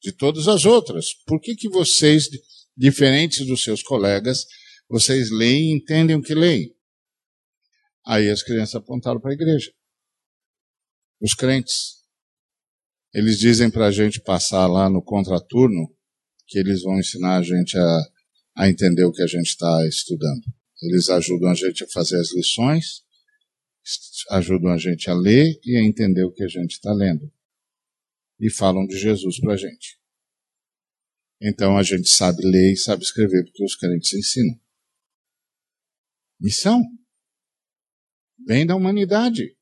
de 0.01 0.11
todas 0.11 0.47
as 0.47 0.65
outras. 0.65 1.07
Por 1.25 1.41
que, 1.41 1.55
que 1.55 1.67
vocês, 1.67 2.29
diferentes 2.77 3.45
dos 3.45 3.63
seus 3.63 3.81
colegas, 3.81 4.45
vocês 4.87 5.31
leem 5.31 5.71
e 5.71 5.75
entendem 5.75 6.15
o 6.15 6.21
que 6.21 6.35
leem? 6.35 6.73
Aí 8.05 8.29
as 8.29 8.43
crianças 8.43 8.75
apontaram 8.75 9.19
para 9.19 9.31
a 9.31 9.33
igreja 9.33 9.71
os 11.21 11.35
crentes. 11.35 12.01
Eles 13.13 13.37
dizem 13.37 13.69
para 13.69 13.87
a 13.87 13.91
gente 13.91 14.19
passar 14.19 14.65
lá 14.67 14.89
no 14.89 15.01
contraturno 15.01 15.93
que 16.47 16.57
eles 16.57 16.81
vão 16.81 16.99
ensinar 16.99 17.37
a 17.37 17.43
gente 17.43 17.77
a, 17.77 18.01
a 18.57 18.69
entender 18.69 19.05
o 19.05 19.11
que 19.11 19.21
a 19.21 19.27
gente 19.27 19.47
está 19.47 19.87
estudando. 19.87 20.41
Eles 20.81 21.09
ajudam 21.09 21.51
a 21.51 21.53
gente 21.53 21.83
a 21.83 21.87
fazer 21.89 22.19
as 22.19 22.33
lições, 22.33 23.03
ajudam 24.31 24.71
a 24.71 24.77
gente 24.77 25.09
a 25.09 25.13
ler 25.13 25.59
e 25.63 25.77
a 25.77 25.83
entender 25.83 26.23
o 26.23 26.31
que 26.31 26.43
a 26.43 26.47
gente 26.47 26.71
está 26.71 26.91
lendo. 26.91 27.31
E 28.39 28.49
falam 28.49 28.87
de 28.87 28.97
Jesus 28.97 29.39
para 29.39 29.53
a 29.53 29.57
gente. 29.57 29.99
Então 31.39 31.77
a 31.77 31.83
gente 31.83 32.09
sabe 32.09 32.41
ler 32.43 32.73
e 32.73 32.77
sabe 32.77 33.03
escrever 33.03 33.43
porque 33.45 33.63
os 33.63 33.75
crentes 33.75 34.13
ensinam. 34.13 34.59
Missão. 36.39 36.81
Bem 38.37 38.65
da 38.65 38.75
humanidade. 38.75 39.55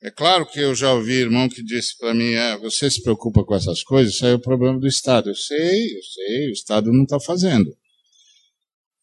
É 0.00 0.12
claro 0.12 0.46
que 0.46 0.60
eu 0.60 0.76
já 0.76 0.92
ouvi 0.92 1.14
irmão 1.14 1.48
que 1.48 1.62
disse 1.62 1.98
para 1.98 2.14
mim, 2.14 2.32
ah, 2.36 2.56
você 2.58 2.88
se 2.88 3.02
preocupa 3.02 3.44
com 3.44 3.54
essas 3.54 3.82
coisas, 3.82 4.14
isso 4.14 4.24
aí 4.24 4.32
é 4.32 4.36
o 4.36 4.40
problema 4.40 4.78
do 4.78 4.86
Estado. 4.86 5.28
Eu 5.28 5.34
sei, 5.34 5.96
eu 5.96 6.02
sei, 6.02 6.48
o 6.48 6.52
Estado 6.52 6.92
não 6.92 7.02
está 7.02 7.18
fazendo. 7.18 7.76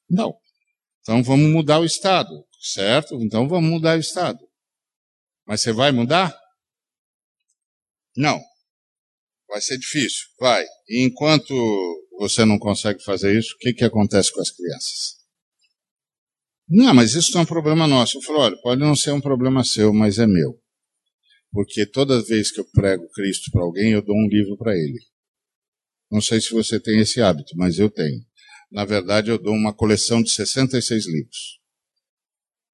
Não. 0.10 0.34
Então 1.02 1.22
vamos 1.22 1.52
mudar 1.52 1.80
o 1.80 1.86
Estado, 1.86 2.46
certo? 2.62 3.16
Então 3.16 3.48
vamos 3.48 3.70
mudar 3.70 3.98
o 3.98 4.00
Estado. 4.00 4.40
Mas 5.46 5.62
você 5.62 5.74
vai 5.74 5.92
mudar? 5.92 6.34
Não. 8.16 8.42
Vai 9.50 9.60
ser 9.60 9.78
difícil, 9.78 10.28
vai. 10.40 10.66
E 10.88 11.06
enquanto 11.06 11.54
você 12.18 12.46
não 12.46 12.58
consegue 12.58 13.04
fazer 13.04 13.38
isso, 13.38 13.54
o 13.56 13.58
que, 13.58 13.74
que 13.74 13.84
acontece 13.84 14.32
com 14.32 14.40
as 14.40 14.50
crianças? 14.50 15.16
Não, 16.70 16.94
mas 16.94 17.14
isso 17.16 17.38
é 17.38 17.42
um 17.42 17.46
problema 17.46 17.86
nosso. 17.86 18.18
Eu 18.18 18.22
falo, 18.22 18.40
olha, 18.40 18.58
pode 18.62 18.80
não 18.80 18.96
ser 18.96 19.12
um 19.12 19.22
problema 19.22 19.64
seu, 19.64 19.94
mas 19.94 20.18
é 20.18 20.26
meu 20.26 20.65
porque 21.56 21.86
toda 21.86 22.22
vez 22.22 22.52
que 22.52 22.60
eu 22.60 22.66
prego 22.66 23.10
Cristo 23.12 23.50
para 23.50 23.62
alguém, 23.62 23.94
eu 23.94 24.02
dou 24.02 24.14
um 24.14 24.28
livro 24.28 24.58
para 24.58 24.74
ele. 24.76 25.00
Não 26.12 26.20
sei 26.20 26.42
se 26.42 26.52
você 26.52 26.82
tem 26.82 27.00
esse 27.00 27.22
hábito, 27.22 27.56
mas 27.56 27.80
eu 27.80 27.90
tenho. 27.90 28.22
Na 28.70 28.84
verdade, 28.84 29.32
eu 29.32 29.38
dou 29.38 29.54
uma 29.54 29.74
coleção 29.74 30.22
de 30.22 30.32
66 30.32 31.06
livros. 31.08 31.62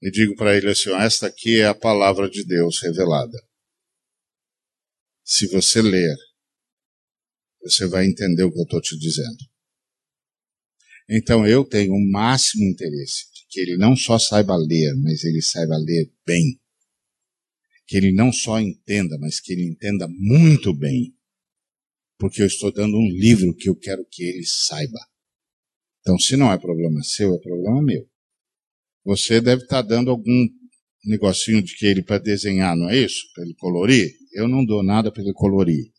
E 0.01 0.09
digo 0.09 0.35
para 0.35 0.57
ele 0.57 0.67
assim: 0.67 0.91
esta 0.95 1.27
aqui 1.27 1.59
é 1.59 1.67
a 1.67 1.75
palavra 1.75 2.27
de 2.27 2.43
Deus 2.43 2.81
revelada. 2.81 3.37
Se 5.23 5.45
você 5.45 5.79
ler, 5.79 6.17
você 7.61 7.85
vai 7.85 8.07
entender 8.07 8.45
o 8.45 8.51
que 8.51 8.57
eu 8.57 8.63
estou 8.63 8.81
te 8.81 8.97
dizendo. 8.97 9.45
Então 11.07 11.45
eu 11.45 11.63
tenho 11.63 11.93
o 11.93 12.11
máximo 12.11 12.63
interesse 12.63 13.31
de 13.31 13.45
que 13.47 13.59
ele 13.59 13.77
não 13.77 13.95
só 13.95 14.17
saiba 14.17 14.57
ler, 14.57 14.95
mas 15.03 15.23
ele 15.23 15.41
saiba 15.43 15.77
ler 15.77 16.11
bem 16.25 16.59
que 17.85 17.97
ele 17.97 18.11
não 18.11 18.31
só 18.31 18.59
entenda, 18.59 19.17
mas 19.19 19.39
que 19.39 19.53
ele 19.53 19.67
entenda 19.67 20.07
muito 20.07 20.73
bem. 20.73 21.15
Porque 22.17 22.41
eu 22.41 22.47
estou 22.47 22.71
dando 22.71 22.95
um 22.97 23.09
livro 23.09 23.55
que 23.55 23.69
eu 23.69 23.75
quero 23.75 24.05
que 24.09 24.23
ele 24.23 24.45
saiba. 24.45 24.99
Então, 26.01 26.17
se 26.17 26.35
não 26.35 26.51
é 26.51 26.57
problema 26.57 27.01
seu, 27.03 27.33
é 27.33 27.39
problema 27.39 27.81
meu. 27.81 28.07
Você 29.03 29.41
deve 29.41 29.63
estar 29.63 29.81
dando 29.81 30.11
algum 30.11 30.47
negocinho 31.05 31.61
de 31.61 31.75
que 31.75 31.85
ele 31.85 32.03
para 32.03 32.19
desenhar, 32.19 32.75
não 32.75 32.89
é 32.89 32.97
isso? 32.97 33.31
Para 33.33 33.43
ele 33.43 33.55
colorir? 33.55 34.11
Eu 34.33 34.47
não 34.47 34.63
dou 34.63 34.83
nada 34.83 35.11
para 35.11 35.21
ele 35.21 35.33
colorir. 35.33 35.91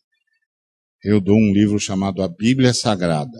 Eu 1.03 1.19
dou 1.19 1.35
um 1.35 1.53
livro 1.53 1.77
chamado 1.79 2.21
A 2.21 2.27
Bíblia 2.29 2.73
Sagrada. 2.73 3.39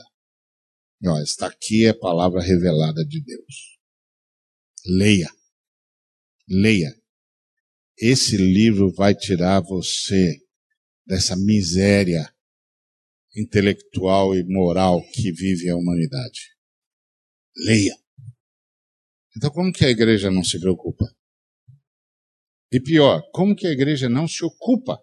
E, 1.02 1.08
ó, 1.08 1.18
esta 1.22 1.48
aqui 1.48 1.86
é 1.86 1.90
a 1.90 1.98
palavra 1.98 2.42
revelada 2.42 3.06
de 3.06 3.22
Deus. 3.24 3.78
Leia. 4.86 5.30
Leia. 6.48 6.94
Esse 8.06 8.36
livro 8.36 8.92
vai 8.92 9.16
tirar 9.16 9.62
você 9.62 10.38
dessa 11.08 11.38
miséria 11.38 12.30
intelectual 13.34 14.36
e 14.36 14.44
moral 14.44 15.02
que 15.14 15.32
vive 15.32 15.70
a 15.70 15.78
humanidade. 15.78 16.54
Leia. 17.56 17.96
Então, 19.38 19.50
como 19.52 19.72
que 19.72 19.86
a 19.86 19.90
igreja 19.90 20.30
não 20.30 20.44
se 20.44 20.60
preocupa? 20.60 21.06
E 22.74 22.82
pior, 22.82 23.22
como 23.32 23.56
que 23.56 23.66
a 23.66 23.72
igreja 23.72 24.10
não 24.10 24.28
se 24.28 24.44
ocupa? 24.44 25.02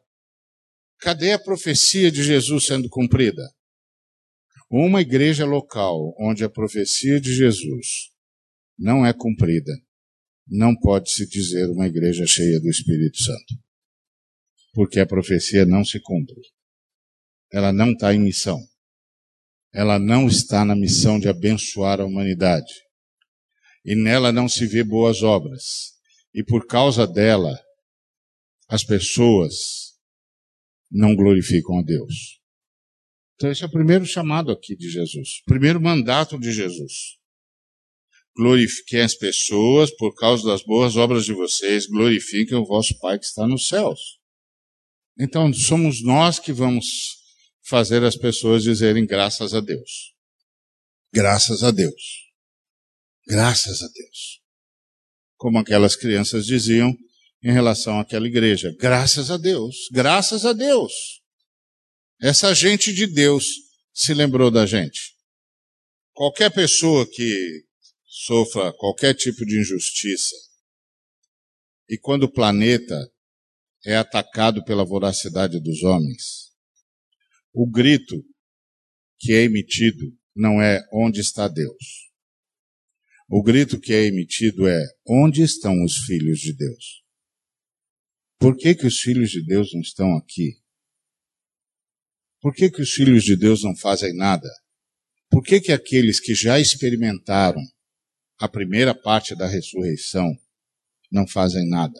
Cadê 0.98 1.32
a 1.32 1.38
profecia 1.38 2.10
de 2.10 2.22
Jesus 2.22 2.66
sendo 2.66 2.90
cumprida? 2.90 3.50
Uma 4.70 5.00
igreja 5.00 5.46
local 5.46 6.14
onde 6.20 6.44
a 6.44 6.50
profecia 6.50 7.18
de 7.18 7.34
Jesus 7.34 8.12
não 8.78 9.06
é 9.06 9.14
cumprida, 9.14 9.72
não 10.50 10.74
pode 10.74 11.10
se 11.10 11.28
dizer 11.28 11.70
uma 11.70 11.86
igreja 11.86 12.26
cheia 12.26 12.58
do 12.60 12.68
Espírito 12.68 13.22
Santo. 13.22 13.54
Porque 14.72 14.98
a 14.98 15.06
profecia 15.06 15.64
não 15.64 15.84
se 15.84 16.00
cumpre. 16.00 16.40
Ela 17.52 17.72
não 17.72 17.92
está 17.92 18.12
em 18.12 18.18
missão. 18.18 18.58
Ela 19.72 19.98
não 19.98 20.26
está 20.26 20.64
na 20.64 20.74
missão 20.74 21.20
de 21.20 21.28
abençoar 21.28 22.00
a 22.00 22.04
humanidade. 22.04 22.72
E 23.84 23.94
nela 23.94 24.32
não 24.32 24.48
se 24.48 24.66
vê 24.66 24.82
boas 24.82 25.22
obras. 25.22 25.92
E 26.34 26.42
por 26.42 26.66
causa 26.66 27.06
dela, 27.06 27.56
as 28.68 28.84
pessoas 28.84 29.90
não 30.90 31.14
glorificam 31.14 31.78
a 31.78 31.82
Deus. 31.82 32.40
Então, 33.34 33.50
esse 33.50 33.62
é 33.62 33.66
o 33.66 33.70
primeiro 33.70 34.04
chamado 34.04 34.50
aqui 34.50 34.76
de 34.76 34.90
Jesus, 34.90 35.42
primeiro 35.46 35.80
mandato 35.80 36.38
de 36.38 36.52
Jesus. 36.52 37.19
Glorifiquem 38.36 39.00
as 39.00 39.14
pessoas 39.14 39.90
por 39.96 40.14
causa 40.14 40.46
das 40.46 40.62
boas 40.62 40.96
obras 40.96 41.24
de 41.24 41.32
vocês, 41.32 41.86
glorifiquem 41.86 42.56
o 42.56 42.64
vosso 42.64 42.98
Pai 42.98 43.18
que 43.18 43.24
está 43.24 43.46
nos 43.46 43.66
céus. 43.66 44.18
Então, 45.18 45.52
somos 45.52 46.02
nós 46.02 46.38
que 46.38 46.52
vamos 46.52 46.86
fazer 47.68 48.02
as 48.04 48.16
pessoas 48.16 48.62
dizerem 48.62 49.06
graças 49.06 49.52
a 49.52 49.60
Deus. 49.60 50.14
Graças 51.12 51.62
a 51.62 51.70
Deus. 51.70 52.30
Graças 53.26 53.82
a 53.82 53.88
Deus. 53.88 54.40
Como 55.36 55.58
aquelas 55.58 55.96
crianças 55.96 56.46
diziam 56.46 56.96
em 57.42 57.52
relação 57.52 57.98
àquela 57.98 58.26
igreja. 58.26 58.74
Graças 58.78 59.30
a 59.30 59.36
Deus. 59.36 59.88
Graças 59.92 60.44
a 60.44 60.52
Deus. 60.52 60.92
Essa 62.20 62.54
gente 62.54 62.92
de 62.92 63.06
Deus 63.06 63.46
se 63.92 64.14
lembrou 64.14 64.50
da 64.50 64.66
gente. 64.66 65.14
Qualquer 66.12 66.50
pessoa 66.50 67.06
que 67.06 67.64
sofra 68.12 68.72
qualquer 68.72 69.14
tipo 69.14 69.46
de 69.46 69.60
injustiça 69.60 70.34
e 71.88 71.96
quando 71.96 72.24
o 72.24 72.32
planeta 72.32 72.96
é 73.86 73.94
atacado 73.96 74.64
pela 74.64 74.84
voracidade 74.84 75.60
dos 75.60 75.84
homens, 75.84 76.52
o 77.52 77.70
grito 77.70 78.16
que 79.16 79.32
é 79.32 79.42
emitido 79.42 80.12
não 80.34 80.60
é 80.60 80.80
onde 80.92 81.20
está 81.20 81.46
Deus. 81.46 82.10
O 83.28 83.42
grito 83.44 83.78
que 83.78 83.92
é 83.92 84.06
emitido 84.06 84.66
é 84.66 84.84
onde 85.06 85.42
estão 85.42 85.84
os 85.84 85.98
filhos 85.98 86.40
de 86.40 86.52
Deus? 86.52 87.04
Por 88.40 88.56
que, 88.56 88.74
que 88.74 88.86
os 88.86 88.98
filhos 88.98 89.30
de 89.30 89.44
Deus 89.44 89.72
não 89.72 89.80
estão 89.80 90.16
aqui? 90.16 90.60
Por 92.40 92.52
que, 92.54 92.70
que 92.70 92.82
os 92.82 92.90
filhos 92.90 93.22
de 93.22 93.36
Deus 93.36 93.62
não 93.62 93.76
fazem 93.76 94.16
nada? 94.16 94.48
Por 95.30 95.44
que, 95.44 95.60
que 95.60 95.70
aqueles 95.70 96.18
que 96.18 96.34
já 96.34 96.58
experimentaram 96.58 97.60
a 98.40 98.48
primeira 98.48 98.94
parte 98.94 99.36
da 99.36 99.46
ressurreição 99.46 100.26
não 101.12 101.26
fazem 101.26 101.68
nada? 101.68 101.98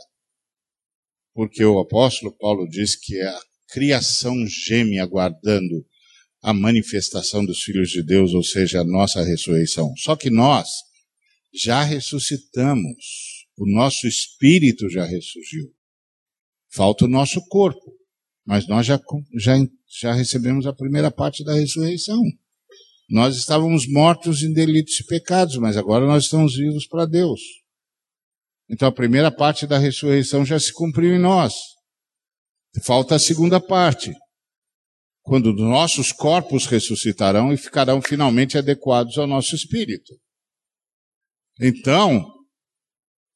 Porque 1.35 1.65
o 1.65 1.79
apóstolo 1.79 2.37
Paulo 2.39 2.67
diz 2.69 2.97
que 2.97 3.17
é 3.17 3.29
a 3.29 3.41
criação 3.69 4.35
geme 4.47 4.99
aguardando 4.99 5.87
a 6.43 6.55
manifestação 6.55 7.45
dos 7.45 7.63
filhos 7.63 7.91
de 7.91 8.03
Deus, 8.03 8.33
ou 8.33 8.43
seja, 8.43 8.81
a 8.81 8.85
nossa 8.85 9.23
ressurreição. 9.23 9.95
Só 9.97 10.17
que 10.17 10.31
nós 10.31 10.69
já 11.53 11.83
ressuscitamos, 11.83 13.47
o 13.57 13.71
nosso 13.71 14.07
espírito 14.07 14.89
já 14.89 15.05
ressurgiu. 15.05 15.71
Falta 16.73 17.05
o 17.05 17.09
nosso 17.09 17.41
corpo, 17.49 17.95
mas 18.47 18.67
nós 18.67 18.87
já, 18.87 18.99
já, 19.35 19.55
já 20.01 20.13
recebemos 20.15 20.67
a 20.67 20.73
primeira 20.73 21.11
parte 21.11 21.45
da 21.45 21.55
ressurreição. 21.55 22.21
Nós 23.11 23.37
estávamos 23.37 23.89
mortos 23.89 24.41
em 24.43 24.53
delitos 24.53 25.01
e 25.01 25.05
pecados, 25.05 25.57
mas 25.57 25.77
agora 25.77 26.07
nós 26.07 26.25
estamos 26.25 26.55
vivos 26.55 26.87
para 26.87 27.07
Deus. 27.07 27.41
Então 28.69 28.87
a 28.87 28.93
primeira 28.93 29.33
parte 29.33 29.67
da 29.67 29.79
ressurreição 29.79 30.45
já 30.47 30.61
se 30.61 30.73
cumpriu 30.73 31.17
em 31.17 31.19
nós. 31.19 31.55
Falta 32.85 33.17
a 33.17 33.19
segunda 33.19 33.61
parte. 33.61 34.15
Quando 35.23 35.53
nossos 35.53 36.13
corpos 36.13 36.67
ressuscitarão 36.67 37.53
e 37.53 37.57
ficarão 37.57 38.01
finalmente 38.01 38.57
adequados 38.57 39.19
ao 39.19 39.27
nosso 39.27 39.57
espírito. 39.57 40.15
Então, 41.61 42.25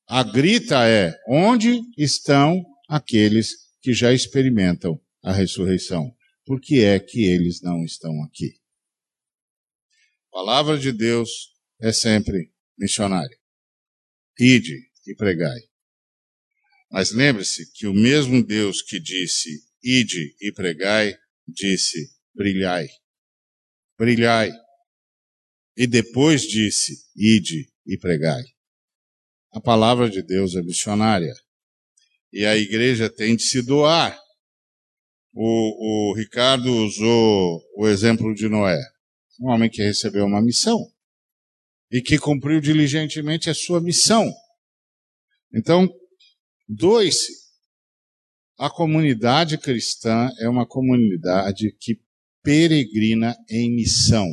a 0.08 0.22
grita 0.22 0.86
é: 0.86 1.12
onde 1.28 1.80
estão 1.98 2.62
aqueles 2.88 3.50
que 3.82 3.92
já 3.92 4.12
experimentam 4.12 5.00
a 5.22 5.32
ressurreição? 5.32 6.14
Por 6.46 6.60
que 6.60 6.82
é 6.84 6.98
que 7.00 7.24
eles 7.24 7.60
não 7.60 7.84
estão 7.84 8.22
aqui? 8.22 8.63
A 10.34 10.36
palavra 10.36 10.76
de 10.76 10.90
Deus 10.90 11.30
é 11.80 11.92
sempre 11.92 12.52
missionária. 12.76 13.38
Ide 14.36 14.90
e 15.06 15.14
pregai. 15.14 15.60
Mas 16.90 17.12
lembre-se 17.12 17.70
que 17.70 17.86
o 17.86 17.94
mesmo 17.94 18.44
Deus 18.44 18.82
que 18.82 18.98
disse, 18.98 19.48
ide 19.80 20.34
e 20.40 20.50
pregai, 20.50 21.16
disse, 21.46 22.10
brilhai. 22.34 22.88
Brilhai. 23.96 24.50
E 25.76 25.86
depois 25.86 26.42
disse, 26.42 26.94
ide 27.14 27.72
e 27.86 27.96
pregai. 27.96 28.42
A 29.52 29.60
palavra 29.60 30.10
de 30.10 30.20
Deus 30.20 30.56
é 30.56 30.62
missionária. 30.62 31.34
E 32.32 32.44
a 32.44 32.56
igreja 32.56 33.08
tem 33.08 33.36
de 33.36 33.44
se 33.44 33.62
doar. 33.62 34.20
O, 35.32 36.10
o 36.10 36.14
Ricardo 36.16 36.74
usou 36.84 37.62
o 37.76 37.86
exemplo 37.86 38.34
de 38.34 38.48
Noé. 38.48 38.93
Um 39.40 39.48
homem 39.48 39.68
que 39.70 39.82
recebeu 39.82 40.24
uma 40.24 40.42
missão 40.42 40.90
e 41.90 42.00
que 42.00 42.18
cumpriu 42.18 42.60
diligentemente 42.60 43.50
a 43.50 43.54
sua 43.54 43.80
missão. 43.80 44.32
Então, 45.52 45.88
Dois, 46.66 47.26
a 48.58 48.70
comunidade 48.70 49.58
cristã 49.58 50.30
é 50.40 50.48
uma 50.48 50.66
comunidade 50.66 51.70
que 51.78 52.00
peregrina 52.42 53.36
em 53.50 53.74
missão. 53.74 54.26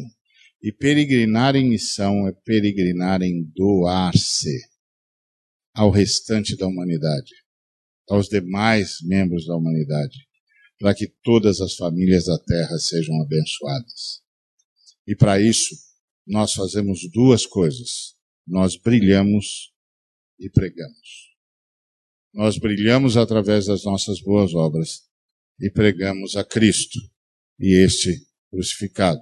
E 0.64 0.72
peregrinar 0.72 1.58
em 1.58 1.68
missão 1.68 2.26
é 2.28 2.32
peregrinar 2.46 3.22
em 3.22 3.44
doar-se 3.54 4.62
ao 5.74 5.90
restante 5.90 6.56
da 6.56 6.68
humanidade, 6.68 7.34
aos 8.08 8.30
demais 8.30 9.00
membros 9.02 9.46
da 9.46 9.56
humanidade, 9.56 10.20
para 10.80 10.94
que 10.96 11.08
todas 11.22 11.60
as 11.60 11.76
famílias 11.76 12.26
da 12.26 12.38
terra 12.40 12.78
sejam 12.78 13.22
abençoadas. 13.22 14.22
E 15.08 15.16
para 15.16 15.40
isso, 15.40 15.76
nós 16.26 16.54
fazemos 16.54 17.00
duas 17.12 17.46
coisas: 17.46 18.16
nós 18.48 18.76
brilhamos 18.76 19.72
e 20.40 20.50
pregamos. 20.50 21.32
Nós 22.34 22.58
brilhamos 22.58 23.18
através 23.18 23.66
das 23.66 23.84
nossas 23.84 24.22
boas 24.22 24.54
obras 24.54 25.02
e 25.60 25.70
pregamos 25.70 26.36
a 26.36 26.44
Cristo 26.44 27.00
e 27.60 27.84
este 27.84 28.26
crucificado 28.50 29.22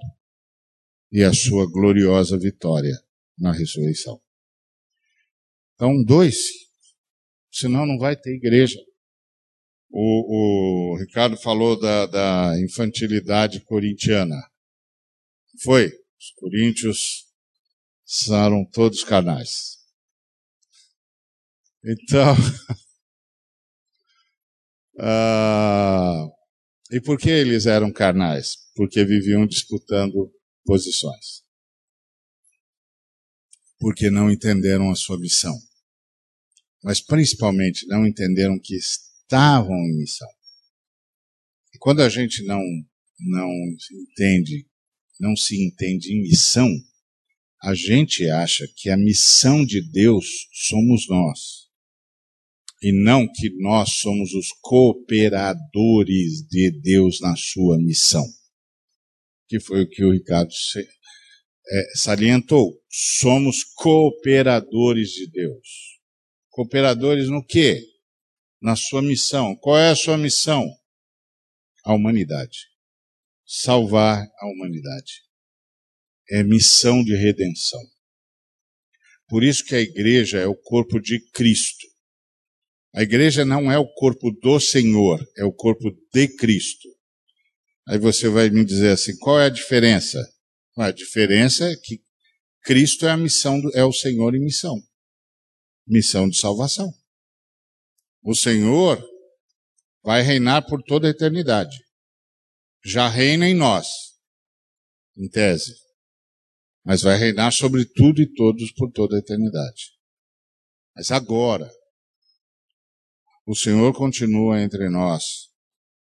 e 1.12 1.22
a 1.22 1.32
sua 1.32 1.70
gloriosa 1.70 2.38
vitória 2.38 2.96
na 3.36 3.52
ressurreição. 3.52 4.20
Então, 5.74 6.02
dois, 6.04 6.50
senão 7.50 7.86
não 7.86 7.98
vai 7.98 8.16
ter 8.16 8.34
igreja. 8.34 8.78
O, 9.90 10.92
o 10.92 10.98
Ricardo 10.98 11.36
falou 11.36 11.78
da, 11.78 12.06
da 12.06 12.60
infantilidade 12.60 13.60
corintiana. 13.64 14.36
Foi. 15.62 15.86
Os 15.86 16.30
coríntios 16.36 17.26
são 18.04 18.64
todos 18.72 19.04
carnais. 19.04 19.78
Então, 21.84 22.34
Ah, 25.02 26.26
e 26.90 27.00
por 27.00 27.18
que 27.18 27.30
eles 27.30 27.64
eram 27.64 27.90
carnais? 27.90 28.56
Porque 28.74 29.02
viviam 29.02 29.46
disputando 29.46 30.30
posições. 30.64 31.42
porque 33.78 34.10
não 34.10 34.30
entenderam 34.30 34.90
a 34.90 34.94
sua 34.94 35.18
missão. 35.18 35.58
Mas 36.84 37.00
principalmente 37.00 37.86
não 37.86 38.06
entenderam 38.06 38.60
que 38.62 38.76
estavam 38.76 39.74
em 39.74 39.96
missão. 39.96 40.28
E 41.74 41.78
quando 41.78 42.02
a 42.02 42.08
gente 42.10 42.44
não 42.44 42.60
não 43.18 43.50
entende, 43.90 44.66
não 45.20 45.36
se 45.36 45.62
entende 45.62 46.12
em 46.12 46.22
missão, 46.22 46.66
a 47.62 47.74
gente 47.74 48.28
acha 48.30 48.66
que 48.74 48.88
a 48.88 48.96
missão 48.96 49.64
de 49.64 49.82
Deus 49.82 50.26
somos 50.50 51.06
nós. 51.08 51.68
E 52.82 52.90
não 52.90 53.30
que 53.30 53.50
nós 53.58 53.96
somos 53.96 54.32
os 54.32 54.48
cooperadores 54.62 56.40
de 56.48 56.70
Deus 56.80 57.20
na 57.20 57.36
sua 57.36 57.76
missão. 57.76 58.24
Que 59.46 59.60
foi 59.60 59.82
o 59.82 59.88
que 59.88 60.02
o 60.02 60.12
Ricardo 60.12 60.50
é, 60.50 61.96
salientou. 61.96 62.80
Somos 62.88 63.62
cooperadores 63.74 65.10
de 65.10 65.30
Deus. 65.30 65.98
Cooperadores 66.48 67.28
no 67.28 67.44
quê? 67.44 67.84
Na 68.62 68.74
sua 68.74 69.02
missão. 69.02 69.54
Qual 69.56 69.76
é 69.76 69.90
a 69.90 69.96
sua 69.96 70.16
missão? 70.16 70.66
A 71.84 71.92
humanidade. 71.92 72.69
Salvar 73.52 74.22
a 74.38 74.46
humanidade 74.46 75.24
é 76.30 76.44
missão 76.44 77.02
de 77.02 77.16
redenção. 77.16 77.80
Por 79.28 79.42
isso 79.42 79.64
que 79.64 79.74
a 79.74 79.80
igreja 79.80 80.38
é 80.38 80.46
o 80.46 80.54
corpo 80.54 81.00
de 81.00 81.18
Cristo. 81.32 81.84
A 82.94 83.02
igreja 83.02 83.44
não 83.44 83.68
é 83.70 83.76
o 83.76 83.92
corpo 83.94 84.30
do 84.30 84.60
Senhor, 84.60 85.18
é 85.36 85.44
o 85.44 85.52
corpo 85.52 85.90
de 86.14 86.28
Cristo. 86.36 86.88
Aí 87.88 87.98
você 87.98 88.28
vai 88.28 88.50
me 88.50 88.64
dizer 88.64 88.92
assim, 88.92 89.18
qual 89.18 89.40
é 89.40 89.46
a 89.46 89.50
diferença? 89.50 90.24
A 90.76 90.92
diferença 90.92 91.68
é 91.68 91.74
que 91.74 92.00
Cristo 92.62 93.04
é 93.04 93.10
a 93.10 93.16
missão, 93.16 93.60
do, 93.60 93.76
é 93.76 93.84
o 93.84 93.92
Senhor 93.92 94.32
em 94.36 94.44
missão. 94.44 94.80
Missão 95.88 96.28
de 96.28 96.38
salvação. 96.38 96.88
O 98.22 98.32
Senhor 98.32 99.04
vai 100.04 100.22
reinar 100.22 100.64
por 100.68 100.80
toda 100.84 101.08
a 101.08 101.10
eternidade. 101.10 101.89
Já 102.84 103.08
reina 103.08 103.48
em 103.48 103.54
nós, 103.54 103.86
em 105.16 105.28
tese 105.28 105.74
mas 106.84 107.02
vai 107.02 107.16
reinar 107.16 107.52
sobre 107.52 107.84
tudo 107.84 108.20
e 108.20 108.26
todos 108.26 108.72
por 108.72 108.90
toda 108.90 109.16
a 109.16 109.18
eternidade. 109.18 109.92
Mas 110.94 111.10
agora, 111.10 111.70
o 113.46 113.54
Senhor 113.54 113.92
continua 113.94 114.60
entre 114.60 114.88
nós 114.88 115.50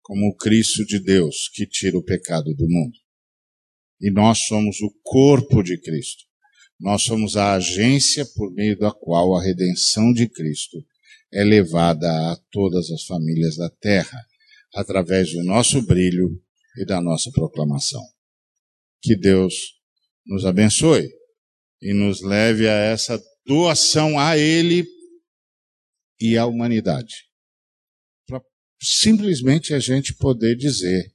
como 0.02 0.28
o 0.28 0.36
Cristo 0.36 0.86
de 0.86 1.00
Deus 1.00 1.50
que 1.54 1.66
tira 1.66 1.98
o 1.98 2.04
pecado 2.04 2.54
do 2.54 2.68
mundo. 2.68 2.98
E 4.00 4.12
nós 4.12 4.46
somos 4.46 4.80
o 4.82 4.94
corpo 5.02 5.64
de 5.64 5.80
Cristo. 5.80 6.24
Nós 6.80 7.04
somos 7.04 7.38
a 7.38 7.54
agência 7.54 8.26
por 8.36 8.54
meio 8.54 8.78
da 8.78 8.92
qual 8.92 9.36
a 9.36 9.42
redenção 9.42 10.12
de 10.12 10.28
Cristo 10.28 10.86
é 11.34 11.44
levada 11.44 12.08
a 12.32 12.38
todas 12.52 12.92
as 12.92 13.04
famílias 13.06 13.56
da 13.56 13.70
terra, 13.70 14.24
através 14.76 15.32
do 15.32 15.44
nosso 15.44 15.82
brilho 15.82 16.40
e 16.78 16.86
da 16.86 17.02
nossa 17.02 17.32
proclamação. 17.32 18.04
Que 19.02 19.16
Deus 19.16 19.54
nos 20.26 20.46
abençoe 20.46 21.08
e 21.82 21.94
nos 21.94 22.22
leve 22.22 22.68
a 22.68 22.74
essa 22.74 23.22
doação 23.46 24.20
a 24.20 24.38
Ele 24.38 24.86
e 26.20 26.38
à 26.38 26.46
humanidade. 26.46 27.14
Para 28.28 28.42
simplesmente 28.82 29.74
a 29.74 29.80
gente 29.80 30.14
poder 30.16 30.56
dizer 30.56 31.14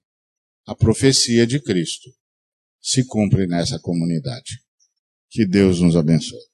a 0.66 0.74
profecia 0.74 1.46
de 1.46 1.60
Cristo 1.60 2.10
se 2.80 3.04
cumpre 3.06 3.46
nessa 3.46 3.78
comunidade. 3.80 4.62
Que 5.30 5.46
Deus 5.46 5.80
nos 5.80 5.96
abençoe. 5.96 6.49